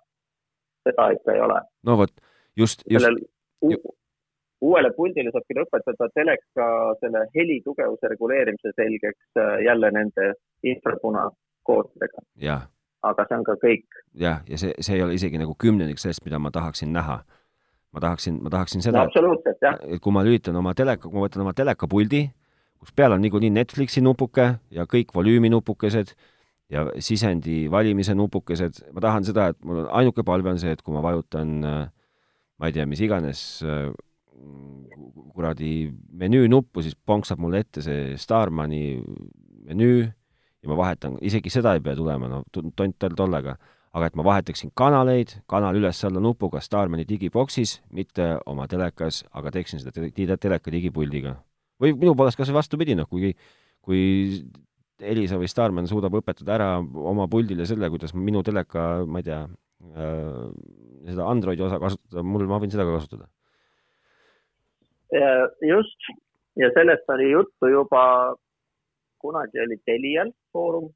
seda 0.85 1.09
ikka 1.17 1.37
ei 1.37 1.45
ole. 1.49 1.63
no 1.89 1.97
vot, 2.03 2.13
just, 2.57 2.85
just. 2.85 3.01
sellel 3.01 3.23
uuele 4.65 4.91
puldile 4.97 5.33
saab 5.33 5.45
küll 5.49 5.63
õpetada 5.65 6.09
teleka 6.15 6.69
selle 7.01 7.27
helitugevuse 7.35 8.11
reguleerimise 8.13 8.73
selgeks 8.77 9.41
äh, 9.41 9.59
jälle 9.67 9.91
nende 9.93 10.33
infrapunakoodidega. 10.65 12.25
aga 13.07 13.27
see 13.29 13.39
on 13.39 13.45
ka 13.47 13.57
kõik. 13.63 13.99
jah, 14.15 14.41
ja 14.49 14.61
see, 14.61 14.73
see 14.81 14.97
ei 14.97 15.05
ole 15.05 15.17
isegi 15.19 15.41
nagu 15.41 15.55
kümnendik 15.59 16.01
sellest, 16.03 16.25
mida 16.25 16.41
ma 16.43 16.51
tahaksin 16.51 16.93
näha. 16.93 17.21
ma 17.93 18.01
tahaksin, 18.01 18.41
ma 18.43 18.51
tahaksin 18.53 18.83
seda 18.85 19.05
no,, 19.05 19.37
et 19.89 20.01
kui 20.03 20.13
ma 20.13 20.25
lülitan 20.25 20.57
oma 20.57 20.75
teleka, 20.75 21.09
kui 21.09 21.17
ma 21.19 21.27
võtan 21.27 21.45
oma 21.45 21.53
telekapuldi, 21.57 22.23
kus 22.81 22.93
peal 22.97 23.13
on 23.13 23.23
niikuinii 23.25 23.53
Netflixi 23.53 24.03
nupuke 24.05 24.49
ja 24.71 24.89
kõik 24.89 25.15
volüüminupukesed 25.17 26.17
ja 26.73 26.89
sisendi 26.99 27.71
valimise 27.71 28.15
nupukesed, 28.17 28.83
ma 28.93 29.05
tahan 29.05 29.25
seda, 29.29 29.53
et 29.53 29.61
mul 29.65 29.85
on 29.85 29.93
ainuke 30.01 30.25
palve 30.27 30.51
on 30.51 30.59
see, 30.59 30.73
et 30.75 30.83
kui 30.83 30.97
ma 30.97 31.05
vajutan 31.05 31.53
äh, 31.63 31.85
ma 32.59 32.69
ei 32.69 32.75
tea, 32.77 32.87
mis 32.89 33.01
iganes 33.05 33.41
äh, 33.65 33.91
kuradi 35.37 35.93
menüünuppu, 36.17 36.83
siis 36.85 36.97
ponksab 36.97 37.41
mulle 37.43 37.61
ette 37.65 37.83
see 37.85 38.17
Starmani 38.21 38.99
menüü 39.67 40.05
ja 40.07 40.71
ma 40.71 40.77
vahetan, 40.81 41.19
isegi 41.21 41.53
seda 41.53 41.75
ei 41.77 41.83
pea 41.85 41.97
tulema, 41.99 42.31
no 42.31 42.43
tont 42.53 42.97
tal 42.99 43.17
tollega, 43.19 43.57
aga 43.97 44.11
et 44.11 44.17
ma 44.19 44.25
vahetaksin 44.27 44.73
kanaleid, 44.77 45.37
kanal 45.51 45.77
üles-alla 45.79 46.23
nupuga 46.23 46.63
Starmani 46.65 47.07
digiboksis, 47.09 47.81
mitte 47.93 48.35
oma 48.49 48.67
telekas, 48.71 49.23
aga 49.37 49.53
teeksin 49.55 49.83
seda 49.83 49.93
te 49.93 50.39
teleka 50.41 50.73
digipuldiga. 50.73 51.37
või 51.81 51.93
minu 51.93 52.15
poolest 52.17 52.39
kas 52.41 52.49
või 52.49 52.57
vastupidi, 52.57 52.95
noh, 52.97 53.05
kui, 53.05 53.35
kui 53.85 54.01
Elisa 55.01 55.37
või 55.37 55.49
Starman 55.51 55.89
suudab 55.89 56.15
õpetada 56.17 56.55
ära 56.55 56.69
oma 56.81 57.27
puldile 57.29 57.67
selle, 57.69 57.91
kuidas 57.93 58.15
minu 58.17 58.43
teleka, 58.43 59.05
ma 59.05 59.21
ei 59.21 59.27
tea 59.27 59.43
äh,, 59.45 60.47
seda 61.11 61.27
Androidi 61.29 61.65
osa 61.67 61.81
kasutada, 61.83 62.25
mul, 62.25 62.47
ma 62.49 62.61
võin 62.63 62.73
seda 62.73 62.87
ka 62.89 62.97
kasutada. 62.97 63.29
Just 65.71 66.09
ja 66.57 66.71
sellest 66.75 67.11
oli 67.15 67.31
juttu 67.31 67.71
juba, 67.71 68.35
kunagi 69.21 69.61
oli 69.61 69.77
Telial 69.85 70.31
foorum, 70.53 70.89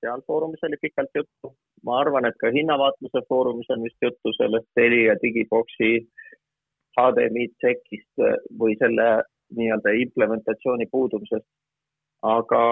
seal 0.00 0.22
foorumis 0.26 0.64
oli 0.68 0.76
pikalt 0.82 1.10
juttu. 1.14 1.56
ma 1.86 1.96
arvan, 1.98 2.24
et 2.26 2.36
ka 2.38 2.50
hinnavaatluse 2.54 3.20
foorumis 3.28 3.70
on 3.74 3.82
vist 3.82 3.98
juttu 4.02 4.32
sellest 4.36 4.68
Telia 4.74 5.16
digiboksi 5.22 5.88
HDMI 6.94 7.46
tšekist 7.48 8.22
või 8.60 8.76
selle 8.78 9.06
nii-öelda 9.56 9.94
implementatsiooni 10.04 10.86
puudumisest. 10.92 11.48
aga 12.22 12.62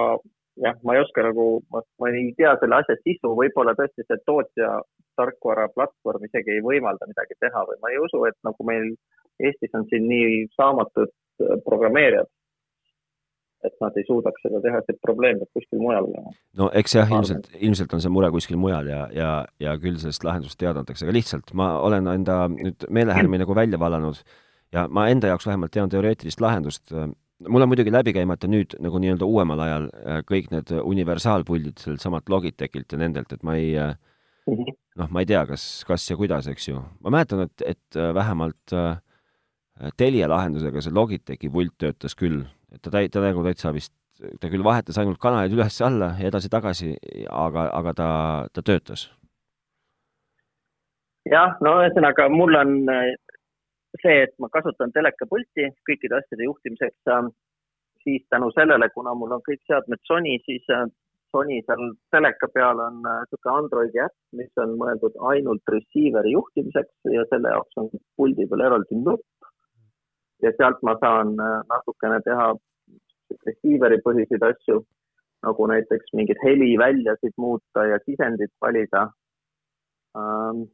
jah, 0.65 0.77
ma 0.85 0.95
ei 0.95 1.03
oska 1.03 1.25
nagu, 1.27 1.47
ma 1.73 2.11
ei 2.13 2.31
tea 2.39 2.55
selle 2.61 2.79
asja 2.79 2.97
sisu, 3.03 3.35
võib-olla 3.41 3.75
tõesti 3.79 4.07
see 4.07 4.23
tootja 4.27 4.71
tarkvara 5.19 5.69
platvorm 5.75 6.25
isegi 6.29 6.57
ei 6.57 6.63
võimalda 6.65 7.09
midagi 7.11 7.37
teha 7.45 7.65
või 7.69 7.81
ma 7.83 7.91
ei 7.93 7.99
usu, 8.07 8.23
et 8.29 8.39
nagu 8.47 8.67
meil 8.71 8.93
Eestis 9.41 9.75
on 9.75 9.87
siin 9.91 10.07
nii 10.11 10.45
saamatud 10.57 11.13
programmeerijad, 11.65 12.29
et 13.65 13.75
nad 13.83 13.97
ei 13.99 14.05
suudaks 14.09 14.43
seda 14.45 14.61
teha, 14.65 14.81
et 14.81 15.01
probleem 15.05 15.41
peab 15.41 15.59
kuskil 15.59 15.81
mujal 15.83 16.07
olema. 16.09 16.33
no 16.57 16.69
eks 16.81 16.95
jah, 16.97 17.11
ilmselt, 17.13 17.51
ilmselt 17.61 17.97
on 17.97 18.05
see 18.05 18.13
mure 18.13 18.31
kuskil 18.33 18.61
mujal 18.61 18.89
ja, 18.89 19.01
ja, 19.15 19.31
ja 19.61 19.75
küll 19.81 19.99
sellest 20.01 20.25
lahendust 20.25 20.59
teada 20.61 20.83
antakse, 20.83 21.05
aga 21.07 21.17
lihtsalt 21.17 21.53
ma 21.57 21.75
olen 21.85 22.09
enda 22.15 22.43
nüüd 22.53 22.89
meelehärmi 22.89 23.43
nagu 23.43 23.57
välja 23.57 23.81
vallanud 23.81 24.23
ja 24.73 24.87
ma 24.89 25.09
enda 25.13 25.33
jaoks 25.33 25.49
vähemalt 25.51 25.75
tean 25.77 25.93
teoreetilist 25.93 26.41
lahendust. 26.41 26.95
mul 27.49 27.63
on 27.63 27.69
muidugi 27.73 27.93
läbi 27.93 28.15
käimata 28.17 28.49
nüüd 28.49 28.77
nagu 28.81 29.01
nii-öelda 29.01 29.29
uuemal 29.29 29.65
ajal 29.67 29.91
äh, 29.93 30.23
kõik 30.29 30.51
need 30.55 30.73
universaalpuldid 30.81 31.85
sellelt 31.85 32.05
samalt 32.05 32.29
Logitechilt 32.29 32.93
ja 32.93 33.01
nendelt, 33.01 33.33
et 33.33 33.45
ma 33.45 33.59
ei 33.61 33.77
mhm. 33.77 34.73
noh, 35.01 35.13
ma 35.13 35.21
ei 35.21 35.29
tea, 35.29 35.45
kas, 35.49 35.85
kas 35.89 36.09
ja 36.09 36.17
kuidas, 36.17 36.49
eks 36.49 36.73
ju. 36.73 36.81
ma 37.05 37.13
mäletan, 37.13 37.45
et, 37.45 37.69
et 37.77 38.01
äh, 38.01 38.15
vähemalt 38.17 38.77
äh, 38.77 38.97
Telia 39.97 40.29
lahendusega 40.29 40.83
see 40.85 40.93
Logitechi 40.93 41.49
pult 41.49 41.73
töötas 41.81 42.17
küll 42.19 42.43
et 42.75 42.83
ta 42.83 42.93
täi-, 42.95 43.11
ta 43.13 43.23
nagu 43.25 43.45
täitsa 43.47 43.73
vist, 43.75 43.93
ta 44.41 44.51
küll 44.53 44.65
vahetas 44.67 44.99
ainult 45.01 45.21
kanalid 45.23 45.55
üles-alla 45.57 46.15
ja 46.21 46.31
edasi-tagasi, 46.31 46.95
aga, 47.31 47.67
aga 47.81 47.97
ta, 47.97 48.11
ta 48.55 48.65
töötas. 48.67 49.09
jah, 51.31 51.59
no 51.65 51.77
ühesõnaga 51.83 52.29
mul 52.33 52.57
on 52.59 52.73
äh, 52.91 53.11
see, 54.03 54.23
et 54.25 54.33
ma 54.43 54.49
kasutan 54.53 54.93
telekapulti 54.95 55.69
kõikide 55.89 56.17
asjade 56.21 56.47
juhtimiseks, 56.49 57.13
äh, 57.13 57.29
siis 58.05 58.25
tänu 58.33 58.51
sellele, 58.57 58.89
kuna 58.95 59.15
mul 59.15 59.37
on 59.37 59.45
kõik 59.47 59.61
seadmed 59.69 60.03
Sony, 60.09 60.39
siis 60.47 60.65
äh, 60.75 60.87
Sony 61.31 61.61
seal 61.63 61.93
teleka 62.11 62.49
peal 62.55 62.81
on 62.83 63.03
niisugune 63.05 63.53
Androidi 63.57 64.01
äpp, 64.03 64.17
mis 64.35 64.51
on 64.63 64.73
mõeldud 64.81 65.19
ainult 65.31 65.75
receiver'i 65.75 66.33
juhtimiseks 66.35 67.13
ja 67.15 67.27
selle 67.31 67.53
jaoks 67.55 67.79
on 67.79 67.93
puldi 68.19 68.49
peal 68.51 68.65
eraldi 68.67 68.99
nupp 69.05 69.40
ja 70.43 70.53
sealt 70.57 70.83
ma 70.83 70.97
saan 71.01 71.37
äh, 71.41 71.61
natukene 71.69 72.21
teha 72.25 72.53
receiver'i 73.47 74.01
põhiseid 74.05 74.45
asju, 74.51 74.81
nagu 75.47 75.67
näiteks 75.71 76.13
mingeid 76.17 76.41
heliväljasid 76.45 77.37
muuta 77.37 77.87
ja 77.93 77.99
sisendit 78.05 78.53
valida 78.61 79.09
ähm,. 80.19 80.67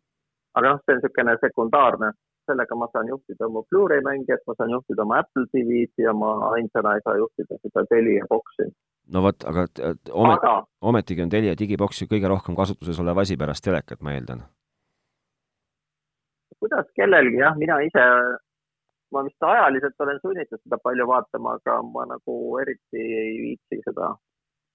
aga 0.57 0.73
noh, 0.73 0.81
see 0.85 0.95
on 0.95 1.03
niisugune 1.03 1.37
sekundaarne, 1.43 2.11
sellega 2.49 2.79
ma 2.81 2.89
saan 2.93 3.11
juhtida 3.13 3.47
oma 3.47 3.63
Blu-ray 3.71 4.01
mängijat, 4.07 4.43
ma 4.47 4.55
saan 4.57 4.73
juhtida 4.73 5.05
oma 5.05 5.21
Apple 5.21 5.47
TV-d 5.53 6.05
ja 6.07 6.15
ma 6.17 6.33
ainsana 6.55 6.95
ei 6.97 7.05
saa 7.05 7.17
juhtida 7.21 7.59
seda 7.61 7.85
Telia 7.91 8.25
boksi. 8.31 8.71
no 9.13 9.23
vot, 9.23 9.45
aga 9.53 9.67
omet, 10.13 10.39
aga... 10.39 10.55
ometigi 10.81 11.27
on 11.27 11.33
Telia 11.35 11.59
digiboks 11.59 12.03
ju 12.03 12.09
kõige 12.15 12.33
rohkem 12.33 12.57
kasutuses 12.57 13.01
olev 13.05 13.21
asi 13.23 13.37
pärast 13.37 13.65
telekat, 13.69 14.01
ma 14.01 14.17
eeldan. 14.17 14.47
kuidas 16.57 16.89
kellelgi 16.97 17.37
jah, 17.45 17.57
mina 17.61 17.79
ise 17.85 18.09
ma 19.15 19.23
vist 19.27 19.43
ajaliselt 19.49 20.01
olen 20.05 20.19
sunnitud 20.23 20.63
seda 20.63 20.79
palju 20.83 21.07
vaatama, 21.11 21.57
aga 21.61 21.81
ma 21.83 22.07
nagu 22.13 22.37
eriti 22.63 23.03
ei 23.03 23.37
viitsi 23.43 23.83
seda 23.85 24.15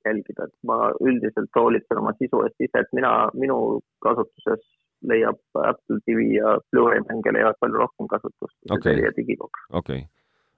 jälgida, 0.06 0.48
et 0.48 0.56
ma 0.68 0.78
üldiselt 1.08 1.60
hoolitsen 1.60 2.00
oma 2.02 2.14
sisu 2.20 2.46
eest 2.46 2.64
ise, 2.66 2.84
et 2.86 2.96
mina, 2.98 3.12
minu 3.38 3.58
kasutuses 4.06 4.64
leiab 5.12 5.40
Apple 5.58 6.00
TV 6.06 6.26
ja 6.38 6.56
Blu-ray 6.72 7.02
mänge 7.10 7.34
leiavad 7.34 7.58
palju 7.62 7.82
rohkem 7.82 8.10
kasutust 8.10 8.58
kui 8.68 8.76
okay. 8.78 8.96
Telia 8.96 9.14
digiboks 9.18 9.64
okay.. 9.80 10.04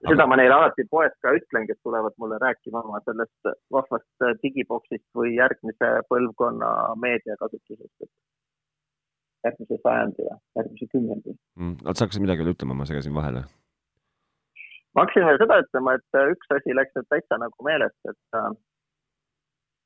Aga... 0.04 0.12
seda 0.12 0.26
ma 0.28 0.36
neile 0.40 0.56
alati 0.58 0.84
poes 0.90 1.14
ka 1.24 1.32
ütlen, 1.38 1.66
kes 1.68 1.80
tulevad 1.86 2.16
mulle 2.20 2.38
rääkima 2.42 2.82
oma 2.84 3.00
sellest 3.08 3.52
vahvast 3.72 4.28
digiboksist 4.42 5.06
või 5.16 5.34
järgmise 5.38 5.90
põlvkonna 6.12 6.70
meediakasutusest, 7.06 8.04
et 8.04 9.48
järgmise 9.48 9.80
sajandi 9.82 10.28
ja 10.28 10.38
järgmise 10.60 10.90
kümnendi 10.92 11.32
mm,. 11.32 11.76
oota, 11.84 11.98
sa 11.98 12.04
hakkasid 12.04 12.26
midagi 12.26 12.44
veel 12.44 12.56
ütlema, 12.56 12.76
ma 12.76 12.88
segasin 12.88 13.16
vahele 13.16 13.46
ma 14.94 15.02
hakkasin 15.02 15.26
veel 15.28 15.40
seda 15.42 15.58
ütlema, 15.64 15.96
et 15.98 16.18
äh, 16.20 16.30
üks 16.34 16.54
asi 16.56 16.76
läks 16.78 16.94
nüüd 16.98 17.10
täitsa 17.12 17.38
nagu 17.42 17.66
meelest, 17.66 17.98
et 18.10 18.38
äh, 18.40 18.50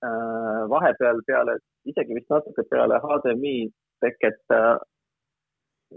äh 0.08 0.62
vahepeal 0.72 1.22
peale, 1.26 1.58
isegi 1.90 2.16
vist 2.18 2.30
natuke 2.32 2.64
peale 2.70 3.00
HDMI 3.04 3.56
teket 4.04 4.54
äh, 4.54 4.76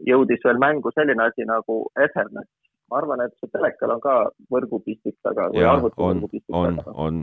jõudis 0.07 0.43
veel 0.47 0.59
mängu 0.63 0.91
selline 0.95 1.27
asi 1.27 1.47
nagu 1.47 1.83
Ethernet. 2.07 2.49
ma 2.91 2.97
arvan, 2.99 3.21
et 3.23 3.35
see 3.39 3.51
telekal 3.51 3.93
on 3.93 4.01
ka 4.03 4.13
võrgupistik 4.51 5.15
taga 5.23 5.47
võrgupistik 5.55 6.51
taga. 6.51 6.91
on, 6.91 7.05
on. 7.05 7.21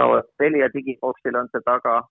no 0.00 0.08
Telia 0.40 0.68
digiboxil 0.74 1.38
on 1.40 1.48
see 1.52 1.64
taga 1.64 2.02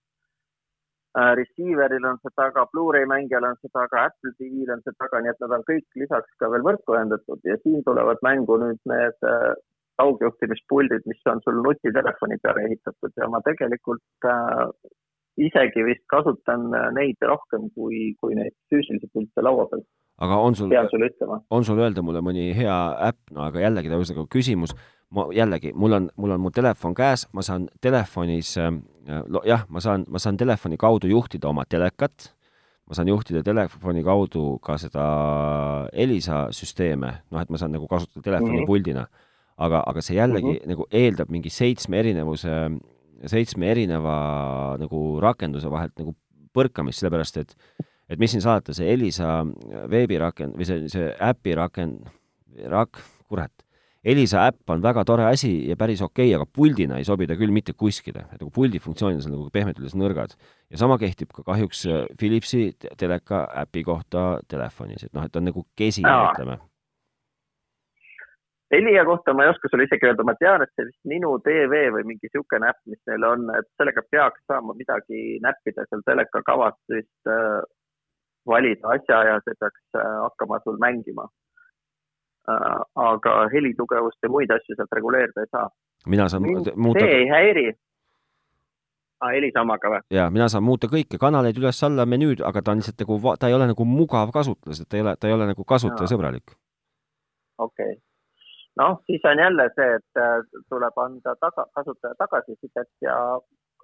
receiver'il 1.15 2.05
on 2.07 2.17
see 2.21 2.31
taga, 2.39 2.65
Blu-ray 2.71 3.05
mängijal 3.05 3.43
on 3.43 3.57
see 3.59 3.71
taga, 3.73 4.05
Apple 4.07 4.31
TV-l 4.37 4.71
on 4.75 4.83
see 4.85 4.95
taga, 4.99 5.19
nii 5.19 5.33
et 5.33 5.43
nad 5.43 5.57
on 5.57 5.65
kõik 5.67 5.99
lisaks 5.99 6.39
ka 6.39 6.49
veel 6.53 6.63
võrku 6.67 6.95
ühendatud 6.95 7.43
ja 7.43 7.57
siin 7.63 7.83
tulevad 7.87 8.21
mängu 8.23 8.57
nüüd 8.61 8.79
need 8.87 9.27
äh, 9.27 9.51
kaugjuhtimispuldid, 9.99 11.05
mis 11.11 11.29
on 11.33 11.43
sul 11.43 11.59
nutitelefoni 11.65 12.39
peale 12.43 12.65
ehitatud 12.69 13.19
ja 13.19 13.27
ma 13.33 13.41
tegelikult 13.47 14.29
äh, 14.31 14.67
isegi 15.47 15.83
vist 15.87 16.05
kasutan 16.13 16.69
äh, 16.75 16.87
neid 16.95 17.27
rohkem 17.27 17.67
kui, 17.75 18.13
kui 18.21 18.37
neid 18.39 18.55
füüsilisi 18.71 19.11
pilte 19.13 19.43
laua 19.45 19.67
peal. 19.71 19.83
Aga 20.17 20.37
on 20.37 20.55
sul, 20.55 20.73
on 21.49 21.65
sul 21.65 21.79
öelda 21.79 22.01
mulle 22.01 22.21
mõni 22.21 22.51
hea 22.57 22.77
äpp, 23.09 23.31
no 23.31 23.45
aga 23.47 23.63
jällegi 23.63 23.89
ühesõnaga 23.89 24.27
küsimus, 24.31 24.75
ma 25.11 25.27
jällegi, 25.35 25.73
mul 25.75 25.97
on, 25.97 26.09
mul 26.17 26.35
on 26.35 26.41
mu 26.41 26.51
telefon 26.55 26.93
käes, 26.97 27.27
ma 27.33 27.43
saan 27.45 27.67
telefonis 27.81 28.53
äh, 28.61 28.69
jah, 29.47 29.65
ma 29.69 29.81
saan, 29.83 30.05
ma 30.09 30.21
saan 30.21 30.37
telefoni 30.37 30.77
kaudu 30.79 31.09
juhtida 31.11 31.49
oma 31.49 31.65
telekat, 31.69 32.31
ma 32.87 32.97
saan 32.97 33.11
juhtida 33.11 33.43
telefoni 33.45 34.03
kaudu 34.05 34.57
ka 34.63 34.77
seda 34.81 35.03
Elisa 35.93 36.45
süsteeme, 36.55 37.13
noh, 37.31 37.41
et 37.41 37.51
ma 37.51 37.59
saan 37.59 37.75
nagu 37.75 37.87
kasutada 37.87 38.23
telefoni 38.23 38.57
mm 38.57 38.63
-hmm. 38.63 38.67
puldina. 38.67 39.07
aga, 39.61 39.83
aga 39.85 40.01
see 40.01 40.15
jällegi 40.15 40.47
mm 40.47 40.57
-hmm. 40.57 40.67
nagu 40.67 40.85
eeldab 40.91 41.29
mingi 41.29 41.49
seitsme 41.49 41.99
erinevuse, 41.99 42.49
seitsme 43.25 43.71
erineva 43.71 44.77
nagu 44.79 45.19
rakenduse 45.21 45.69
vahelt 45.69 45.93
nagu 45.99 46.15
põrkamist, 46.53 46.99
sellepärast 46.99 47.37
et 47.37 47.55
et 48.11 48.19
mis 48.19 48.33
siin 48.33 48.43
salata, 48.43 48.75
see 48.75 48.91
Elisa 48.91 49.41
veebirakend 49.91 50.57
või 50.59 50.67
see, 50.67 50.87
see 50.91 51.09
äpi 51.23 51.55
rakend, 51.57 52.07
rak-, 52.71 53.03
kurat. 53.31 53.53
Elisa 54.01 54.47
äpp 54.49 54.71
on 54.73 54.81
väga 54.81 55.03
tore 55.05 55.27
asi 55.29 55.51
ja 55.69 55.75
päris 55.77 56.01
okei 56.01 56.31
okay,, 56.31 56.35
aga 56.35 56.47
puldina 56.49 56.97
ei 56.97 57.05
sobi 57.05 57.27
ta 57.29 57.35
küll 57.37 57.53
mitte 57.53 57.75
kuskile, 57.77 58.23
et 58.33 58.41
nagu 58.41 58.49
puldi 58.53 58.81
funktsioonid 58.81 59.21
on 59.27 59.35
nagu 59.35 59.45
pehmelt 59.53 59.77
öeldes 59.77 59.93
nõrgad. 59.93 60.33
ja 60.73 60.81
sama 60.81 60.97
kehtib 60.97 61.29
ka 61.35 61.45
kahjuks 61.45 61.85
äh, 61.85 62.07
Philipsi 62.17 62.71
teleka 62.97 63.45
äpi 63.61 63.83
kohta 63.85 64.39
telefonis, 64.49 65.05
et 65.05 65.13
noh, 65.13 65.25
et 65.25 65.31
ta 65.31 65.39
on 65.39 65.45
nagu 65.51 65.65
kesine 65.77 66.09
ütleme. 66.09 66.57
Telia 68.71 69.03
kohta 69.05 69.35
ma 69.35 69.43
ei 69.45 69.51
oska 69.51 69.69
sulle 69.69 69.85
isegi 69.85 70.07
öelda, 70.07 70.23
ma 70.23 70.33
tean, 70.39 70.63
et 70.63 70.71
see 70.73 70.87
vist 70.87 71.11
Minu 71.11 71.35
tv 71.45 71.83
või 71.93 72.05
mingi 72.07 72.25
niisugune 72.25 72.71
äpp, 72.71 72.81
mis 72.87 73.01
neil 73.11 73.27
on, 73.27 73.49
et 73.59 73.67
sellega 73.77 74.01
peaks 74.09 74.41
saama 74.47 74.73
midagi 74.79 75.37
näppida 75.43 75.85
seal 75.89 76.01
teleka 76.07 76.41
kavast 76.47 76.81
vist 76.95 77.29
äh, 77.29 77.61
valida 78.47 78.95
asja 78.95 79.23
ja 79.29 79.39
see 79.45 79.55
peaks 79.59 79.99
äh, 79.99 80.17
hakkama 80.23 80.59
sul 80.63 80.77
mängima 80.81 81.27
Äh, 82.49 82.81
aga 82.95 83.31
helitugevust 83.53 84.17
ja 84.25 84.29
muid 84.33 84.49
asju 84.49 84.73
sealt 84.75 84.93
reguleerida 84.97 85.43
ei 85.43 85.49
saa. 85.51 85.67
mina 86.09 86.25
saan 86.29 86.43
muuta. 86.75 86.99
see 86.99 87.17
ei 87.17 87.27
häiri. 87.29 87.65
aa, 89.21 89.27
ah, 89.27 89.33
helisamaga 89.35 89.91
või? 89.93 89.99
jaa, 90.17 90.29
mina 90.33 90.47
saan 90.49 90.65
muuta 90.65 90.89
kõike, 90.89 91.19
kanaleid 91.21 91.59
üles-alla, 91.61 92.07
menüüd, 92.09 92.41
aga 92.49 92.63
ta 92.65 92.73
on 92.73 92.81
lihtsalt 92.81 93.03
nagu, 93.03 93.35
ta 93.37 93.51
ei 93.51 93.57
ole 93.57 93.67
nagu 93.69 93.85
mugav 93.85 94.33
kasutuses, 94.33 94.81
et 94.81 94.89
ta 94.89 94.97
ei 94.97 95.05
ole, 95.05 95.13
ta 95.21 95.29
ei 95.29 95.35
ole 95.37 95.51
nagu 95.51 95.67
kasutajasõbralik. 95.73 96.55
okei 97.67 97.93
okay. 97.93 98.01
noh, 98.81 98.97
siis 99.05 99.29
on 99.29 99.43
jälle 99.45 99.69
see, 99.77 99.93
et 100.01 100.23
äh, 100.25 100.65
tuleb 100.73 100.97
anda 101.05 101.37
taga, 101.45 101.67
kasutaja 101.77 102.17
tagasisidet 102.25 102.89
ja 103.05 103.19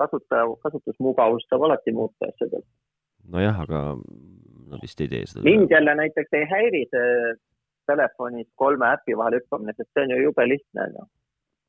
kasutaja 0.01 0.49
kasutusmugavust 0.65 1.45
saab 1.53 1.69
alati 1.69 1.93
muuta 1.93 2.33
asjadel. 2.33 2.65
nojah, 3.37 3.61
aga 3.67 3.85
no 4.71 4.79
vist 4.81 5.01
ei 5.01 5.11
tee 5.13 5.25
seda. 5.25 5.43
mind 5.49 5.71
jälle 5.71 5.95
näiteks 5.95 6.33
ei 6.39 6.47
häiri 6.53 6.83
see 6.93 7.35
telefonis 7.87 8.47
kolme 8.55 8.89
äpi 8.93 9.15
vahel 9.17 9.39
hüppamine, 9.39 9.73
sest 9.77 9.89
see 9.93 10.03
on 10.03 10.15
ju 10.15 10.23
jube 10.23 10.47
lihtne, 10.47 10.87
ju. 10.95 11.05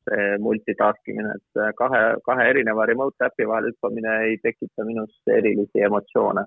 see 0.09 0.29
multitask 0.43 1.11
imine, 1.13 1.35
et 1.37 1.75
kahe, 1.81 2.01
kahe 2.29 2.47
erineva 2.53 2.87
remote 2.91 3.27
äpi 3.29 3.47
vahel 3.51 3.71
hüppamine 3.71 4.15
ei 4.29 4.39
tekita 4.43 4.87
minus 4.89 5.19
erilisi 5.41 5.85
emotsioone. 5.91 6.45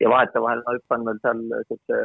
ja 0.00 0.10
vahetevahel 0.12 0.64
ma 0.64 0.74
hüppan 0.78 1.06
veel 1.08 1.20
seal 1.22 1.44
siukse 1.68 2.00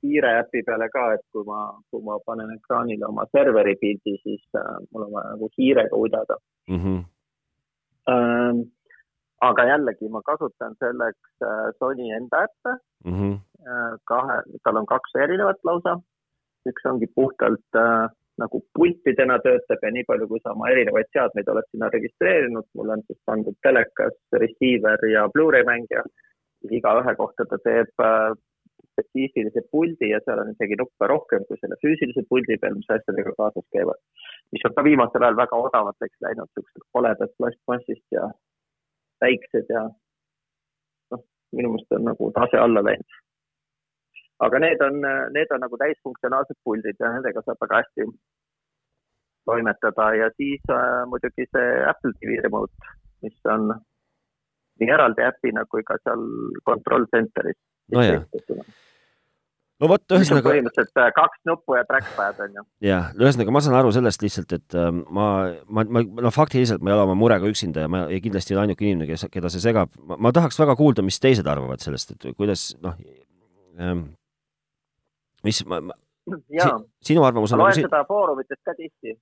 kiire 0.00 0.30
äpi 0.40 0.62
peale 0.68 0.88
ka, 0.92 1.08
et 1.16 1.24
kui 1.32 1.44
ma, 1.48 1.60
kui 1.90 2.02
ma 2.06 2.18
panen 2.26 2.54
ekraanile 2.54 3.08
oma 3.08 3.26
serveri 3.32 3.76
pildi, 3.82 4.16
siis 4.22 4.44
äh, 4.60 4.72
mul 4.92 5.06
on 5.08 5.12
vaja 5.16 5.34
nagu 5.34 5.50
kiirega 5.56 6.02
udada 6.06 6.38
mm. 6.68 6.80
-hmm. 6.84 7.04
Ähm, 8.08 8.58
aga 9.42 9.66
jällegi 9.68 10.08
ma 10.08 10.22
kasutan 10.24 10.76
selleks 10.80 11.44
äh, 11.44 11.70
Sony 11.78 12.10
enda 12.18 12.44
äppe 12.48 12.76
mm. 13.04 13.12
-hmm. 13.12 13.38
Kahe, 14.04 14.42
tal 14.64 14.76
on 14.76 14.86
kaks 14.86 15.14
erinevat 15.24 15.58
lausa. 15.64 15.98
üks 16.68 16.86
ongi 16.90 17.06
puhtalt 17.14 17.76
äh, 17.76 18.08
nagu 18.38 18.60
pultidena 18.74 19.38
töötab 19.38 19.82
ja 19.82 19.90
nii 19.90 20.04
palju, 20.08 20.28
kui 20.28 20.40
sa 20.42 20.52
oma 20.52 20.70
erinevaid 20.72 21.08
seadmeid 21.12 21.48
oled 21.48 21.68
sinna 21.70 21.88
registreerinud, 21.94 22.66
mul 22.74 22.90
on 22.94 23.02
siis 23.06 23.20
pandud 23.24 23.56
telekas, 23.62 24.16
receiver 24.32 25.06
ja 25.12 25.28
Blu-ray 25.34 25.64
mängija. 25.64 26.02
igaühe 26.70 27.14
kohta 27.16 27.44
ta 27.50 27.58
teeb 27.64 28.02
äh, 28.02 28.32
spetsiifilise 28.96 29.62
puldi 29.70 30.08
ja 30.10 30.20
seal 30.24 30.40
on 30.42 30.50
isegi 30.54 30.78
nuppe 30.80 31.06
rohkem 31.12 31.44
kui 31.48 31.58
selle 31.60 31.76
füüsilise 31.84 32.24
puldi 32.30 32.56
peal, 32.62 32.74
mis 32.80 32.90
asjadega 32.96 33.32
kaasas 33.40 33.66
käivad. 33.76 34.00
mis 34.52 34.64
on 34.68 34.74
ka 34.74 34.84
viimasel 34.88 35.22
ajal 35.22 35.36
väga 35.42 35.60
odavaks 35.68 36.20
läinud, 36.26 36.50
siuksed 36.54 36.84
koledad 36.96 37.32
plastmassist 37.38 38.06
ja 38.18 38.30
väiksed 39.24 39.72
ja 39.74 39.84
noh, 41.12 41.22
minu 41.56 41.72
meelest 41.74 41.96
on 41.98 42.08
nagu 42.10 42.30
tase 42.38 42.60
alla 42.60 42.82
läinud. 42.88 43.20
aga 44.46 44.58
need 44.60 44.82
on, 44.84 45.00
need 45.32 45.52
on 45.54 45.62
nagu 45.64 45.78
täisfunktsionaalsed 45.80 46.58
puldid 46.64 46.98
ja 47.00 47.12
nendega 47.14 47.42
saab 47.44 47.62
väga 47.64 47.82
hästi 47.82 48.08
toimetada 49.48 50.08
ja 50.20 50.30
siis 50.36 50.62
äh, 50.70 51.02
muidugi 51.10 51.46
see 51.52 51.68
Apple 51.90 52.12
TV 52.20 52.40
remote, 52.44 52.90
mis 53.22 53.38
on 53.54 53.70
nii 54.80 54.90
eraldi 54.98 55.24
äpina 55.24 55.64
kui 55.70 55.86
ka 55.86 55.96
seal 56.02 56.26
control 56.68 57.08
center'is. 57.14 57.60
nojah 57.92 58.26
no 59.82 59.90
vot, 59.90 60.04
ühesõnaga. 60.16 60.48
põhimõtteliselt 60.48 61.00
äh, 61.00 61.10
kaks 61.16 61.42
nuppu 61.48 61.76
ja 61.76 61.84
trackpad 61.88 62.40
on 62.46 62.58
ju. 62.58 62.64
jah, 62.86 63.10
ühesõnaga 63.18 63.54
ma 63.54 63.62
saan 63.64 63.76
aru 63.80 63.92
sellest 63.94 64.24
lihtsalt, 64.24 64.56
et 64.56 64.76
äh, 64.78 64.88
ma, 64.92 65.28
ma, 65.68 65.84
ma, 65.84 66.04
no 66.26 66.32
faktiliselt 66.34 66.84
ma 66.84 66.92
ei 66.92 66.96
ole 66.96 67.06
oma 67.08 67.18
murega 67.18 67.50
üksinda 67.50 67.84
ja 67.84 67.92
ma 67.92 68.06
ei, 68.08 68.22
kindlasti 68.24 68.54
ei 68.54 68.58
ole 68.58 68.66
ainuke 68.66 68.86
inimene, 68.86 69.08
kes, 69.10 69.26
keda 69.32 69.52
see 69.52 69.64
segab. 69.64 69.92
ma 70.06 70.32
tahaks 70.36 70.58
väga 70.62 70.76
kuulda, 70.78 71.04
mis 71.06 71.20
teised 71.22 71.48
arvavad 71.50 71.84
sellest, 71.84 72.16
et 72.16 72.28
kuidas 72.38 72.70
noh 72.84 72.96
ähm,, 73.82 74.08
mis 75.46 75.62
ma, 75.68 75.82
ma, 75.90 75.96
si, 76.32 76.68
sinu 77.12 77.26
arvamus 77.28 77.52
on. 77.52 77.60
ma 77.60 77.68
loen 77.68 77.80
nagu, 77.80 77.88
seda 77.90 78.04
foorumitest 78.08 78.62
ka 78.64 78.76
tihti 78.78 79.18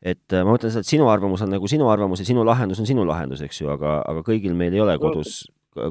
et 0.00 0.32
äh, 0.32 0.42
ma 0.42 0.56
mõtlen 0.56 0.72
seda, 0.72 0.82
et 0.82 0.90
sinu 0.90 1.06
arvamus 1.12 1.46
on 1.46 1.54
nagu 1.54 1.70
sinu 1.70 1.88
arvamus 1.92 2.22
ja 2.24 2.28
sinu 2.32 2.44
lahendus 2.48 2.82
on 2.82 2.88
sinu 2.88 3.06
lahendus, 3.06 3.44
eks 3.46 3.62
ju, 3.62 3.70
aga, 3.72 4.00
aga 4.10 4.26
kõigil 4.26 4.58
meil 4.58 4.74
ei 4.74 4.82
ole 4.82 4.98
kodus 4.98 5.44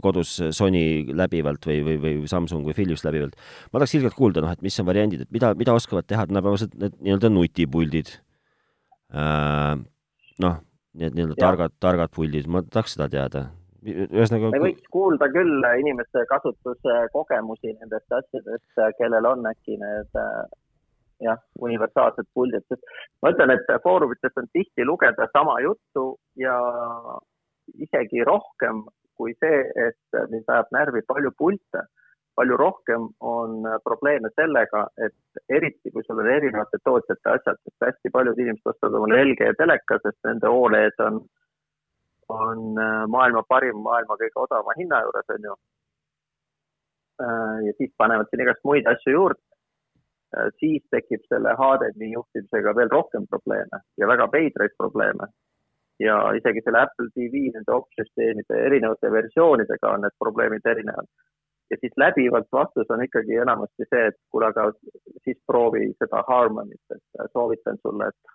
kodus 0.03 0.35
Sony 0.55 1.13
läbivalt 1.15 1.65
või, 1.69 1.79
või, 1.85 1.99
või 2.03 2.15
Samsung 2.27 2.65
või 2.67 2.75
Philips 2.75 3.05
läbivalt. 3.07 3.37
ma 3.71 3.79
tahaks 3.79 3.95
ilgelt 3.95 4.17
kuulda, 4.17 4.43
noh, 4.43 4.51
et 4.55 4.63
mis 4.65 4.79
on 4.81 4.89
variandid, 4.89 5.23
et 5.25 5.31
mida, 5.31 5.53
mida 5.59 5.75
oskavad 5.75 6.07
teha 6.07 6.25
tänapäevased 6.27 6.75
need 6.79 6.97
nii-öelda 6.99 7.31
nutipuldid 7.31 8.11
äh,. 9.13 9.79
noh, 10.43 10.59
need 10.99 11.15
nii-öelda 11.15 11.39
targad, 11.39 11.75
targad 11.79 12.11
puldid, 12.15 12.49
ma 12.51 12.63
tahaks 12.65 12.97
seda 12.97 13.09
teada. 13.11 13.45
ühesõnaga. 13.85 14.51
me 14.55 14.63
võiks 14.67 14.89
kuulda 14.91 15.29
küll 15.31 15.67
inimeste 15.79 16.25
kasutuskogemusi 16.33 17.77
nendest 17.79 18.17
asjadest, 18.19 18.83
kellel 18.99 19.29
on 19.29 19.47
äkki 19.47 19.79
need 19.79 20.19
äh, 20.19 20.43
jah, 21.23 21.39
universaalsed 21.59 22.27
puldid, 22.35 22.65
sest 22.67 22.83
ma 23.23 23.31
ütlen, 23.33 23.55
et 23.55 23.73
foorumitest 23.83 24.39
on 24.39 24.47
tihti 24.55 24.85
lugeda 24.87 25.27
sama 25.31 25.59
juttu 25.63 26.11
ja 26.39 26.55
isegi 27.77 28.23
rohkem 28.27 28.83
kui 29.19 29.33
see, 29.43 29.63
et 29.87 30.19
mind 30.31 30.47
ajab 30.47 30.69
närvi 30.75 31.03
palju 31.07 31.31
pilte, 31.39 31.83
palju 32.39 32.57
rohkem 32.59 33.07
on 33.31 33.65
probleeme 33.83 34.31
sellega, 34.35 34.85
et 35.05 35.41
eriti 35.57 35.91
kui 35.91 36.05
sul 36.05 36.21
on 36.23 36.29
erinevate 36.31 36.79
tootjate 36.87 37.33
asjad, 37.33 37.59
sest 37.65 37.87
hästi 37.87 38.13
paljud 38.15 38.39
inimesed 38.39 38.71
ostavad 38.71 38.95
omale 39.01 39.19
LG 39.25 39.51
teleka, 39.59 39.99
sest 40.05 40.29
nende 40.29 40.51
Oled 40.61 41.03
on, 41.07 41.19
on 42.35 42.79
äh, 42.85 43.03
maailma 43.15 43.43
parim, 43.49 43.83
maailma 43.89 44.17
kõige 44.21 44.43
odavama 44.45 44.77
hinna 44.79 45.03
juures, 45.03 45.35
on 45.35 45.49
ju. 45.49 45.57
Äh, 47.25 47.59
ja 47.67 47.75
siis 47.81 47.91
panevad 47.99 48.31
siin 48.31 48.45
igast 48.45 48.63
muid 48.63 48.87
asju 48.87 49.17
juurde. 49.17 49.43
Äh, 50.37 50.47
siis 50.63 50.85
tekib 50.95 51.27
selle 51.27 51.57
HDMI 51.59 52.13
juhtimisega 52.13 52.75
veel 52.79 52.95
rohkem 52.95 53.27
probleeme 53.27 53.83
ja 53.99 54.07
väga 54.07 54.29
veidraid 54.31 54.79
probleeme 54.79 55.27
ja 55.99 56.15
isegi 56.39 56.63
selle 56.63 56.81
Apple 56.85 57.09
TV 57.15 57.49
nende 57.55 57.75
opsüsteemide 57.75 58.61
erinevate 58.67 59.11
versioonidega 59.11 59.93
on 59.95 60.05
need 60.05 60.15
probleemid 60.23 60.65
erinevad. 60.73 61.07
ja 61.71 61.77
siis 61.79 61.93
läbivalt 62.01 62.47
vastus 62.51 62.89
on 62.89 63.03
ikkagi 63.03 63.35
enamasti 63.45 63.85
see, 63.89 64.05
et 64.11 64.17
kuule, 64.31 64.47
aga 64.49 64.71
siis 65.23 65.37
proovi 65.47 65.91
seda 66.01 66.23
Harmonit, 66.27 66.81
et 66.95 67.33
soovitan 67.33 67.77
sulle, 67.83 68.07
et, 68.09 68.33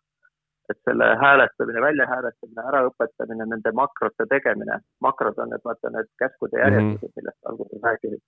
et 0.70 0.78
selle 0.86 1.08
hääletamine, 1.22 1.82
väljahääletamine, 1.86 2.66
äraõpetamine, 2.70 3.48
nende 3.50 3.72
makrote 3.80 4.28
tegemine, 4.30 4.78
makrod 5.08 5.42
on 5.42 5.50
need, 5.50 5.64
vaata 5.66 5.90
need 5.96 6.12
käskude 6.22 6.62
järjestused 6.62 7.02
mm, 7.02 7.10
-hmm. 7.10 7.16
millest 7.16 7.50
alguses 7.52 7.82
rääkisid 7.88 8.22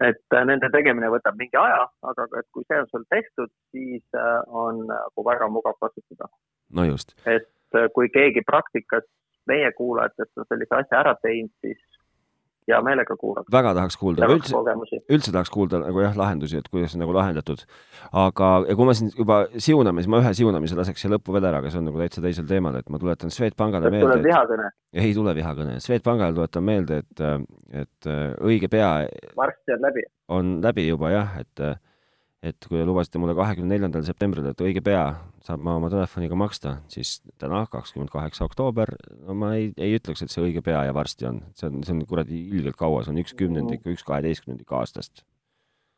et 0.00 0.34
äh, 0.34 0.44
nende 0.46 0.70
tegemine 0.74 1.10
võtab 1.10 1.38
mingi 1.38 1.58
aja, 1.58 1.86
aga 2.10 2.26
et 2.38 2.46
kui 2.54 2.64
see 2.68 2.78
on 2.82 2.86
sul 2.92 3.04
tehtud, 3.14 3.50
siis 3.74 4.04
äh, 4.14 4.42
on 4.46 4.84
nagu 4.90 5.24
väga 5.26 5.48
mugav 5.48 5.78
kasutada. 5.80 6.28
no 6.72 6.84
just. 6.84 7.16
et 7.26 7.48
et 7.68 7.80
äh, 7.80 7.88
kui 7.94 8.10
keegi 8.14 8.44
praktikas 8.46 9.06
meie 9.48 9.70
kuulajatest 9.76 10.40
on 10.40 10.48
sellise 10.48 10.76
asja 10.76 11.00
ära 11.00 11.14
teinud, 11.22 11.52
siis 11.64 11.80
hea 12.68 12.78
meelega 12.84 13.16
kuulaks. 13.16 13.48
väga 13.52 13.72
tahaks 13.76 13.96
kuulda, 14.00 14.28
üldse, 14.28 15.00
üldse 15.08 15.32
tahaks 15.32 15.50
kuulda 15.52 15.80
nagu 15.82 16.02
jah, 16.02 16.16
lahendusi, 16.18 16.60
et 16.60 16.68
kuidas 16.72 16.94
on 16.96 17.02
nagu 17.04 17.14
lahendatud. 17.16 17.64
aga, 18.24 18.50
ja 18.68 18.76
kui 18.76 18.88
me 18.88 18.94
siin 18.98 19.10
juba 19.16 19.40
siuname, 19.56 20.04
siis 20.04 20.12
ma 20.12 20.20
ühe 20.22 20.34
siunamise 20.40 20.78
laseks 20.78 21.04
siia 21.04 21.14
lõppu 21.14 21.36
veel 21.36 21.48
ära, 21.48 21.62
aga 21.62 21.72
see 21.72 21.80
on 21.80 21.88
nagu 21.88 22.02
täitsa 22.02 22.24
teisel 22.24 22.48
teemal, 22.50 22.76
et 22.78 22.92
ma 22.92 23.00
tuletan 23.00 23.32
Swedbankale 23.34 23.92
meelde. 23.94 24.06
tuleb 24.10 24.28
vihakõne? 24.28 24.70
ei 25.04 25.16
tule 25.16 25.34
vihakõne, 25.38 25.78
Swedbankale 25.84 26.36
tuletan 26.36 26.68
meelde, 26.68 27.02
et, 27.04 27.26
et 27.84 28.10
äh, 28.12 28.24
õige 28.50 28.70
pea. 28.72 28.92
varsti 29.38 29.76
on 29.76 29.86
läbi. 29.88 30.08
on 30.40 30.56
läbi 30.64 30.88
juba 30.90 31.14
jah, 31.14 31.38
et 31.40 31.66
et 32.46 32.68
kui 32.68 32.78
te 32.78 32.84
lubasite 32.86 33.18
mulle 33.18 33.34
kahekümne 33.34 33.74
neljandal 33.74 34.04
septembril, 34.06 34.46
et 34.50 34.60
õige 34.62 34.82
pea 34.84 35.02
saab 35.46 35.62
ma 35.64 35.74
oma 35.78 35.90
telefoniga 35.90 36.36
maksta, 36.38 36.76
siis 36.92 37.16
täna, 37.40 37.64
kakskümmend 37.72 38.12
kaheksa 38.12 38.46
oktoober, 38.46 38.94
no 39.26 39.34
ma 39.38 39.54
ei, 39.58 39.72
ei 39.80 39.96
ütleks, 39.98 40.22
et 40.22 40.34
see 40.34 40.44
õige 40.44 40.62
pea 40.64 40.84
ja 40.86 40.94
varsti 40.94 41.26
on. 41.30 41.40
see 41.58 41.70
on, 41.70 41.82
see 41.86 41.96
on 41.96 42.04
kuradi 42.06 42.38
ilgelt 42.54 42.78
kaua, 42.78 43.02
see 43.02 43.14
on 43.14 43.20
üks 43.24 43.34
kümnendik 43.38 43.82
või 43.86 43.98
üks 43.98 44.06
kaheteistkümnendik 44.06 44.70
aastast. 44.78 45.24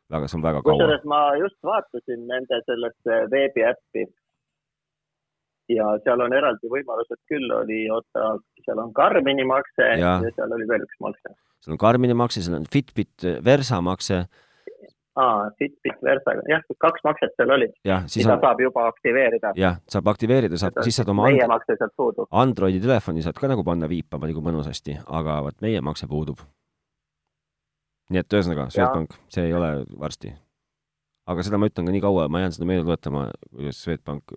väga, 0.09 0.31
see 0.31 0.39
on 0.39 0.47
väga 0.47 0.63
kaua. 0.65 0.79
kusjuures 0.79 1.05
ma 1.13 1.21
just 1.41 1.59
vaatasin 1.67 2.25
nende 2.31 2.61
sellesse 2.65 3.21
veebiäppi 3.35 4.07
ja 5.77 5.93
seal 6.03 6.25
on 6.25 6.33
eraldi 6.33 6.73
võimalused 6.73 7.21
küll, 7.29 7.53
oli, 7.53 7.83
oota, 7.93 8.35
seal 8.65 8.81
on 8.81 8.93
Karmini 8.97 9.45
makse 9.45 9.93
ja. 10.01 10.17
ja 10.25 10.33
seal 10.35 10.57
oli 10.57 10.65
veel 10.67 10.89
üks 10.89 11.03
makse. 11.05 11.35
seal 11.61 11.77
on 11.77 11.85
Karmini 11.85 12.17
makse, 12.17 12.41
seal 12.41 12.57
on 12.57 12.65
Fitbit 12.71 13.29
Versa 13.45 13.77
makse 13.85 14.25
aa, 15.15 15.51
Fitbit 15.59 16.03
Versaga, 16.03 16.43
jah, 16.49 16.63
kaks 16.79 17.03
makset 17.03 17.33
seal 17.35 17.51
olid. 17.55 17.73
mida 17.83 18.35
on... 18.35 18.41
saab 18.43 18.61
juba 18.63 18.85
aktiveerida. 18.87 19.53
jah, 19.59 19.79
saab 19.89 20.11
aktiveerida, 20.13 20.59
saab, 20.61 20.79
siis 20.85 20.99
saad 21.01 21.11
oma 21.13 21.27
meie 21.29 21.47
makse 21.51 21.75
sealt 21.79 21.95
puudub. 21.97 22.29
Androidi 22.43 22.81
telefoni 22.83 23.25
saad 23.25 23.39
ka 23.39 23.49
nagu 23.51 23.65
panna 23.67 23.89
viipama 23.91 24.29
nagu 24.31 24.43
mõnusasti, 24.45 24.97
aga 25.19 25.41
vot 25.47 25.59
meie 25.65 25.81
makse 25.83 26.07
puudub. 26.11 26.43
nii 28.11 28.19
et 28.23 28.37
ühesõnaga, 28.37 28.69
Swedbank, 28.71 29.17
see 29.31 29.47
ei 29.47 29.53
ole 29.55 29.73
varsti. 29.99 30.33
aga 31.31 31.43
seda 31.47 31.59
ma 31.59 31.71
ütlen 31.71 31.87
ka 31.87 31.95
nii 31.95 32.03
kaua, 32.03 32.29
ma 32.31 32.45
jään 32.45 32.55
seda 32.55 32.69
meelde 32.69 32.87
tuletama, 32.87 33.27
kuidas 33.49 33.83
Swedbank 33.83 34.35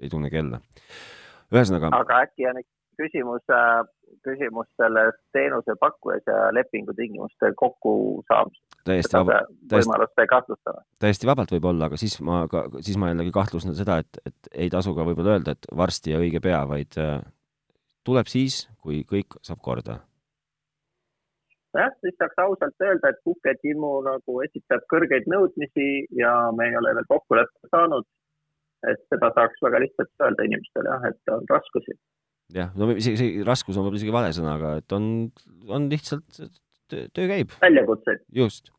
ei 0.00 0.12
tunne 0.12 0.30
kella. 0.32 0.60
ühesõnaga. 1.52 1.94
aga 1.96 2.22
äkki 2.26 2.48
on 2.50 2.60
küsimus 3.00 3.54
äh, 3.54 3.80
küsimus 4.24 4.68
selles 4.76 5.14
teenusepakkujas 5.32 6.22
ja 6.26 6.54
lepingutingimuste 6.54 7.52
kokkusaamisel. 7.56 8.64
täiesti 8.84 9.16
vabalt. 9.16 9.48
võimalust 9.72 10.22
ei 10.22 10.30
kahtlusta 10.34 10.74
või? 10.76 10.84
täiesti 11.04 11.30
vabalt 11.30 11.54
võib 11.54 11.70
olla, 11.72 11.88
aga 11.90 12.00
siis 12.00 12.18
ma 12.26 12.42
ka, 12.50 12.64
siis 12.80 12.98
ma 13.00 13.10
jällegi 13.12 13.32
kahtlustan 13.34 13.76
seda, 13.78 14.00
et, 14.04 14.20
et 14.26 14.52
ei 14.52 14.70
tasu 14.72 14.94
ka 14.96 15.06
võib-olla 15.08 15.38
öelda, 15.38 15.56
et 15.56 15.70
varsti 15.82 16.14
ja 16.14 16.20
õige 16.22 16.42
pea, 16.44 16.60
vaid 16.68 17.00
äh, 17.00 17.18
tuleb 18.04 18.30
siis, 18.30 18.62
kui 18.82 19.02
kõik 19.08 19.38
saab 19.46 19.62
korda. 19.64 20.00
jah, 21.78 21.92
siis 22.04 22.16
saaks 22.18 22.44
ausalt 22.44 22.86
öelda, 22.86 23.12
et 23.12 23.20
Phuket 23.24 23.68
Immu 23.72 23.92
nagu 24.06 24.40
esitab 24.46 24.86
kõrgeid 24.92 25.28
nõudmisi 25.30 25.90
ja 26.22 26.34
me 26.56 26.70
ei 26.70 26.80
ole 26.80 26.96
veel 26.98 27.12
kokkuleppe 27.14 27.74
saanud. 27.74 28.08
et 28.90 29.02
seda 29.12 29.28
saaks 29.36 29.60
väga 29.62 29.84
lihtsalt 29.84 30.24
öelda 30.24 30.48
inimestele 30.48 30.88
jah, 30.88 31.12
et 31.12 31.32
on 31.34 31.44
raskusi 31.50 31.98
jah, 32.54 32.70
no 32.78 32.90
isegi 32.94 33.18
see 33.20 33.46
raskus 33.46 33.78
on 33.78 33.86
võib-olla 33.86 34.02
isegi 34.02 34.14
vale 34.14 34.34
sõna, 34.36 34.54
aga 34.58 34.76
et 34.80 34.96
on, 34.96 35.08
on 35.68 35.88
lihtsalt, 35.92 36.42
töö 36.90 37.26
käib. 37.30 37.54
väljakutseid. 37.62 38.24
just. 38.34 38.72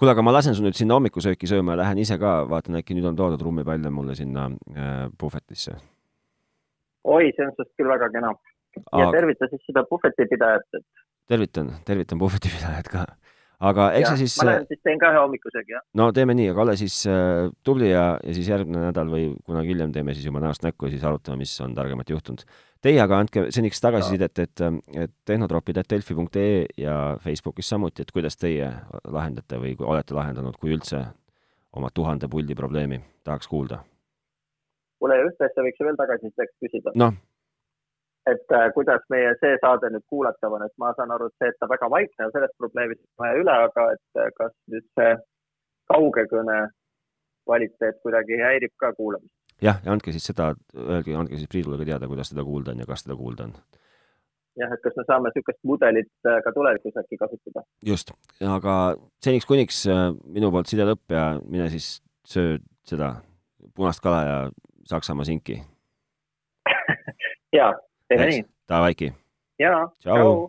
kuule, 0.00 0.14
aga 0.14 0.24
ma 0.24 0.34
lasen 0.34 0.56
su 0.56 0.64
nüüd 0.64 0.78
sinna 0.78 0.96
hommikusööki 0.98 1.50
sööma 1.50 1.76
ja 1.76 1.82
lähen 1.84 2.02
ise 2.02 2.18
ka, 2.20 2.40
vaatan 2.50 2.80
äkki 2.80 2.96
nüüd 2.96 3.10
on 3.10 3.18
toodud 3.18 3.42
rummipalle 3.46 3.92
mulle 3.94 4.16
sinna 4.18 4.48
äh, 4.74 5.06
puhvetisse. 5.18 5.76
oi, 7.04 7.30
see 7.36 7.46
on 7.46 7.54
sinust 7.56 7.76
küll 7.78 7.90
väga 7.90 8.10
kena. 8.14 8.34
ja 8.76 9.06
aga... 9.06 9.12
tervita 9.18 9.50
siis 9.52 9.64
seda 9.68 9.84
puhveti 9.88 10.28
pidajat, 10.30 10.68
et 10.80 10.86
tervitan, 11.30 11.74
tervitan 11.86 12.18
puhvetipidajat 12.18 12.88
ka. 12.90 13.04
aga 13.70 13.90
eks 13.98 14.08
see 14.14 14.24
siis. 14.24 14.38
ma 14.40 14.48
lähen 14.48 14.66
siis 14.70 14.80
teen 14.86 15.00
ka 15.02 15.12
ühe 15.12 15.20
hommikusegi, 15.22 15.76
jah. 15.76 15.84
no 16.00 16.08
teeme 16.16 16.34
nii, 16.38 16.48
aga 16.54 16.64
ole 16.64 16.76
siis 16.80 16.96
äh, 17.10 17.50
tubli 17.66 17.92
ja, 17.92 18.06
ja 18.24 18.34
siis 18.36 18.48
järgmine 18.50 18.88
nädal 18.88 19.12
või 19.12 19.28
kunagi 19.46 19.74
hiljem 19.74 19.94
teeme 19.94 20.16
siis 20.16 20.26
juba 20.26 20.42
näost 20.42 20.64
näkku 20.66 20.88
ja 20.88 20.96
siis 20.96 21.06
arutame, 21.06 21.42
mis 21.44 21.54
on 21.64 21.76
targemat 21.76 22.10
juhtunud. 22.10 22.46
Teie 22.80 23.00
aga 23.02 23.18
andke 23.20 23.42
seniks 23.52 23.82
tagasisidet, 23.84 24.38
et, 24.40 24.60
et 24.96 25.12
tehnotropid.delfi.ee 25.28 26.66
ja 26.80 26.94
Facebookis 27.20 27.68
samuti, 27.68 28.02
et 28.06 28.12
kuidas 28.12 28.40
teie 28.40 28.70
lahendate 29.04 29.58
või 29.60 29.74
olete 29.84 30.16
lahendanud, 30.16 30.56
kui 30.56 30.72
üldse 30.72 31.02
oma 31.76 31.90
tuhande 31.94 32.28
puldi 32.28 32.56
probleemi, 32.56 33.02
tahaks 33.24 33.48
kuulda. 33.48 33.82
kuule, 34.98 35.18
ühte 35.28 35.44
asja 35.44 35.64
võiks 35.64 35.80
ju 35.80 35.86
veel 35.86 36.00
tagasisideks 36.00 36.56
küsida. 36.64 36.94
noh 36.94 37.12
et 38.28 38.52
äh, 38.52 38.68
kuidas 38.74 39.04
meie 39.12 39.32
see 39.40 39.56
saade 39.62 39.88
nüüd 39.92 40.04
kuulatav 40.12 40.52
on, 40.56 40.64
et 40.66 40.74
ma 40.78 40.92
saan 40.96 41.12
aru, 41.14 41.30
et 41.30 41.42
see, 41.42 41.50
et 41.52 41.58
ta 41.60 41.68
väga 41.70 41.88
vaikne 41.90 42.26
on, 42.26 42.32
sellest 42.34 42.56
probleemist 42.60 43.00
on 43.02 43.24
vaja 43.24 43.38
üle, 43.42 43.56
aga 43.68 43.86
et 43.94 44.20
äh, 44.20 44.32
kas 44.36 44.52
nüüd 44.72 44.86
see 44.98 45.14
kaugekõne 45.92 46.58
kvaliteet 47.48 48.00
kuidagi 48.04 48.40
häirib 48.44 48.74
ka 48.82 48.92
kuulamist? 48.98 49.39
Jah, 49.62 49.80
ja 49.84 49.92
andke 49.92 50.12
siis 50.14 50.26
seda, 50.30 50.52
öelge, 50.76 51.14
andke 51.16 51.38
siis 51.38 51.50
Priidule 51.50 51.78
ka 51.80 51.86
teada, 51.88 52.08
kuidas 52.10 52.32
teda 52.32 52.44
kuulda 52.46 52.74
on 52.74 52.82
ja 52.82 52.88
kas 52.88 53.04
teda 53.06 53.16
kuulda 53.18 53.48
on. 53.48 53.54
jah, 54.60 54.72
et 54.74 54.84
kas 54.84 54.96
me 54.98 55.06
saame 55.08 55.30
niisugust 55.30 55.60
mudelit 55.68 56.10
äh, 56.28 56.40
ka 56.44 56.52
tulevikus 56.56 57.00
äkki 57.02 57.18
kasutada? 57.20 57.64
just, 57.86 58.14
aga 58.56 58.76
seniks 59.24 59.48
kuniks 59.48 59.84
minu 60.24 60.52
poolt 60.54 60.70
side 60.70 60.86
lõpp 60.88 61.16
ja 61.16 61.26
mine 61.46 61.70
siis 61.72 61.98
söö 62.26 62.58
seda 62.88 63.14
punast 63.74 64.02
kala 64.04 64.22
ja 64.24 64.38
Saksamaa 64.90 65.24
sinki 65.28 65.60
jaa, 67.58 67.74
teeme 68.08 68.26
nii. 68.30 68.46
Davaiki. 68.68 69.12
jaa, 69.58 69.84
tšau, 70.00 70.16
tšau.. 70.16 70.48